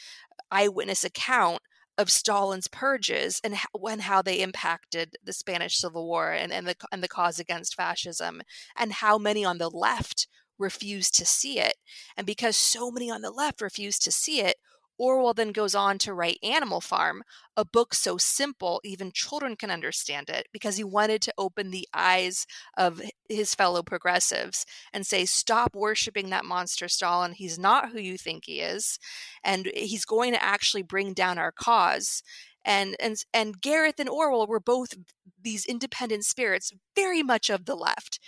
eyewitness 0.50 1.04
account 1.04 1.60
of 1.98 2.10
Stalin's 2.10 2.68
purges 2.68 3.40
and 3.42 3.54
how, 3.54 3.68
and 3.88 4.02
how 4.02 4.22
they 4.22 4.42
impacted 4.42 5.16
the 5.24 5.32
Spanish 5.32 5.76
Civil 5.76 6.06
War 6.06 6.32
and, 6.32 6.52
and 6.52 6.66
the 6.66 6.74
and 6.92 7.02
the 7.02 7.08
cause 7.08 7.38
against 7.38 7.74
fascism 7.74 8.42
and 8.76 8.92
how 8.92 9.16
many 9.18 9.44
on 9.44 9.58
the 9.58 9.70
left 9.70 10.28
refuse 10.58 11.10
to 11.12 11.26
see 11.26 11.58
it. 11.58 11.74
And 12.16 12.26
because 12.26 12.56
so 12.56 12.90
many 12.90 13.10
on 13.10 13.22
the 13.22 13.30
left 13.30 13.60
refuse 13.60 13.98
to 14.00 14.12
see 14.12 14.40
it, 14.40 14.56
Orwell 14.98 15.34
then 15.34 15.52
goes 15.52 15.74
on 15.74 15.98
to 15.98 16.14
write 16.14 16.38
Animal 16.42 16.80
Farm, 16.80 17.22
a 17.54 17.66
book 17.66 17.92
so 17.92 18.16
simple 18.16 18.80
even 18.82 19.12
children 19.12 19.54
can 19.54 19.70
understand 19.70 20.30
it, 20.30 20.48
because 20.54 20.78
he 20.78 20.84
wanted 20.84 21.20
to 21.20 21.34
open 21.36 21.70
the 21.70 21.86
eyes 21.92 22.46
of 22.78 23.02
his 23.28 23.54
fellow 23.54 23.82
progressives 23.82 24.64
and 24.94 25.06
say, 25.06 25.26
stop 25.26 25.74
worshiping 25.74 26.30
that 26.30 26.46
monster 26.46 26.88
Stalin. 26.88 27.32
He's 27.32 27.58
not 27.58 27.90
who 27.90 28.00
you 28.00 28.16
think 28.16 28.44
he 28.46 28.60
is. 28.60 28.98
And 29.44 29.70
he's 29.74 30.06
going 30.06 30.32
to 30.32 30.42
actually 30.42 30.82
bring 30.82 31.12
down 31.12 31.36
our 31.36 31.52
cause. 31.52 32.22
And, 32.66 32.96
and 33.00 33.16
and 33.32 33.60
Gareth 33.60 34.00
and 34.00 34.08
Orwell 34.08 34.46
were 34.46 34.60
both 34.60 34.94
these 35.40 35.64
independent 35.64 36.24
spirits, 36.24 36.72
very 36.96 37.22
much 37.22 37.48
of 37.48 37.64
the 37.64 37.76
left, 37.76 38.18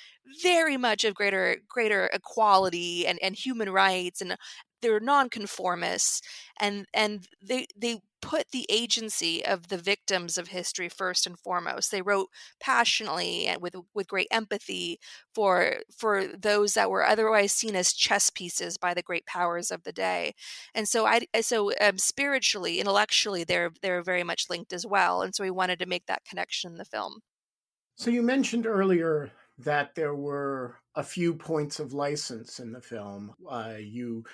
very 0.42 0.76
much 0.76 1.04
of 1.04 1.14
greater 1.14 1.56
greater 1.68 2.06
equality 2.12 3.06
and, 3.06 3.18
and 3.20 3.34
human 3.34 3.70
rights 3.70 4.20
and 4.20 4.36
they're 4.80 5.00
nonconformists 5.00 6.22
and 6.60 6.86
and 6.94 7.28
they 7.42 7.66
they 7.76 8.00
put 8.20 8.50
the 8.50 8.66
agency 8.68 9.44
of 9.44 9.68
the 9.68 9.78
victims 9.78 10.36
of 10.36 10.48
history 10.48 10.88
first 10.88 11.26
and 11.26 11.38
foremost. 11.38 11.90
They 11.90 12.02
wrote 12.02 12.28
passionately 12.60 13.46
and 13.46 13.62
with 13.62 13.76
with 13.94 14.08
great 14.08 14.28
empathy 14.30 14.98
for 15.32 15.76
for 15.96 16.26
those 16.26 16.74
that 16.74 16.90
were 16.90 17.06
otherwise 17.06 17.52
seen 17.52 17.76
as 17.76 17.92
chess 17.92 18.30
pieces 18.30 18.76
by 18.76 18.94
the 18.94 19.02
great 19.02 19.26
powers 19.26 19.70
of 19.70 19.84
the 19.84 19.92
day. 19.92 20.34
And 20.74 20.88
so 20.88 21.06
i 21.06 21.20
so 21.40 21.72
um, 21.80 21.98
spiritually 21.98 22.80
intellectually 22.80 23.44
they're 23.44 23.70
they're 23.82 24.02
very 24.02 24.24
much 24.24 24.50
linked 24.50 24.72
as 24.72 24.86
well 24.86 25.22
and 25.22 25.34
so 25.34 25.44
we 25.44 25.50
wanted 25.50 25.78
to 25.78 25.86
make 25.86 26.06
that 26.06 26.24
connection 26.24 26.72
in 26.72 26.78
the 26.78 26.84
film. 26.84 27.20
So 27.96 28.10
you 28.10 28.22
mentioned 28.22 28.66
earlier 28.66 29.32
that 29.58 29.94
there 29.94 30.14
were 30.14 30.76
a 30.94 31.02
few 31.02 31.34
points 31.34 31.80
of 31.80 31.92
license 31.92 32.60
in 32.60 32.72
the 32.72 32.80
film. 32.80 33.34
Uh, 33.48 33.74
you, 33.78 34.24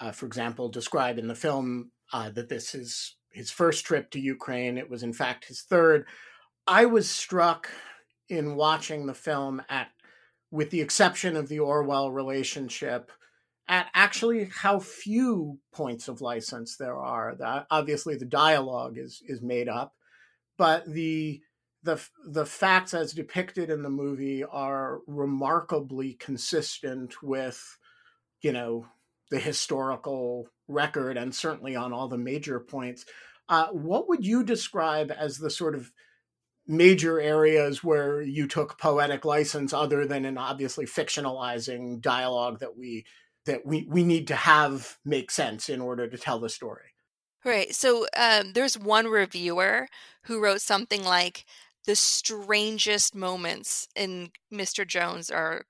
uh, 0.00 0.12
for 0.12 0.26
example, 0.26 0.68
describe 0.68 1.18
in 1.18 1.28
the 1.28 1.34
film 1.34 1.90
uh, 2.12 2.30
that 2.30 2.48
this 2.48 2.74
is 2.74 3.16
his 3.30 3.50
first 3.50 3.84
trip 3.84 4.10
to 4.10 4.20
Ukraine. 4.20 4.78
It 4.78 4.90
was, 4.90 5.02
in 5.02 5.12
fact, 5.12 5.44
his 5.46 5.62
third. 5.62 6.06
I 6.66 6.86
was 6.86 7.08
struck 7.08 7.70
in 8.28 8.56
watching 8.56 9.06
the 9.06 9.14
film 9.14 9.62
at, 9.68 9.88
with 10.50 10.70
the 10.70 10.80
exception 10.80 11.36
of 11.36 11.48
the 11.48 11.60
Orwell 11.60 12.10
relationship, 12.10 13.10
at 13.68 13.86
actually 13.94 14.50
how 14.52 14.80
few 14.80 15.58
points 15.72 16.08
of 16.08 16.20
license 16.20 16.76
there 16.76 16.96
are. 16.96 17.36
That 17.36 17.66
obviously 17.70 18.16
the 18.16 18.24
dialogue 18.24 18.98
is 18.98 19.22
is 19.26 19.42
made 19.42 19.68
up, 19.68 19.94
but 20.58 20.86
the 20.86 21.40
the 21.84 22.02
the 22.26 22.44
facts 22.44 22.94
as 22.94 23.12
depicted 23.12 23.70
in 23.70 23.82
the 23.82 23.90
movie 23.90 24.42
are 24.44 25.00
remarkably 25.06 26.14
consistent 26.14 27.22
with 27.22 27.78
you 28.42 28.52
know 28.52 28.86
the 29.30 29.38
historical 29.38 30.48
record 30.68 31.16
and 31.16 31.34
certainly 31.34 31.76
on 31.76 31.92
all 31.92 32.08
the 32.08 32.18
major 32.18 32.60
points 32.60 33.04
uh, 33.48 33.66
what 33.68 34.08
would 34.08 34.24
you 34.24 34.44
describe 34.44 35.10
as 35.10 35.38
the 35.38 35.50
sort 35.50 35.74
of 35.74 35.90
major 36.70 37.20
areas 37.20 37.82
where 37.82 38.22
you 38.22 38.46
took 38.46 38.78
poetic 38.78 39.24
license 39.24 39.72
other 39.72 40.06
than 40.06 40.24
in 40.24 40.38
obviously 40.38 40.86
fictionalizing 40.86 42.00
dialogue 42.00 42.60
that 42.60 42.76
we 42.76 43.04
that 43.46 43.66
we 43.66 43.84
we 43.88 44.04
need 44.04 44.28
to 44.28 44.36
have 44.36 44.96
make 45.04 45.32
sense 45.32 45.68
in 45.68 45.80
order 45.80 46.08
to 46.08 46.16
tell 46.16 46.38
the 46.38 46.48
story? 46.48 46.94
Right 47.44 47.74
so 47.74 48.06
um, 48.16 48.52
there's 48.52 48.78
one 48.78 49.06
reviewer 49.08 49.88
who 50.24 50.40
wrote 50.40 50.60
something 50.60 51.02
like 51.02 51.44
the 51.86 51.96
strangest 51.96 53.16
moments 53.16 53.88
in 53.96 54.30
mr 54.52 54.86
jones 54.86 55.30
are 55.30 55.64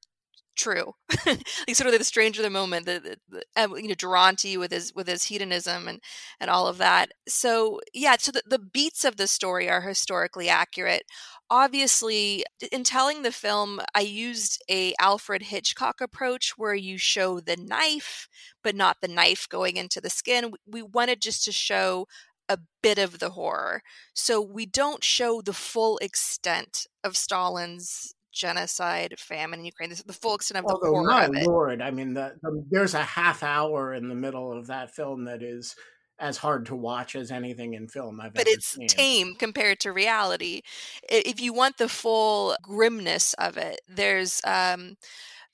true. 0.57 0.94
like 1.26 1.44
sort 1.72 1.92
of 1.92 1.98
the 1.98 2.05
stranger 2.05 2.42
the 2.42 2.51
moment, 2.51 2.86
the, 2.86 3.01
the, 3.01 3.16
the, 3.28 3.42
eh, 3.57 3.66
you 3.76 3.88
know 3.88 3.94
Duranty 3.94 4.57
with 4.57 4.72
his 4.72 4.94
with 4.94 5.07
his 5.07 5.24
hedonism 5.24 5.88
and 5.88 6.01
and 6.40 6.51
all 6.51 6.66
of 6.66 6.78
that. 6.78 7.12
So 7.28 7.80
yeah, 7.94 8.16
so 8.18 8.32
the, 8.32 8.42
the 8.46 8.59
beats 8.59 9.05
of 9.05 9.16
the 9.16 9.26
story 9.26 9.68
are 9.68 9.82
historically 9.82 10.48
accurate. 10.48 11.03
Obviously, 11.51 12.44
in 12.70 12.84
telling 12.84 13.22
the 13.22 13.32
film, 13.32 13.80
I 13.94 14.01
used 14.01 14.62
a 14.70 14.94
Alfred 15.01 15.42
Hitchcock 15.42 16.01
approach 16.01 16.55
where 16.57 16.74
you 16.74 16.96
show 16.98 17.40
the 17.40 17.57
knife, 17.57 18.28
but 18.62 18.76
not 18.76 18.98
the 19.01 19.09
knife 19.09 19.48
going 19.48 19.76
into 19.76 20.01
the 20.01 20.11
skin. 20.11 20.53
We 20.66 20.82
wanted 20.82 21.20
just 21.20 21.44
to 21.44 21.53
show 21.53 22.07
a 22.48 22.59
bit 22.82 22.98
of 22.98 23.20
the 23.20 23.30
horror. 23.30 23.82
So 24.12 24.40
we 24.40 24.66
don't 24.66 25.05
show 25.05 25.40
the 25.40 25.53
full 25.53 25.98
extent 25.98 26.86
of 27.05 27.16
Stalin's 27.16 28.12
genocide, 28.33 29.14
famine 29.18 29.61
in 29.61 29.66
Ukraine, 29.66 29.91
the 29.91 30.12
full 30.12 30.35
extent 30.35 30.59
of 30.59 30.66
the 30.66 30.74
Although, 30.74 30.91
horror 30.91 31.11
my 31.11 31.24
of 31.24 31.35
it. 31.35 31.47
Lord, 31.47 31.83
I 31.83 31.91
mean, 31.91 32.14
the, 32.14 32.35
the, 32.43 32.64
there's 32.70 32.95
a 32.95 33.03
half 33.03 33.43
hour 33.43 33.95
in 33.95 34.09
the 34.09 34.14
middle 34.14 34.53
of 34.53 34.68
that 34.68 34.95
film 34.95 35.24
that 35.24 35.43
is 35.43 35.74
as 36.18 36.37
hard 36.37 36.66
to 36.66 36.76
watch 36.76 37.16
as 37.16 37.31
anything 37.31 37.74
in 37.74 37.89
film 37.89 38.20
I've 38.20 38.35
but 38.35 38.43
ever 38.43 38.51
it's 38.51 38.74
seen. 38.74 38.89
tame 38.89 39.35
compared 39.35 39.81
to 39.81 39.93
reality. 39.93 40.61
If 41.09 41.41
you 41.41 41.53
want 41.53 41.78
the 41.78 41.89
full 41.89 42.57
grimness 42.62 43.33
of 43.35 43.57
it, 43.57 43.81
there's 43.89 44.41
um, 44.45 44.97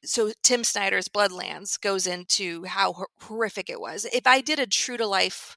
so 0.04 0.32
Tim 0.42 0.64
Snyder's 0.64 1.08
Bloodlands 1.08 1.80
goes 1.80 2.06
into 2.06 2.64
how 2.64 3.06
horrific 3.20 3.70
it 3.70 3.80
was. 3.80 4.06
If 4.12 4.26
I 4.26 4.40
did 4.40 4.58
a 4.58 4.66
true 4.66 4.96
to 4.96 5.06
life 5.06 5.56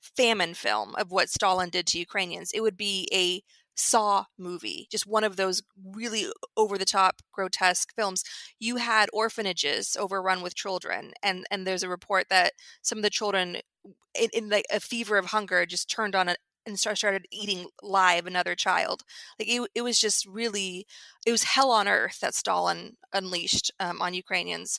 famine 0.00 0.54
film 0.54 0.94
of 0.96 1.10
what 1.10 1.30
Stalin 1.30 1.70
did 1.70 1.86
to 1.88 1.98
Ukrainians, 1.98 2.52
it 2.52 2.60
would 2.60 2.76
be 2.76 3.08
a 3.12 3.42
Saw 3.80 4.26
movie, 4.38 4.86
just 4.90 5.06
one 5.06 5.24
of 5.24 5.36
those 5.36 5.62
really 5.82 6.26
over 6.56 6.76
the 6.78 6.84
top 6.84 7.22
grotesque 7.32 7.90
films, 7.96 8.22
you 8.58 8.76
had 8.76 9.08
orphanages 9.12 9.96
overrun 9.98 10.42
with 10.42 10.54
children, 10.54 11.12
and 11.22 11.44
and 11.50 11.66
there's 11.66 11.82
a 11.82 11.88
report 11.88 12.26
that 12.28 12.52
some 12.82 12.98
of 12.98 13.02
the 13.02 13.10
children, 13.10 13.58
in, 14.14 14.28
in 14.32 14.48
like 14.48 14.66
a 14.70 14.80
fever 14.80 15.16
of 15.18 15.26
hunger, 15.26 15.66
just 15.66 15.90
turned 15.90 16.14
on 16.14 16.28
a, 16.28 16.36
and 16.66 16.78
started 16.78 17.26
eating 17.32 17.68
live 17.82 18.26
another 18.26 18.54
child. 18.54 19.02
Like 19.38 19.48
it, 19.48 19.68
it 19.74 19.82
was 19.82 19.98
just 19.98 20.26
really, 20.26 20.86
it 21.26 21.32
was 21.32 21.44
hell 21.44 21.70
on 21.70 21.88
earth 21.88 22.20
that 22.20 22.34
Stalin 22.34 22.96
unleashed 23.12 23.72
um, 23.80 24.02
on 24.02 24.14
Ukrainians. 24.14 24.78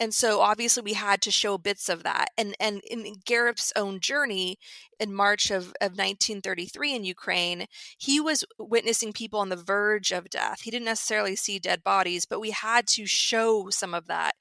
And 0.00 0.12
so 0.12 0.40
obviously 0.40 0.82
we 0.82 0.94
had 0.94 1.22
to 1.22 1.30
show 1.30 1.56
bits 1.56 1.88
of 1.88 2.02
that. 2.02 2.28
And 2.36 2.56
and 2.58 2.80
in 2.90 3.14
gareth's 3.24 3.72
own 3.76 4.00
journey 4.00 4.58
in 5.00 5.12
march 5.12 5.50
of, 5.50 5.68
of 5.80 5.92
1933 5.92 6.94
in 6.94 7.04
ukraine 7.04 7.66
he 7.98 8.20
was 8.20 8.44
witnessing 8.58 9.12
people 9.12 9.40
on 9.40 9.48
the 9.48 9.56
verge 9.56 10.12
of 10.12 10.30
death. 10.30 10.62
He 10.62 10.70
didn't 10.70 10.86
necessarily 10.86 11.36
see 11.36 11.58
dead 11.58 11.82
bodies 11.84 12.26
but 12.26 12.40
we 12.40 12.50
had 12.50 12.86
to 12.88 13.06
show 13.06 13.68
some 13.70 13.94
of 13.94 14.06
that 14.06 14.34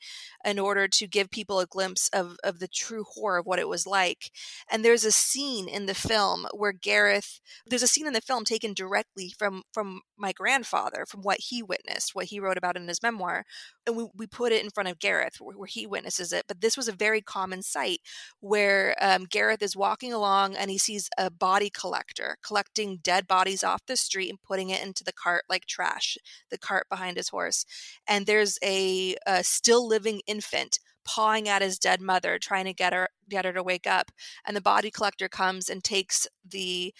in 0.45 0.59
order 0.59 0.87
to 0.87 1.07
give 1.07 1.29
people 1.29 1.59
a 1.59 1.65
glimpse 1.65 2.09
of, 2.13 2.37
of 2.43 2.59
the 2.59 2.67
true 2.67 3.05
horror 3.13 3.39
of 3.39 3.45
what 3.45 3.59
it 3.59 3.69
was 3.69 3.87
like. 3.87 4.31
And 4.69 4.83
there's 4.83 5.05
a 5.05 5.11
scene 5.11 5.69
in 5.69 5.85
the 5.85 5.93
film 5.93 6.47
where 6.53 6.73
gareth 6.73 7.39
there's 7.65 7.83
a 7.83 7.87
scene 7.87 8.07
in 8.07 8.13
the 8.13 8.21
film 8.21 8.43
taken 8.43 8.73
directly 8.73 9.33
from 9.37 9.63
from 9.71 10.01
my 10.17 10.31
grandfather 10.31 11.05
from 11.07 11.21
what 11.21 11.39
he 11.39 11.63
witnessed 11.63 12.13
what 12.13 12.25
he 12.25 12.39
wrote 12.39 12.57
about 12.57 12.77
in 12.77 12.87
his 12.87 13.01
memoir 13.01 13.45
and 13.85 13.95
we, 13.97 14.07
we 14.15 14.27
put 14.27 14.51
it 14.51 14.63
in 14.63 14.69
front 14.69 14.89
of 14.89 14.99
gareth 14.99 15.37
where 15.39 15.67
he 15.67 15.85
witnesses 15.87 16.31
it, 16.31 16.45
but 16.47 16.61
this 16.61 16.77
was 16.77 16.87
a 16.87 16.93
very 16.93 17.21
common 17.21 17.61
sight 17.61 17.99
where 18.39 18.95
um, 19.01 19.25
Gareth 19.25 19.61
is 19.61 19.75
walking 19.75 20.13
along 20.13 20.52
and 20.55 20.71
he 20.71 20.77
sees 20.77 21.09
a 21.17 21.29
body 21.29 21.69
collector 21.69 22.37
collecting 22.45 22.97
dead 22.97 23.27
bodies 23.27 23.63
off 23.63 23.85
the 23.85 23.97
street 23.97 24.29
and 24.29 24.41
putting 24.41 24.69
it 24.69 24.83
into 24.83 25.03
the 25.03 25.13
cart 25.13 25.43
like 25.49 25.65
trash, 25.65 26.17
the 26.49 26.57
cart 26.57 26.87
behind 26.89 27.17
his 27.17 27.29
horse. 27.29 27.65
And 28.07 28.25
there's 28.25 28.57
a, 28.63 29.15
a 29.25 29.43
still 29.43 29.87
living 29.87 30.21
infant 30.27 30.79
pawing 31.05 31.49
at 31.49 31.61
his 31.61 31.77
dead 31.77 32.01
mother 32.01 32.39
trying 32.39 32.65
to 32.65 32.73
get 32.73 32.93
her 32.93 33.09
get 33.29 33.45
her 33.45 33.53
to 33.53 33.61
wake 33.61 33.85
up 33.85 34.09
and 34.47 34.55
the 34.55 34.61
body 34.61 34.89
collector 34.89 35.27
comes 35.27 35.69
and 35.69 35.83
takes 35.83 36.27
the 36.49 36.93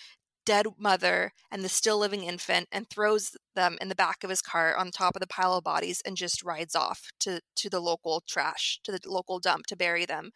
dead 0.45 0.65
mother 0.77 1.31
and 1.51 1.63
the 1.63 1.69
still 1.69 1.97
living 1.97 2.23
infant 2.23 2.67
and 2.71 2.89
throws 2.89 3.35
them 3.55 3.77
in 3.79 3.87
the 3.87 3.95
back 3.95 4.23
of 4.23 4.29
his 4.29 4.41
car 4.41 4.75
on 4.75 4.91
top 4.91 5.15
of 5.15 5.21
the 5.21 5.27
pile 5.27 5.53
of 5.53 5.63
bodies 5.63 6.01
and 6.05 6.17
just 6.17 6.43
rides 6.43 6.75
off 6.75 7.11
to 7.19 7.39
to 7.55 7.69
the 7.69 7.79
local 7.79 8.21
trash 8.27 8.79
to 8.83 8.91
the 8.91 8.99
local 9.05 9.39
dump 9.39 9.65
to 9.65 9.75
bury 9.75 10.05
them 10.05 10.31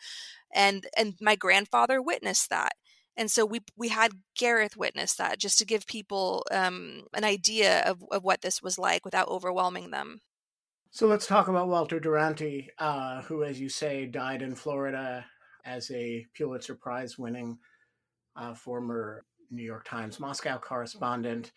and 0.53 0.87
and 0.95 1.15
my 1.19 1.35
grandfather 1.35 2.01
witnessed 2.01 2.49
that 2.49 2.73
and 3.17 3.31
so 3.31 3.45
we 3.45 3.61
we 3.75 3.89
had 3.89 4.11
Gareth 4.37 4.77
witness 4.77 5.15
that 5.15 5.39
just 5.39 5.57
to 5.59 5.65
give 5.65 5.87
people 5.87 6.45
um, 6.51 7.03
an 7.13 7.23
idea 7.23 7.81
of, 7.81 8.03
of 8.11 8.23
what 8.23 8.41
this 8.41 8.61
was 8.61 8.77
like 8.77 9.03
without 9.03 9.27
overwhelming 9.27 9.91
them. 9.91 10.21
So 10.91 11.07
let's 11.07 11.27
talk 11.27 11.47
about 11.47 11.67
Walter 11.67 11.99
Duranty, 11.99 12.69
uh, 12.79 13.21
who, 13.23 13.43
as 13.43 13.59
you 13.59 13.69
say, 13.69 14.05
died 14.05 14.41
in 14.41 14.55
Florida 14.55 15.25
as 15.65 15.91
a 15.91 16.25
Pulitzer 16.35 16.75
Prize 16.75 17.17
winning 17.17 17.57
uh, 18.35 18.53
former 18.53 19.25
New 19.51 19.63
York 19.63 19.85
Times 19.85 20.19
Moscow 20.19 20.57
correspondent. 20.57 21.51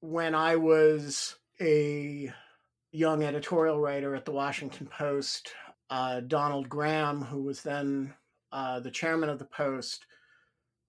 When 0.00 0.34
I 0.34 0.56
was 0.56 1.36
a 1.60 2.32
young 2.92 3.22
editorial 3.22 3.80
writer 3.80 4.14
at 4.14 4.24
the 4.24 4.32
Washington 4.32 4.86
Post, 4.86 5.52
uh, 5.90 6.20
Donald 6.20 6.68
Graham, 6.68 7.22
who 7.22 7.42
was 7.42 7.62
then 7.62 8.14
uh, 8.52 8.80
the 8.80 8.90
chairman 8.90 9.30
of 9.30 9.38
the 9.38 9.46
Post, 9.46 10.06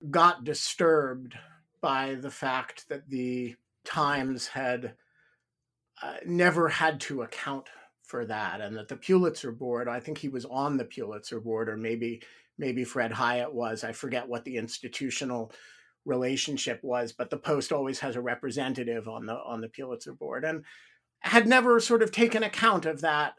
got 0.09 0.43
disturbed 0.43 1.35
by 1.81 2.15
the 2.15 2.31
fact 2.31 2.87
that 2.89 3.09
the 3.09 3.55
Times 3.85 4.47
had 4.47 4.93
uh, 6.01 6.15
never 6.25 6.69
had 6.69 6.99
to 7.01 7.23
account 7.23 7.67
for 8.03 8.25
that, 8.25 8.61
and 8.61 8.75
that 8.75 8.87
the 8.87 8.95
Pulitzer 8.95 9.51
Board, 9.51 9.87
I 9.87 9.99
think 9.99 10.17
he 10.17 10.29
was 10.29 10.45
on 10.45 10.77
the 10.77 10.85
Pulitzer 10.85 11.39
Board, 11.39 11.69
or 11.69 11.77
maybe 11.77 12.21
maybe 12.57 12.83
Fred 12.83 13.11
Hiatt 13.11 13.53
was. 13.53 13.83
I 13.83 13.93
forget 13.93 14.27
what 14.27 14.45
the 14.45 14.57
institutional 14.57 15.51
relationship 16.05 16.83
was, 16.83 17.13
but 17.13 17.29
the 17.29 17.37
Post 17.37 17.71
always 17.71 17.99
has 17.99 18.15
a 18.15 18.21
representative 18.21 19.07
on 19.07 19.25
the 19.25 19.35
on 19.35 19.61
the 19.61 19.69
Pulitzer 19.69 20.13
board, 20.13 20.43
and 20.43 20.63
had 21.21 21.47
never 21.47 21.79
sort 21.79 22.03
of 22.03 22.11
taken 22.11 22.43
account 22.43 22.85
of 22.85 23.01
that. 23.01 23.33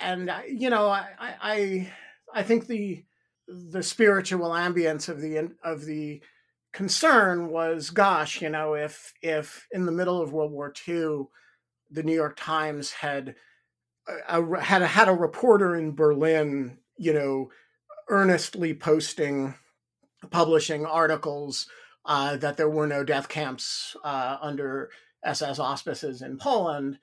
And 0.00 0.30
uh, 0.30 0.40
you 0.48 0.70
know, 0.70 0.88
I 0.88 1.08
I 1.20 1.92
I 2.34 2.42
think 2.42 2.66
the 2.66 3.04
the 3.48 3.82
spiritual 3.82 4.50
ambience 4.50 5.08
of 5.08 5.20
the 5.20 5.50
of 5.64 5.84
the 5.84 6.22
concern 6.72 7.48
was, 7.48 7.90
gosh, 7.90 8.42
you 8.42 8.50
know, 8.50 8.74
if 8.74 9.12
if 9.22 9.66
in 9.72 9.86
the 9.86 9.92
middle 9.92 10.20
of 10.20 10.32
World 10.32 10.52
War 10.52 10.72
II, 10.86 11.24
the 11.90 12.02
New 12.02 12.14
York 12.14 12.36
Times 12.38 12.92
had 12.92 13.34
a, 14.28 14.60
had 14.60 14.82
a, 14.82 14.86
had 14.86 15.08
a 15.08 15.12
reporter 15.12 15.76
in 15.76 15.94
Berlin, 15.94 16.78
you 16.96 17.12
know, 17.12 17.50
earnestly 18.08 18.74
posting 18.74 19.54
publishing 20.30 20.84
articles 20.84 21.68
uh, 22.04 22.36
that 22.36 22.56
there 22.56 22.70
were 22.70 22.86
no 22.86 23.04
death 23.04 23.28
camps 23.28 23.96
uh, 24.04 24.38
under 24.40 24.90
SS 25.24 25.58
auspices 25.58 26.22
in 26.22 26.38
Poland 26.38 26.98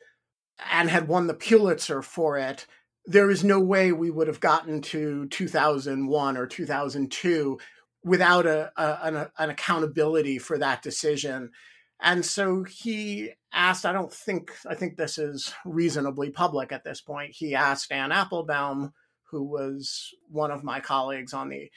and 0.71 0.89
had 0.89 1.07
won 1.07 1.27
the 1.27 1.33
Pulitzer 1.33 2.01
for 2.01 2.37
it, 2.37 2.65
there 3.07 3.29
is 3.29 3.43
no 3.43 3.59
way 3.59 3.91
we 3.91 4.09
would 4.09 4.27
have 4.27 4.39
gotten 4.39 4.81
to 4.81 5.27
2001 5.27 6.37
or 6.37 6.47
2002 6.47 7.59
without 8.03 8.45
a, 8.45 8.71
a 8.77 8.99
an, 9.03 9.27
an, 9.37 9.49
accountability 9.49 10.37
for 10.37 10.57
that 10.57 10.81
decision. 10.81 11.51
And 11.99 12.25
so 12.25 12.63
he 12.63 13.31
asked, 13.53 13.85
I 13.85 13.93
don't 13.93 14.13
think, 14.13 14.51
I 14.67 14.75
think 14.75 14.97
this 14.97 15.17
is 15.17 15.53
reasonably 15.65 16.29
public 16.29 16.71
at 16.71 16.83
this 16.83 17.01
point. 17.01 17.35
He 17.35 17.55
asked 17.55 17.91
Anne 17.91 18.11
Applebaum, 18.11 18.93
who 19.31 19.43
was 19.43 20.11
one 20.29 20.51
of 20.51 20.63
my 20.63 20.79
colleagues 20.79 21.33
on 21.33 21.49
the 21.49 21.69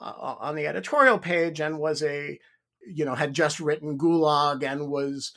uh, 0.00 0.36
on 0.40 0.54
the 0.54 0.66
editorial 0.66 1.18
page 1.18 1.60
and 1.60 1.78
was 1.78 2.02
a 2.02 2.38
you 2.86 3.04
know 3.04 3.14
had 3.14 3.34
just 3.34 3.58
written 3.58 3.98
gulag 3.98 4.62
and 4.62 4.88
was 4.88 5.32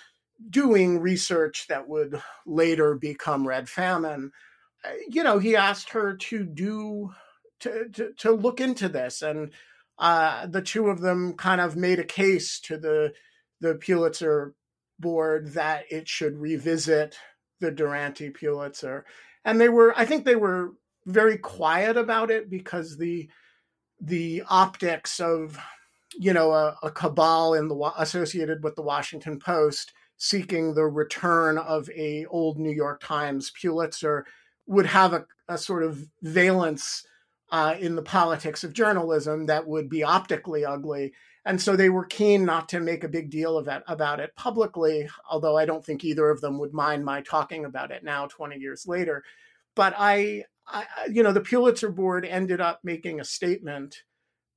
doing 0.50 1.00
research 1.00 1.66
that 1.68 1.88
would 1.88 2.22
later 2.46 2.96
become 2.96 3.48
red 3.48 3.68
famine 3.68 4.32
you 5.10 5.24
know 5.24 5.40
he 5.40 5.56
asked 5.56 5.90
her 5.90 6.16
to 6.16 6.44
do 6.44 7.12
to 7.60 7.88
to, 7.90 8.14
to 8.18 8.32
look 8.32 8.60
into 8.60 8.90
this 8.90 9.22
and 9.22 9.52
uh, 10.00 10.48
the 10.48 10.62
two 10.64 10.88
of 10.88 11.02
them 11.02 11.34
kind 11.34 11.62
of 11.62 11.76
made 11.76 12.00
a 12.00 12.04
case 12.04 12.60
to 12.60 12.78
the 12.78 13.14
the 13.60 13.76
Pulitzer 13.76 14.56
board 15.00 15.54
that 15.54 15.84
it 15.92 16.08
should 16.08 16.38
revisit 16.40 17.18
the 17.60 17.72
Duranty 17.72 18.30
Pulitzer 18.30 19.06
and 19.46 19.62
they 19.62 19.70
were 19.70 19.94
I 19.98 20.06
think 20.06 20.26
they 20.26 20.36
were 20.36 20.72
very 21.06 21.38
quiet 21.38 21.98
about 21.98 22.32
it 22.32 22.50
because 22.50 22.98
the 22.98 23.30
the 24.00 24.44
optics 24.50 25.20
of 25.20 25.60
you 26.18 26.34
know, 26.34 26.52
a, 26.52 26.76
a 26.84 26.92
cabal 26.92 27.54
in 27.54 27.68
the 27.68 27.92
associated 27.98 28.64
with 28.64 28.76
the 28.76 28.82
Washington 28.82 29.40
Post 29.40 29.94
seeking 30.18 30.74
the 30.74 30.86
return 30.86 31.58
of 31.58 31.90
a 31.96 32.26
old 32.28 32.60
New 32.60 32.72
York 32.72 33.02
Times 33.02 33.52
Pulitzer 33.60 34.26
would 34.72 34.86
have 34.86 35.12
a, 35.12 35.26
a 35.50 35.58
sort 35.58 35.84
of 35.84 36.08
valence 36.22 37.06
uh, 37.52 37.76
in 37.78 37.96
the 37.96 38.02
politics 38.02 38.64
of 38.64 38.72
journalism 38.72 39.46
that 39.48 39.68
would 39.68 39.90
be 39.90 40.02
optically 40.02 40.64
ugly. 40.64 41.12
And 41.46 41.62
so 41.62 41.76
they 41.76 41.90
were 41.90 42.06
keen 42.06 42.46
not 42.46 42.70
to 42.70 42.80
make 42.80 43.04
a 43.04 43.10
big 43.10 43.30
deal 43.30 43.58
of 43.58 43.68
it, 43.68 43.84
about 43.88 44.22
it 44.22 44.34
publicly, 44.38 45.10
although 45.30 45.58
I 45.58 45.66
don't 45.66 45.86
think 45.86 46.06
either 46.06 46.30
of 46.30 46.40
them 46.40 46.58
would 46.60 46.74
mind 46.74 47.04
my 47.04 47.22
talking 47.22 47.66
about 47.66 47.92
it 47.92 48.04
now, 48.04 48.28
20 48.28 48.58
years 48.60 48.88
later. 48.88 49.26
But 49.76 49.94
I, 49.98 50.46
I 50.66 50.86
you 51.12 51.22
know, 51.22 51.34
the 51.34 51.42
Pulitzer 51.42 51.90
Board 51.90 52.26
ended 52.26 52.62
up 52.62 52.80
making 52.82 53.20
a 53.20 53.26
statement 53.26 54.04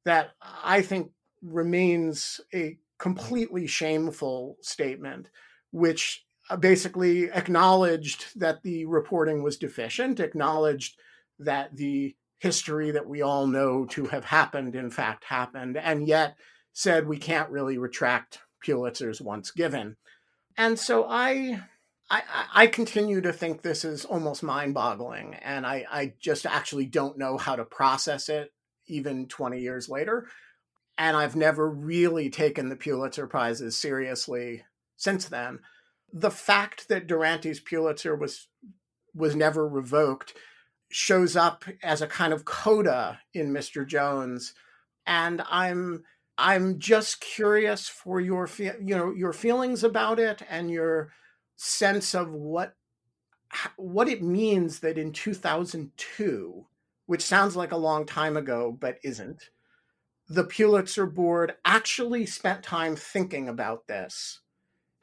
that 0.05 0.31
I 0.41 0.83
think 0.83 1.11
remains 1.43 2.41
a 2.55 2.79
completely 2.99 3.67
shameful 3.67 4.59
statement, 4.61 5.29
which 5.73 6.25
Uh, 6.51 6.57
basically 6.57 7.31
acknowledged 7.31 8.39
that 8.39 8.63
the 8.63 8.85
reporting 8.85 9.43
was 9.43 9.57
deficient, 9.57 10.21
acknowledged 10.21 10.99
that 11.39 11.75
the 11.75 12.15
history 12.39 12.91
that 12.91 13.09
we 13.09 13.23
all 13.23 13.47
know 13.47 13.87
to 13.87 14.05
have 14.05 14.27
happened, 14.27 14.75
in 14.75 14.91
fact, 14.91 15.25
happened, 15.25 15.79
and 15.79 16.07
yet 16.07 16.37
said 16.75 17.07
we 17.07 17.17
can't 17.17 17.49
really 17.49 17.79
retract 17.79 18.41
Pulitzer's 18.63 19.23
once 19.23 19.51
given. 19.51 19.97
And 20.59 20.79
so 20.79 21.07
I, 21.09 21.63
I, 22.11 22.23
I 22.53 22.67
continue 22.67 23.23
to 23.23 23.33
think 23.33 23.63
this 23.63 23.83
is 23.83 24.05
almost 24.05 24.43
mind 24.43 24.75
boggling, 24.75 25.35
and 25.37 25.67
I, 25.67 25.87
I 25.91 26.13
just 26.21 26.45
actually 26.45 26.85
don't 26.85 27.17
know 27.17 27.39
how 27.39 27.57
to 27.57 27.65
process 27.65 28.29
it 28.29 28.53
even 28.87 29.29
20 29.29 29.61
years 29.61 29.89
later. 29.89 30.29
And 30.99 31.17
I've 31.17 31.37
never 31.37 31.69
really 31.69 32.29
taken 32.29 32.69
the 32.69 32.77
Pulitzer 32.77 33.27
Prizes 33.27 33.77
seriously 33.77 34.65
since 34.97 35.25
then. 35.29 35.61
The 36.15 36.31
fact 36.31 36.89
that 36.89 37.07
Duranty's 37.07 37.61
Pulitzer 37.61 38.15
was 38.15 38.49
was 39.15 39.37
never 39.37 39.69
revoked 39.69 40.35
shows 40.91 41.37
up 41.37 41.65
as 41.83 42.01
a 42.01 42.07
kind 42.07 42.33
of 42.33 42.45
coda 42.45 43.21
in 43.35 43.53
Mr. 43.53 43.87
Jones, 43.87 44.55
and 45.07 45.43
I'm 45.51 46.05
I'm 46.39 46.79
just 46.79 47.21
curious 47.21 47.89
for 47.89 48.21
your 48.21 48.49
you 48.59 48.97
know 48.97 49.13
your 49.13 49.33
feelings 49.33 49.85
about 49.85 50.19
it 50.19 50.43
and 50.49 50.71
your 50.71 51.11
sense 51.57 52.15
of 52.15 52.31
what 52.33 52.75
what 53.77 54.09
it 54.09 54.23
means 54.23 54.81
that 54.81 54.99
in 54.99 55.13
2002 55.13 56.67
which 57.07 57.23
sounds 57.23 57.55
like 57.55 57.71
a 57.71 57.77
long 57.77 58.07
time 58.07 58.37
ago 58.37 58.77
but 58.79 58.99
isn't, 59.05 59.51
the 60.29 60.45
Pulitzer 60.45 61.07
Board 61.07 61.55
actually 61.65 62.27
spent 62.27 62.63
time 62.63 62.97
thinking 62.97 63.49
about 63.49 63.87
this 63.87 64.41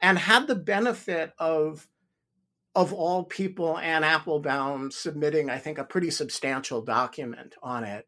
and 0.02 0.18
had 0.18 0.46
the 0.46 0.56
benefit 0.56 1.32
of 1.38 1.88
of 2.74 2.92
all 2.92 3.24
people 3.24 3.78
Anne 3.78 4.04
Applebaum 4.04 4.90
submitting 4.90 5.48
I 5.48 5.58
think 5.58 5.78
a 5.78 5.84
pretty 5.84 6.10
substantial 6.10 6.82
document 6.82 7.54
on 7.62 7.84
it 7.84 8.06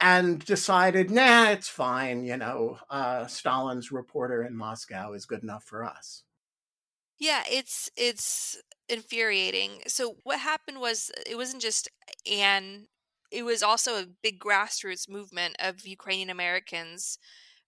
and 0.00 0.44
decided 0.44 1.10
nah 1.10 1.50
it's 1.50 1.68
fine 1.68 2.24
you 2.24 2.36
know 2.36 2.78
uh, 2.90 3.26
Stalin's 3.26 3.92
reporter 3.92 4.42
in 4.42 4.56
Moscow 4.56 5.12
is 5.12 5.26
good 5.26 5.42
enough 5.42 5.64
for 5.64 5.84
us. 5.84 6.24
Yeah 7.18 7.42
it's 7.48 7.90
it's 7.96 8.60
infuriating. 8.88 9.82
So 9.86 10.16
what 10.24 10.40
happened 10.40 10.80
was 10.80 11.10
it 11.26 11.36
wasn't 11.36 11.62
just 11.62 11.88
Anne 12.30 12.86
it 13.30 13.44
was 13.44 13.62
also 13.62 13.92
a 13.92 14.06
big 14.22 14.38
grassroots 14.38 15.08
movement 15.08 15.56
of 15.58 15.86
Ukrainian 15.86 16.28
Americans 16.30 17.18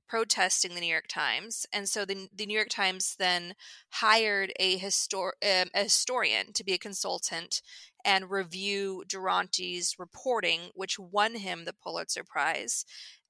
protesting 0.09 0.75
the 0.75 0.81
New 0.81 0.87
York 0.87 1.09
Times, 1.09 1.67
and 1.73 1.89
so 1.89 2.05
the 2.05 2.29
the 2.35 2.47
New 2.47 2.55
York 2.55 2.69
Times 2.69 3.17
then 3.19 3.55
hired 3.91 4.53
a 4.61 4.79
histor- 4.79 5.33
um, 5.43 5.69
a 5.75 5.85
historian 5.85 6.53
to 6.53 6.65
be 6.65 6.75
a 6.75 6.79
consultant 6.79 7.63
and 8.05 8.31
review 8.31 9.05
Duranty's 9.09 9.97
reporting, 9.99 10.71
which 10.75 10.99
won 10.99 11.37
him 11.37 11.65
the 11.65 11.73
Pulitzer 11.73 12.25
Prize. 12.25 12.85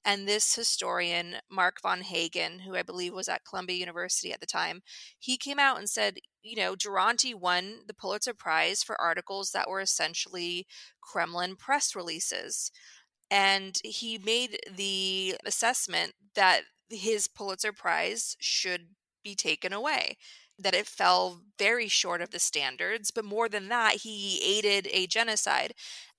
And 0.07 0.29
this 0.29 0.55
historian, 0.55 1.37
Mark 1.51 1.81
von 1.81 2.03
Hagen, 2.03 2.59
who 2.61 2.77
I 2.77 2.83
believe 2.83 3.15
was 3.15 3.29
at 3.29 3.45
Columbia 3.49 3.79
University 3.79 4.33
at 4.33 4.41
the 4.41 4.47
time, 4.47 4.83
he 5.19 5.39
came 5.39 5.59
out 5.59 5.79
and 5.79 5.89
said, 5.89 6.19
you 6.43 6.57
know, 6.57 6.77
Duranty 6.77 7.33
won 7.33 7.79
the 7.87 7.95
Pulitzer 7.95 8.35
Prize 8.35 8.83
for 8.83 9.01
articles 9.01 9.53
that 9.53 9.69
were 9.69 9.81
essentially 9.81 10.67
Kremlin 11.01 11.57
press 11.57 11.97
releases. 11.97 12.71
And 13.31 13.79
he 13.85 14.19
made 14.19 14.59
the 14.71 15.37
assessment 15.45 16.13
that 16.35 16.63
his 16.91 17.27
Pulitzer 17.27 17.73
Prize 17.73 18.37
should 18.39 18.89
be 19.23 19.35
taken 19.35 19.73
away 19.73 20.17
that 20.59 20.75
it 20.75 20.87
fell 20.87 21.41
very 21.59 21.89
short 21.89 22.21
of 22.21 22.31
the 22.31 22.39
standards, 22.39 23.11
but 23.11 23.25
more 23.25 23.49
than 23.49 23.69
that, 23.69 23.97
he 24.03 24.41
aided 24.45 24.89
a 24.93 25.07
genocide. 25.07 25.75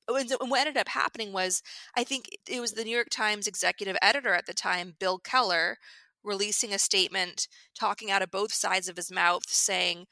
And 0.08 0.30
what 0.50 0.60
ended 0.60 0.78
up 0.78 0.90
happening 0.90 1.32
was, 1.32 1.62
I 1.96 2.04
think 2.04 2.26
it 2.48 2.60
was 2.60 2.74
the 2.74 2.84
New 2.84 2.92
York 2.94 3.10
Times 3.10 3.48
executive 3.48 3.98
editor 4.02 4.34
at 4.34 4.46
the 4.46 4.54
time, 4.54 4.96
Bill 5.00 5.20
Keller, 5.20 5.78
releasing 6.24 6.74
a 6.74 6.80
statement 6.80 7.48
talking 7.80 8.12
out 8.12 8.22
of 8.22 8.32
both 8.32 8.54
sides 8.54 8.90
of 8.90 8.98
his 8.98 9.12
mouth 9.12 9.44
saying, 9.48 10.06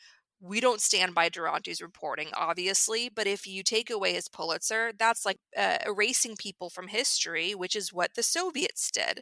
we 0.45 0.59
don't 0.59 0.81
stand 0.81 1.15
by 1.15 1.29
Duranty's 1.29 1.81
reporting, 1.81 2.27
obviously, 2.35 3.07
but 3.07 3.27
if 3.27 3.47
you 3.47 3.63
take 3.63 3.89
away 3.89 4.13
his 4.13 4.27
Pulitzer, 4.27 4.91
that's 4.99 5.25
like 5.25 5.37
uh, 5.57 5.77
erasing 5.85 6.35
people 6.37 6.69
from 6.69 6.89
history, 6.89 7.55
which 7.55 7.77
is 7.77 7.93
what 7.93 8.15
the 8.15 8.23
Soviets 8.23 8.91
did. 8.91 9.21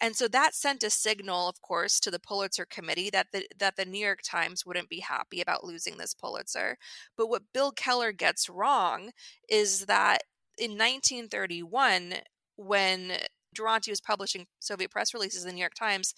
And 0.00 0.16
so 0.16 0.28
that 0.28 0.54
sent 0.54 0.82
a 0.82 0.88
signal, 0.88 1.46
of 1.46 1.60
course, 1.60 2.00
to 2.00 2.10
the 2.10 2.18
Pulitzer 2.18 2.64
Committee 2.64 3.10
that 3.10 3.26
the 3.34 3.46
that 3.58 3.76
the 3.76 3.84
New 3.84 4.02
York 4.02 4.20
Times 4.24 4.64
wouldn't 4.64 4.88
be 4.88 5.00
happy 5.00 5.42
about 5.42 5.62
losing 5.62 5.98
this 5.98 6.14
Pulitzer. 6.14 6.78
But 7.18 7.28
what 7.28 7.52
Bill 7.52 7.72
Keller 7.72 8.12
gets 8.12 8.48
wrong 8.48 9.10
is 9.50 9.84
that 9.86 10.22
in 10.56 10.70
1931, 10.70 12.14
when 12.56 13.12
Duranty 13.54 13.90
was 13.90 14.00
publishing 14.00 14.46
Soviet 14.58 14.90
press 14.90 15.12
releases 15.12 15.42
in 15.42 15.48
the 15.48 15.54
New 15.54 15.60
York 15.60 15.74
Times 15.74 16.14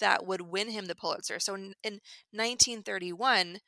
that 0.00 0.26
would 0.26 0.42
win 0.42 0.70
him 0.70 0.86
the 0.86 0.94
Pulitzer. 0.94 1.38
So 1.38 1.54
in, 1.54 1.74
in 1.82 2.00
1931, 2.32 3.58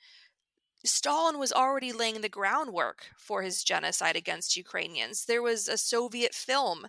Stalin 0.85 1.39
was 1.39 1.53
already 1.53 1.93
laying 1.93 2.21
the 2.21 2.29
groundwork 2.29 3.07
for 3.17 3.43
his 3.43 3.65
genocide 3.65 4.17
against 4.17 4.57
Ukrainians. 4.57 5.25
There 5.25 5.43
was 5.43 5.69
a 5.69 5.77
Soviet 5.77 6.35
film, 6.35 6.87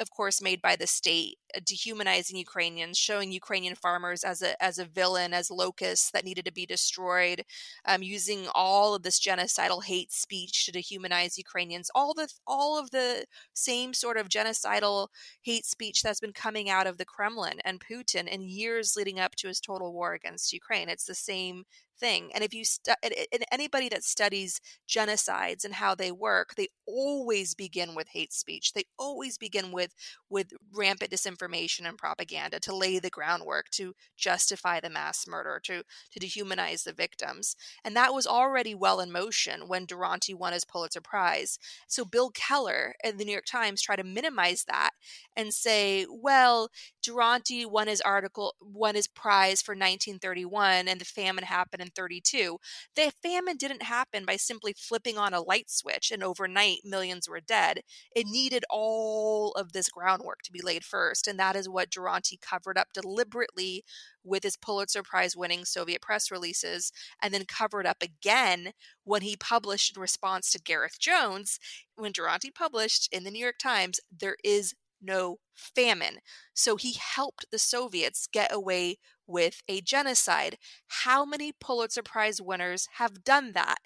of 0.00 0.10
course, 0.10 0.40
made 0.42 0.62
by 0.62 0.76
the 0.76 0.86
state, 0.86 1.38
uh, 1.54 1.60
dehumanizing 1.64 2.36
Ukrainians, 2.36 2.98
showing 2.98 3.32
Ukrainian 3.32 3.74
farmers 3.74 4.24
as 4.24 4.42
a 4.42 4.60
as 4.62 4.78
a 4.78 4.84
villain, 4.86 5.34
as 5.34 5.50
locusts 5.50 6.10
that 6.12 6.24
needed 6.24 6.44
to 6.46 6.52
be 6.52 6.66
destroyed, 6.66 7.44
um, 7.84 8.02
using 8.02 8.48
all 8.54 8.94
of 8.94 9.02
this 9.02 9.20
genocidal 9.20 9.84
hate 9.84 10.12
speech 10.12 10.66
to 10.66 10.72
dehumanize 10.72 11.36
Ukrainians. 11.38 11.90
All 11.94 12.14
the 12.14 12.28
all 12.46 12.78
of 12.78 12.90
the 12.90 13.26
same 13.54 13.92
sort 13.94 14.16
of 14.16 14.28
genocidal 14.28 15.08
hate 15.42 15.66
speech 15.66 16.02
that's 16.02 16.20
been 16.20 16.32
coming 16.32 16.70
out 16.70 16.86
of 16.86 16.98
the 16.98 17.04
Kremlin 17.04 17.58
and 17.64 17.80
Putin 17.80 18.26
in 18.26 18.42
years 18.42 18.94
leading 18.96 19.20
up 19.20 19.36
to 19.36 19.48
his 19.48 19.60
total 19.60 19.92
war 19.92 20.14
against 20.14 20.52
Ukraine. 20.52 20.88
It's 20.88 21.06
the 21.06 21.14
same 21.14 21.64
thing. 22.00 22.30
And 22.34 22.42
if 22.42 22.52
you 22.54 22.64
stu- 22.64 22.94
and 23.02 23.44
anybody 23.52 23.88
that 23.90 24.02
studies 24.02 24.60
genocides 24.88 25.64
and 25.64 25.74
how 25.74 25.94
they 25.94 26.10
work, 26.10 26.54
they 26.56 26.68
always 26.86 27.54
begin 27.54 27.94
with 27.94 28.08
hate 28.08 28.32
speech. 28.32 28.72
They 28.72 28.84
always 28.98 29.38
begin 29.38 29.70
with 29.70 29.89
with 30.28 30.52
rampant 30.72 31.10
disinformation 31.10 31.86
and 31.86 31.98
propaganda 31.98 32.60
to 32.60 32.74
lay 32.74 32.98
the 32.98 33.10
groundwork 33.10 33.70
to 33.70 33.94
justify 34.16 34.80
the 34.80 34.90
mass 34.90 35.26
murder, 35.26 35.60
to 35.64 35.82
to 36.12 36.20
dehumanize 36.20 36.84
the 36.84 36.92
victims. 36.92 37.56
And 37.84 37.96
that 37.96 38.14
was 38.14 38.26
already 38.26 38.74
well 38.74 39.00
in 39.00 39.12
motion 39.12 39.68
when 39.68 39.86
Duranty 39.86 40.34
won 40.34 40.52
his 40.52 40.64
Pulitzer 40.64 41.00
Prize. 41.00 41.58
So 41.86 42.04
Bill 42.04 42.30
Keller 42.30 42.94
and 43.02 43.18
the 43.18 43.24
New 43.24 43.32
York 43.32 43.46
Times 43.46 43.82
try 43.82 43.96
to 43.96 44.04
minimize 44.04 44.64
that 44.64 44.90
and 45.36 45.52
say, 45.54 46.06
well, 46.10 46.68
Duranty 47.02 47.64
won 47.64 47.88
his 47.88 48.00
article, 48.00 48.54
won 48.60 48.94
his 48.94 49.06
prize 49.06 49.62
for 49.62 49.72
1931, 49.72 50.88
and 50.88 51.00
the 51.00 51.04
famine 51.04 51.44
happened 51.44 51.82
in 51.82 51.88
32. 51.88 52.58
The 52.96 53.12
famine 53.22 53.56
didn't 53.56 53.82
happen 53.82 54.24
by 54.24 54.36
simply 54.36 54.74
flipping 54.76 55.18
on 55.18 55.34
a 55.34 55.40
light 55.40 55.70
switch 55.70 56.10
and 56.10 56.22
overnight 56.22 56.80
millions 56.84 57.28
were 57.28 57.40
dead. 57.40 57.80
It 58.14 58.26
needed 58.26 58.64
all 58.68 59.52
of 59.52 59.72
this 59.80 59.88
groundwork 59.88 60.42
to 60.42 60.52
be 60.52 60.60
laid 60.62 60.84
first, 60.84 61.26
and 61.26 61.38
that 61.38 61.56
is 61.56 61.68
what 61.68 61.90
Duranty 61.90 62.38
covered 62.40 62.76
up 62.76 62.88
deliberately 62.92 63.82
with 64.22 64.42
his 64.42 64.58
Pulitzer 64.58 65.02
Prize 65.02 65.34
winning 65.34 65.64
Soviet 65.64 66.02
press 66.02 66.30
releases, 66.30 66.92
and 67.22 67.32
then 67.32 67.46
covered 67.46 67.86
up 67.86 68.02
again 68.02 68.72
when 69.04 69.22
he 69.22 69.36
published 69.36 69.96
in 69.96 70.00
response 70.02 70.52
to 70.52 70.60
Gareth 70.60 70.98
Jones. 71.00 71.58
When 71.96 72.12
Duranty 72.12 72.50
published 72.50 73.08
in 73.10 73.24
the 73.24 73.30
New 73.30 73.42
York 73.42 73.58
Times, 73.58 74.00
there 74.14 74.36
is 74.44 74.74
no 75.00 75.38
famine. 75.56 76.18
So 76.52 76.76
he 76.76 76.94
helped 76.98 77.46
the 77.50 77.58
Soviets 77.58 78.28
get 78.30 78.52
away 78.52 78.98
with 79.26 79.62
a 79.66 79.80
genocide. 79.80 80.58
How 80.88 81.24
many 81.24 81.52
Pulitzer 81.58 82.02
Prize 82.02 82.40
winners 82.42 82.86
have 82.98 83.24
done 83.24 83.52
that? 83.52 83.78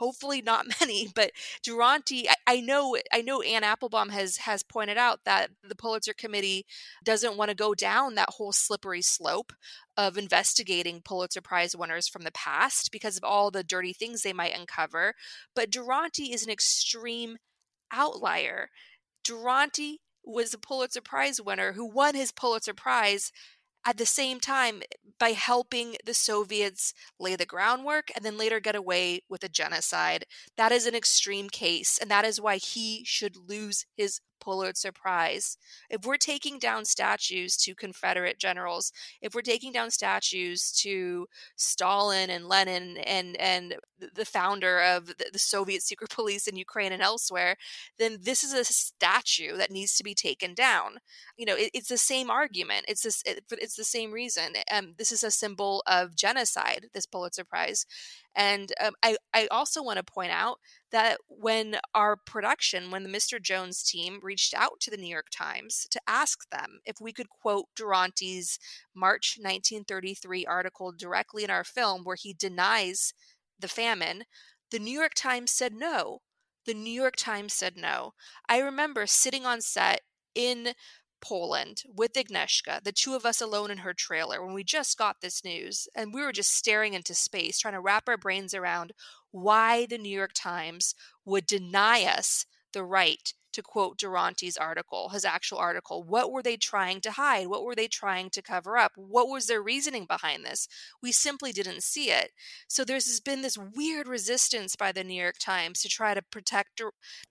Hopefully 0.00 0.40
not 0.42 0.66
many, 0.80 1.08
but 1.14 1.30
Duranty, 1.62 2.28
I, 2.28 2.34
I, 2.46 2.60
know, 2.60 2.96
I 3.12 3.22
know 3.22 3.42
Anne 3.42 3.62
Applebaum 3.62 4.08
has 4.08 4.38
has 4.38 4.62
pointed 4.64 4.96
out 4.98 5.20
that 5.24 5.50
the 5.62 5.76
Pulitzer 5.76 6.14
Committee 6.14 6.66
doesn't 7.04 7.36
want 7.36 7.50
to 7.50 7.54
go 7.54 7.74
down 7.74 8.14
that 8.14 8.30
whole 8.30 8.52
slippery 8.52 9.02
slope 9.02 9.52
of 9.96 10.16
investigating 10.16 11.02
Pulitzer 11.04 11.42
Prize 11.42 11.76
winners 11.76 12.08
from 12.08 12.22
the 12.22 12.32
past 12.32 12.90
because 12.90 13.16
of 13.16 13.24
all 13.24 13.50
the 13.50 13.62
dirty 13.62 13.92
things 13.92 14.22
they 14.22 14.32
might 14.32 14.58
uncover. 14.58 15.14
But 15.54 15.70
Duranty 15.70 16.32
is 16.32 16.42
an 16.42 16.50
extreme 16.50 17.36
outlier. 17.92 18.70
Duranty 19.22 20.00
was 20.24 20.54
a 20.54 20.58
Pulitzer 20.58 21.00
Prize 21.00 21.40
winner 21.40 21.72
who 21.72 21.84
won 21.86 22.14
his 22.14 22.32
Pulitzer 22.32 22.74
Prize 22.74 23.32
at 23.84 23.96
the 23.96 24.06
same 24.06 24.40
time 24.40 24.82
by 25.18 25.30
helping 25.30 25.96
the 26.04 26.14
Soviets 26.14 26.92
lay 27.18 27.36
the 27.36 27.46
groundwork 27.46 28.10
and 28.14 28.24
then 28.24 28.38
later 28.38 28.60
get 28.60 28.74
away 28.74 29.22
with 29.28 29.44
a 29.44 29.48
genocide. 29.48 30.24
That 30.56 30.72
is 30.72 30.86
an 30.86 30.94
extreme 30.94 31.48
case, 31.50 31.98
and 32.00 32.10
that 32.10 32.24
is 32.24 32.40
why 32.40 32.56
he 32.56 33.02
should 33.04 33.36
lose 33.36 33.86
his 33.96 34.20
Pulitzer 34.40 34.92
Prize. 34.92 35.56
If 35.88 36.04
we're 36.04 36.16
taking 36.16 36.58
down 36.58 36.84
statues 36.84 37.56
to 37.58 37.74
Confederate 37.74 38.38
generals, 38.38 38.92
if 39.22 39.34
we're 39.34 39.42
taking 39.42 39.72
down 39.72 39.90
statues 39.90 40.72
to 40.82 41.26
Stalin 41.56 42.30
and 42.30 42.46
Lenin 42.46 42.96
and 42.98 43.36
and 43.40 43.76
the 44.14 44.24
founder 44.24 44.80
of 44.80 45.06
the, 45.06 45.38
Soviet 45.38 45.82
secret 45.82 46.10
police 46.14 46.46
in 46.46 46.56
Ukraine 46.56 46.92
and 46.92 47.02
elsewhere, 47.02 47.56
then 47.98 48.18
this 48.22 48.44
is 48.44 48.52
a 48.52 48.64
statue 48.64 49.56
that 49.56 49.70
needs 49.70 49.94
to 49.96 50.04
be 50.04 50.14
taken 50.14 50.54
down. 50.54 50.98
You 51.36 51.46
know, 51.46 51.56
it, 51.56 51.70
it's 51.74 51.88
the 51.88 51.98
same 51.98 52.30
argument. 52.30 52.86
It's 52.88 53.02
this. 53.02 53.22
It, 53.26 53.44
it's 53.50 53.76
the 53.76 53.84
same 53.84 54.12
reason. 54.12 54.54
Um, 54.70 54.94
this 54.98 55.12
is 55.12 55.24
a 55.24 55.30
symbol 55.30 55.82
of 55.86 56.16
genocide. 56.16 56.86
This 56.94 57.06
Pulitzer 57.06 57.44
Prize, 57.44 57.86
and 58.36 58.72
um, 58.82 58.94
I, 59.02 59.16
I 59.34 59.48
also 59.50 59.82
want 59.82 59.96
to 59.96 60.04
point 60.04 60.30
out 60.30 60.58
that 60.92 61.18
when 61.28 61.76
our 61.94 62.16
production, 62.16 62.90
when 62.90 63.02
the 63.02 63.08
Mr. 63.08 63.42
Jones 63.42 63.82
team 63.82 64.20
reached 64.22 64.54
out 64.54 64.80
to 64.80 64.90
the 64.90 64.96
New 64.96 65.08
York 65.08 65.28
Times 65.32 65.86
to 65.90 66.00
ask 66.06 66.48
them 66.50 66.80
if 66.84 66.96
we 67.00 67.12
could 67.12 67.28
quote 67.28 67.66
Duranty's 67.74 68.58
March 68.94 69.36
1933 69.38 70.46
article 70.46 70.92
directly 70.92 71.44
in 71.44 71.50
our 71.50 71.64
film 71.64 72.04
where 72.04 72.16
he 72.16 72.32
denies 72.32 73.12
the 73.58 73.68
famine, 73.68 74.24
the 74.70 74.78
New 74.78 74.98
York 74.98 75.14
Times 75.14 75.50
said 75.50 75.74
no. 75.74 76.20
The 76.66 76.74
New 76.74 76.92
York 76.92 77.16
Times 77.16 77.52
said 77.52 77.76
no. 77.76 78.12
I 78.48 78.60
remember 78.60 79.06
sitting 79.06 79.44
on 79.44 79.60
set 79.60 80.02
in 80.34 80.74
Poland 81.20 81.82
with 81.94 82.14
Agnieszka, 82.14 82.82
the 82.82 82.92
two 82.92 83.14
of 83.14 83.24
us 83.24 83.40
alone 83.40 83.70
in 83.70 83.78
her 83.78 83.94
trailer, 83.94 84.44
when 84.44 84.54
we 84.54 84.64
just 84.64 84.98
got 84.98 85.20
this 85.20 85.44
news, 85.44 85.88
and 85.94 86.12
we 86.14 86.22
were 86.22 86.32
just 86.32 86.54
staring 86.54 86.94
into 86.94 87.14
space, 87.14 87.58
trying 87.58 87.74
to 87.74 87.80
wrap 87.80 88.08
our 88.08 88.16
brains 88.16 88.54
around 88.54 88.92
why 89.30 89.86
the 89.86 89.98
New 89.98 90.14
York 90.14 90.32
Times 90.34 90.94
would 91.24 91.46
deny 91.46 92.04
us 92.04 92.46
the 92.72 92.84
right 92.84 93.34
to 93.52 93.62
quote 93.62 93.98
Duranty's 93.98 94.56
article, 94.56 95.10
his 95.10 95.24
actual 95.24 95.58
article. 95.58 96.02
What 96.02 96.30
were 96.30 96.42
they 96.42 96.56
trying 96.56 97.00
to 97.02 97.12
hide? 97.12 97.48
What 97.48 97.64
were 97.64 97.74
they 97.74 97.88
trying 97.88 98.30
to 98.30 98.42
cover 98.42 98.76
up? 98.76 98.92
What 98.96 99.28
was 99.28 99.46
their 99.46 99.62
reasoning 99.62 100.06
behind 100.06 100.44
this? 100.44 100.68
We 101.02 101.12
simply 101.12 101.52
didn't 101.52 101.82
see 101.82 102.10
it. 102.10 102.32
So 102.68 102.84
there's 102.84 103.20
been 103.20 103.42
this 103.42 103.58
weird 103.58 104.08
resistance 104.08 104.76
by 104.76 104.92
the 104.92 105.04
New 105.04 105.20
York 105.20 105.36
Times 105.38 105.80
to 105.82 105.88
try 105.88 106.14
to 106.14 106.22
protect. 106.22 106.80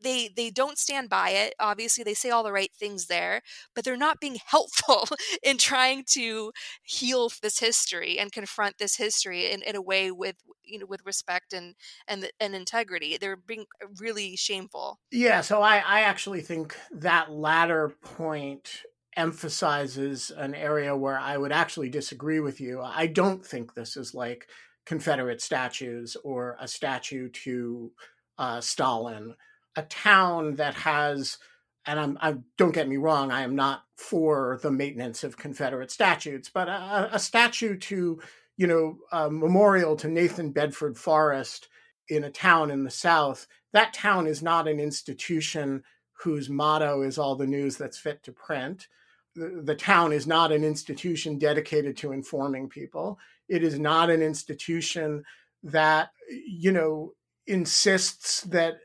They 0.02 0.30
they 0.36 0.50
don't 0.50 0.78
stand 0.78 1.10
by 1.10 1.30
it. 1.32 1.54
Obviously, 1.60 2.04
they 2.04 2.14
say 2.14 2.30
all 2.30 2.44
the 2.44 2.52
right 2.52 2.72
things 2.74 3.08
there, 3.08 3.42
but 3.76 3.84
they're 3.84 3.98
not 3.98 4.20
being 4.20 4.38
helpful 4.46 5.08
in 5.44 5.58
trying 5.58 6.04
to 6.10 6.52
heal 6.84 7.32
this 7.42 7.60
history 7.60 8.20
and 8.20 8.32
confront 8.32 8.78
this 8.78 8.98
history 8.98 9.52
in, 9.52 9.62
in 9.64 9.76
a 9.76 9.82
way 9.82 10.12
with 10.12 10.36
you 10.64 10.80
know 10.80 10.86
with 10.86 11.06
respect 11.06 11.54
and 11.54 11.76
and 12.08 12.30
and 12.40 12.56
integrity. 12.56 13.18
They're 13.18 13.36
being 13.36 13.66
really 14.00 14.36
shameful. 14.36 15.00
Yeah. 15.12 15.42
So 15.42 15.62
I 15.62 15.84
I 15.86 16.02
actually 16.10 16.42
think 16.42 16.76
that 16.92 17.32
latter 17.32 17.94
point 18.02 18.82
emphasizes 19.16 20.32
an 20.32 20.56
area 20.56 20.98
where 20.98 21.20
I 21.20 21.38
would 21.38 21.52
actually 21.52 21.90
disagree 21.90 22.40
with 22.40 22.60
you. 22.60 22.82
I 22.82 23.06
don't 23.06 23.46
think 23.46 23.76
this 23.76 23.96
is 23.96 24.16
like 24.16 24.48
Confederate 24.88 25.40
statues 25.40 26.18
or 26.24 26.58
a 26.60 26.68
statue 26.68 27.30
to 27.30 27.92
uh, 28.40 28.60
Stalin, 28.60 29.36
a 29.76 29.84
town 29.84 30.56
that 30.56 30.74
has, 30.74 31.38
and 31.86 32.00
I'm, 32.00 32.18
I 32.22 32.38
don't 32.58 32.74
get 32.74 32.90
me 32.90 32.98
wrong, 32.98 33.30
I 33.30 33.42
am 33.42 33.56
not 33.56 33.84
for 33.96 34.60
the 34.64 34.72
maintenance 34.72 35.24
of 35.24 35.38
Confederate 35.38 35.92
statues, 35.92 36.50
but 36.52 36.70
a, 36.70 37.10
a 37.14 37.20
statue 37.20 37.78
to, 37.78 38.20
you 38.58 38.66
know, 38.66 38.98
a 39.12 39.30
memorial 39.30 39.96
to 39.98 40.08
Nathan 40.08 40.50
Bedford 40.52 40.98
Forrest 40.98 41.68
in 42.08 42.24
a 42.24 42.32
town 42.32 42.72
in 42.72 42.84
the 42.84 42.90
South. 42.90 43.46
That 43.74 43.94
town 43.94 44.26
is 44.26 44.42
not 44.42 44.68
an 44.68 44.80
institution 44.80 45.84
whose 46.22 46.50
motto 46.50 47.02
is 47.02 47.18
all 47.18 47.36
the 47.36 47.48
news 47.48 47.78
that's 47.78 47.98
fit 47.98 48.22
to 48.24 48.32
print. 48.32 48.88
The, 49.36 49.76
town 49.76 50.12
is 50.12 50.28
not 50.28 50.52
an 50.52 50.64
institution 50.64 51.38
dedicated 51.38 51.96
to 51.98 52.12
informing 52.12 52.68
people. 52.68 53.20
It 53.48 53.64
is 53.64 53.80
not 53.80 54.10
an 54.10 54.22
institution 54.22 55.24
that, 55.64 56.10
you 56.30 56.72
know, 56.72 57.14
insists 57.48 58.42
that 58.42 58.80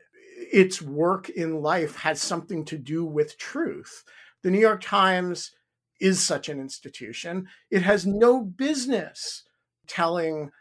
its 0.51 0.81
work 0.81 1.29
in 1.29 1.61
life 1.61 1.95
has 1.97 2.21
something 2.21 2.63
to 2.65 2.77
do 2.77 3.03
with 3.03 3.37
truth. 3.37 4.03
The 4.43 4.51
New 4.51 4.59
York 4.59 4.81
Times 4.81 5.51
is 5.99 6.21
such 6.21 6.49
an 6.49 6.59
institution. 6.59 7.47
It 7.69 7.81
has 7.81 8.05
no 8.05 8.41
business 8.41 9.43
telling 9.87 10.51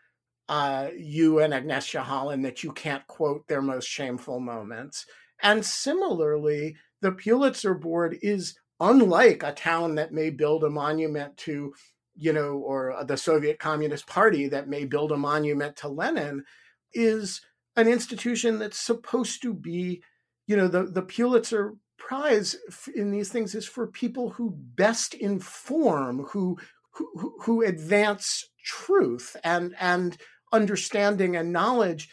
uh, 0.48 0.88
you 0.96 1.38
and 1.38 1.52
Agnieszka 1.52 2.00
Holland 2.00 2.44
that 2.44 2.62
you 2.62 2.72
can't 2.72 3.06
quote 3.06 3.46
their 3.46 3.62
most 3.62 3.88
shameful 3.88 4.40
moments. 4.40 5.06
And 5.42 5.64
similarly, 5.64 6.76
the 7.00 7.12
Pulitzer 7.12 7.74
Board 7.74 8.18
is 8.22 8.56
unlike 8.80 9.42
a 9.42 9.52
town 9.52 9.94
that 9.96 10.12
may 10.12 10.30
build 10.30 10.64
a 10.64 10.70
monument 10.70 11.36
to, 11.36 11.72
you 12.16 12.32
know, 12.32 12.58
or 12.58 12.92
uh, 12.92 13.04
the 13.04 13.16
Soviet 13.16 13.58
Communist 13.58 14.06
Party 14.06 14.48
that 14.48 14.68
may 14.68 14.84
build 14.84 15.12
a 15.12 15.16
monument 15.16 15.76
to 15.76 15.88
Lenin, 15.88 16.44
is 16.92 17.40
an 17.76 17.88
institution 17.88 18.58
that's 18.58 18.78
supposed 18.78 19.42
to 19.42 19.52
be, 19.52 20.02
you 20.46 20.56
know, 20.56 20.68
the, 20.68 20.84
the 20.84 21.02
Pulitzer 21.02 21.74
Prize 21.96 22.56
in 22.94 23.10
these 23.10 23.30
things 23.30 23.54
is 23.54 23.66
for 23.66 23.86
people 23.86 24.30
who 24.30 24.54
best 24.74 25.14
inform, 25.14 26.24
who 26.32 26.58
who, 26.90 27.34
who 27.42 27.62
advance 27.62 28.44
truth 28.64 29.36
and 29.42 29.74
and 29.80 30.16
understanding 30.52 31.36
and 31.36 31.52
knowledge. 31.52 32.10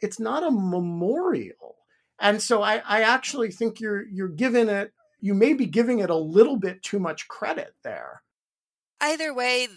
It's 0.00 0.18
not 0.18 0.44
a 0.44 0.50
memorial 0.50 1.77
and 2.20 2.42
so 2.42 2.62
I, 2.62 2.82
I 2.86 3.02
actually 3.02 3.50
think 3.50 3.80
you're 3.80 4.06
you're 4.08 4.28
giving 4.28 4.68
it 4.68 4.92
you 5.20 5.34
may 5.34 5.52
be 5.52 5.66
giving 5.66 5.98
it 5.98 6.10
a 6.10 6.16
little 6.16 6.56
bit 6.56 6.82
too 6.82 6.98
much 6.98 7.28
credit 7.28 7.74
there. 7.82 8.22
Either 9.00 9.32
way, 9.32 9.68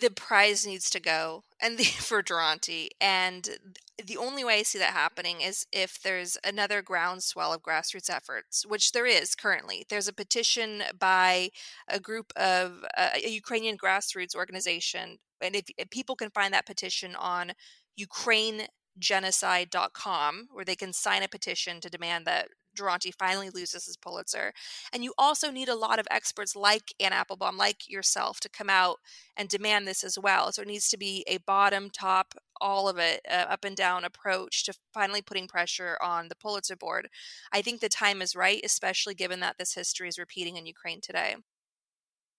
the 0.00 0.10
prize 0.10 0.66
needs 0.66 0.88
to 0.88 1.00
go, 1.00 1.42
and 1.60 1.76
the, 1.76 1.84
for 2.00 2.22
Duranty, 2.22 2.90
and 3.00 3.58
the 4.02 4.16
only 4.16 4.44
way 4.44 4.60
I 4.60 4.62
see 4.62 4.78
that 4.78 4.94
happening 4.94 5.42
is 5.42 5.66
if 5.72 6.00
there's 6.02 6.38
another 6.42 6.80
groundswell 6.80 7.52
of 7.52 7.62
grassroots 7.62 8.08
efforts, 8.08 8.64
which 8.66 8.92
there 8.92 9.06
is 9.06 9.34
currently. 9.34 9.84
There's 9.88 10.08
a 10.08 10.12
petition 10.12 10.82
by 10.98 11.50
a 11.86 12.00
group 12.00 12.32
of 12.34 12.84
uh, 12.96 13.10
a 13.22 13.28
Ukrainian 13.28 13.76
grassroots 13.76 14.34
organization, 14.34 15.18
and 15.42 15.54
if, 15.54 15.66
if 15.76 15.90
people 15.90 16.16
can 16.16 16.30
find 16.30 16.54
that 16.54 16.66
petition 16.66 17.14
on 17.14 17.52
Ukraine 17.96 18.68
genocide.com 18.98 20.48
where 20.52 20.64
they 20.64 20.76
can 20.76 20.92
sign 20.92 21.22
a 21.22 21.28
petition 21.28 21.80
to 21.80 21.90
demand 21.90 22.26
that 22.26 22.48
Duranty 22.74 23.10
finally 23.10 23.50
loses 23.50 23.86
his 23.86 23.96
Pulitzer. 23.96 24.52
And 24.92 25.04
you 25.04 25.14
also 25.18 25.50
need 25.50 25.68
a 25.68 25.74
lot 25.74 25.98
of 25.98 26.06
experts 26.10 26.56
like 26.56 26.94
Anne 27.00 27.12
Applebaum, 27.12 27.56
like 27.56 27.88
yourself, 27.88 28.40
to 28.40 28.48
come 28.48 28.70
out 28.70 28.98
and 29.36 29.48
demand 29.48 29.86
this 29.86 30.04
as 30.04 30.18
well. 30.18 30.52
So 30.52 30.62
it 30.62 30.68
needs 30.68 30.88
to 30.90 30.98
be 30.98 31.24
a 31.26 31.38
bottom, 31.38 31.90
top, 31.90 32.34
all 32.60 32.88
of 32.88 32.98
it, 32.98 33.20
uh, 33.30 33.46
up 33.48 33.64
and 33.64 33.76
down 33.76 34.04
approach 34.04 34.64
to 34.64 34.74
finally 34.94 35.22
putting 35.22 35.48
pressure 35.48 35.98
on 36.02 36.28
the 36.28 36.36
Pulitzer 36.36 36.76
board. 36.76 37.08
I 37.52 37.62
think 37.62 37.80
the 37.80 37.88
time 37.88 38.22
is 38.22 38.36
right, 38.36 38.60
especially 38.64 39.14
given 39.14 39.40
that 39.40 39.58
this 39.58 39.74
history 39.74 40.08
is 40.08 40.18
repeating 40.18 40.56
in 40.56 40.66
Ukraine 40.66 41.00
today. 41.00 41.36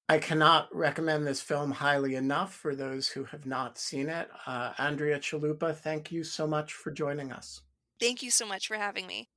I 0.09 0.19
cannot 0.19 0.67
recommend 0.75 1.25
this 1.25 1.41
film 1.41 1.71
highly 1.71 2.15
enough 2.15 2.53
for 2.53 2.75
those 2.75 3.07
who 3.07 3.23
have 3.25 3.45
not 3.45 3.77
seen 3.77 4.09
it. 4.09 4.29
Uh, 4.45 4.73
Andrea 4.77 5.17
Chalupa, 5.17 5.73
thank 5.73 6.11
you 6.11 6.25
so 6.25 6.45
much 6.45 6.73
for 6.73 6.91
joining 6.91 7.31
us. 7.31 7.61
Thank 8.01 8.21
you 8.21 8.29
so 8.29 8.45
much 8.45 8.67
for 8.67 8.75
having 8.75 9.07
me. 9.07 9.29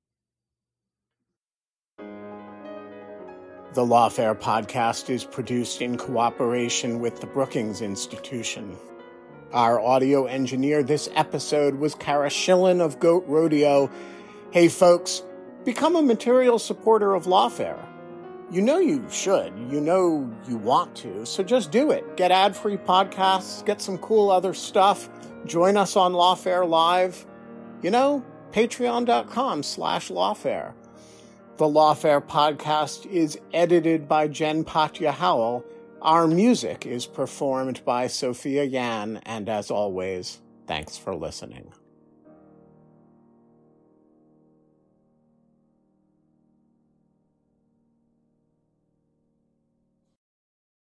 The 1.98 3.82
Lawfare 3.82 4.34
podcast 4.34 5.08
is 5.08 5.24
produced 5.24 5.82
in 5.82 5.96
cooperation 5.96 6.98
with 6.98 7.20
the 7.20 7.26
Brookings 7.26 7.80
Institution. 7.80 8.76
Our 9.52 9.78
audio 9.80 10.24
engineer 10.24 10.82
this 10.82 11.08
episode 11.14 11.76
was 11.76 11.94
Cara 11.94 12.28
Shillenn 12.28 12.80
of 12.80 12.98
Goat 12.98 13.24
Rodeo. 13.28 13.88
Hey, 14.50 14.68
folks, 14.68 15.22
become 15.64 15.94
a 15.94 16.02
material 16.02 16.58
supporter 16.58 17.14
of 17.14 17.26
Lawfare 17.26 17.78
you 18.50 18.62
know 18.62 18.78
you 18.78 19.04
should. 19.10 19.52
You 19.70 19.80
know 19.80 20.30
you 20.48 20.56
want 20.56 20.94
to. 20.96 21.26
So 21.26 21.42
just 21.42 21.70
do 21.70 21.90
it. 21.90 22.16
Get 22.16 22.30
ad 22.30 22.56
free 22.56 22.76
podcasts, 22.76 23.64
get 23.64 23.80
some 23.80 23.98
cool 23.98 24.30
other 24.30 24.54
stuff. 24.54 25.08
Join 25.44 25.76
us 25.76 25.96
on 25.96 26.12
Lawfare 26.12 26.68
Live. 26.68 27.26
You 27.82 27.90
know, 27.90 28.24
patreon.com 28.52 29.62
slash 29.62 30.08
lawfare. 30.08 30.74
The 31.56 31.64
Lawfare 31.64 32.20
podcast 32.26 33.06
is 33.06 33.38
edited 33.54 34.06
by 34.08 34.28
Jen 34.28 34.64
Patja 34.64 35.12
Howell. 35.12 35.64
Our 36.02 36.26
music 36.26 36.84
is 36.84 37.06
performed 37.06 37.82
by 37.84 38.08
Sophia 38.08 38.64
Yan. 38.64 39.20
And 39.24 39.48
as 39.48 39.70
always, 39.70 40.40
thanks 40.66 40.98
for 40.98 41.14
listening. 41.14 41.72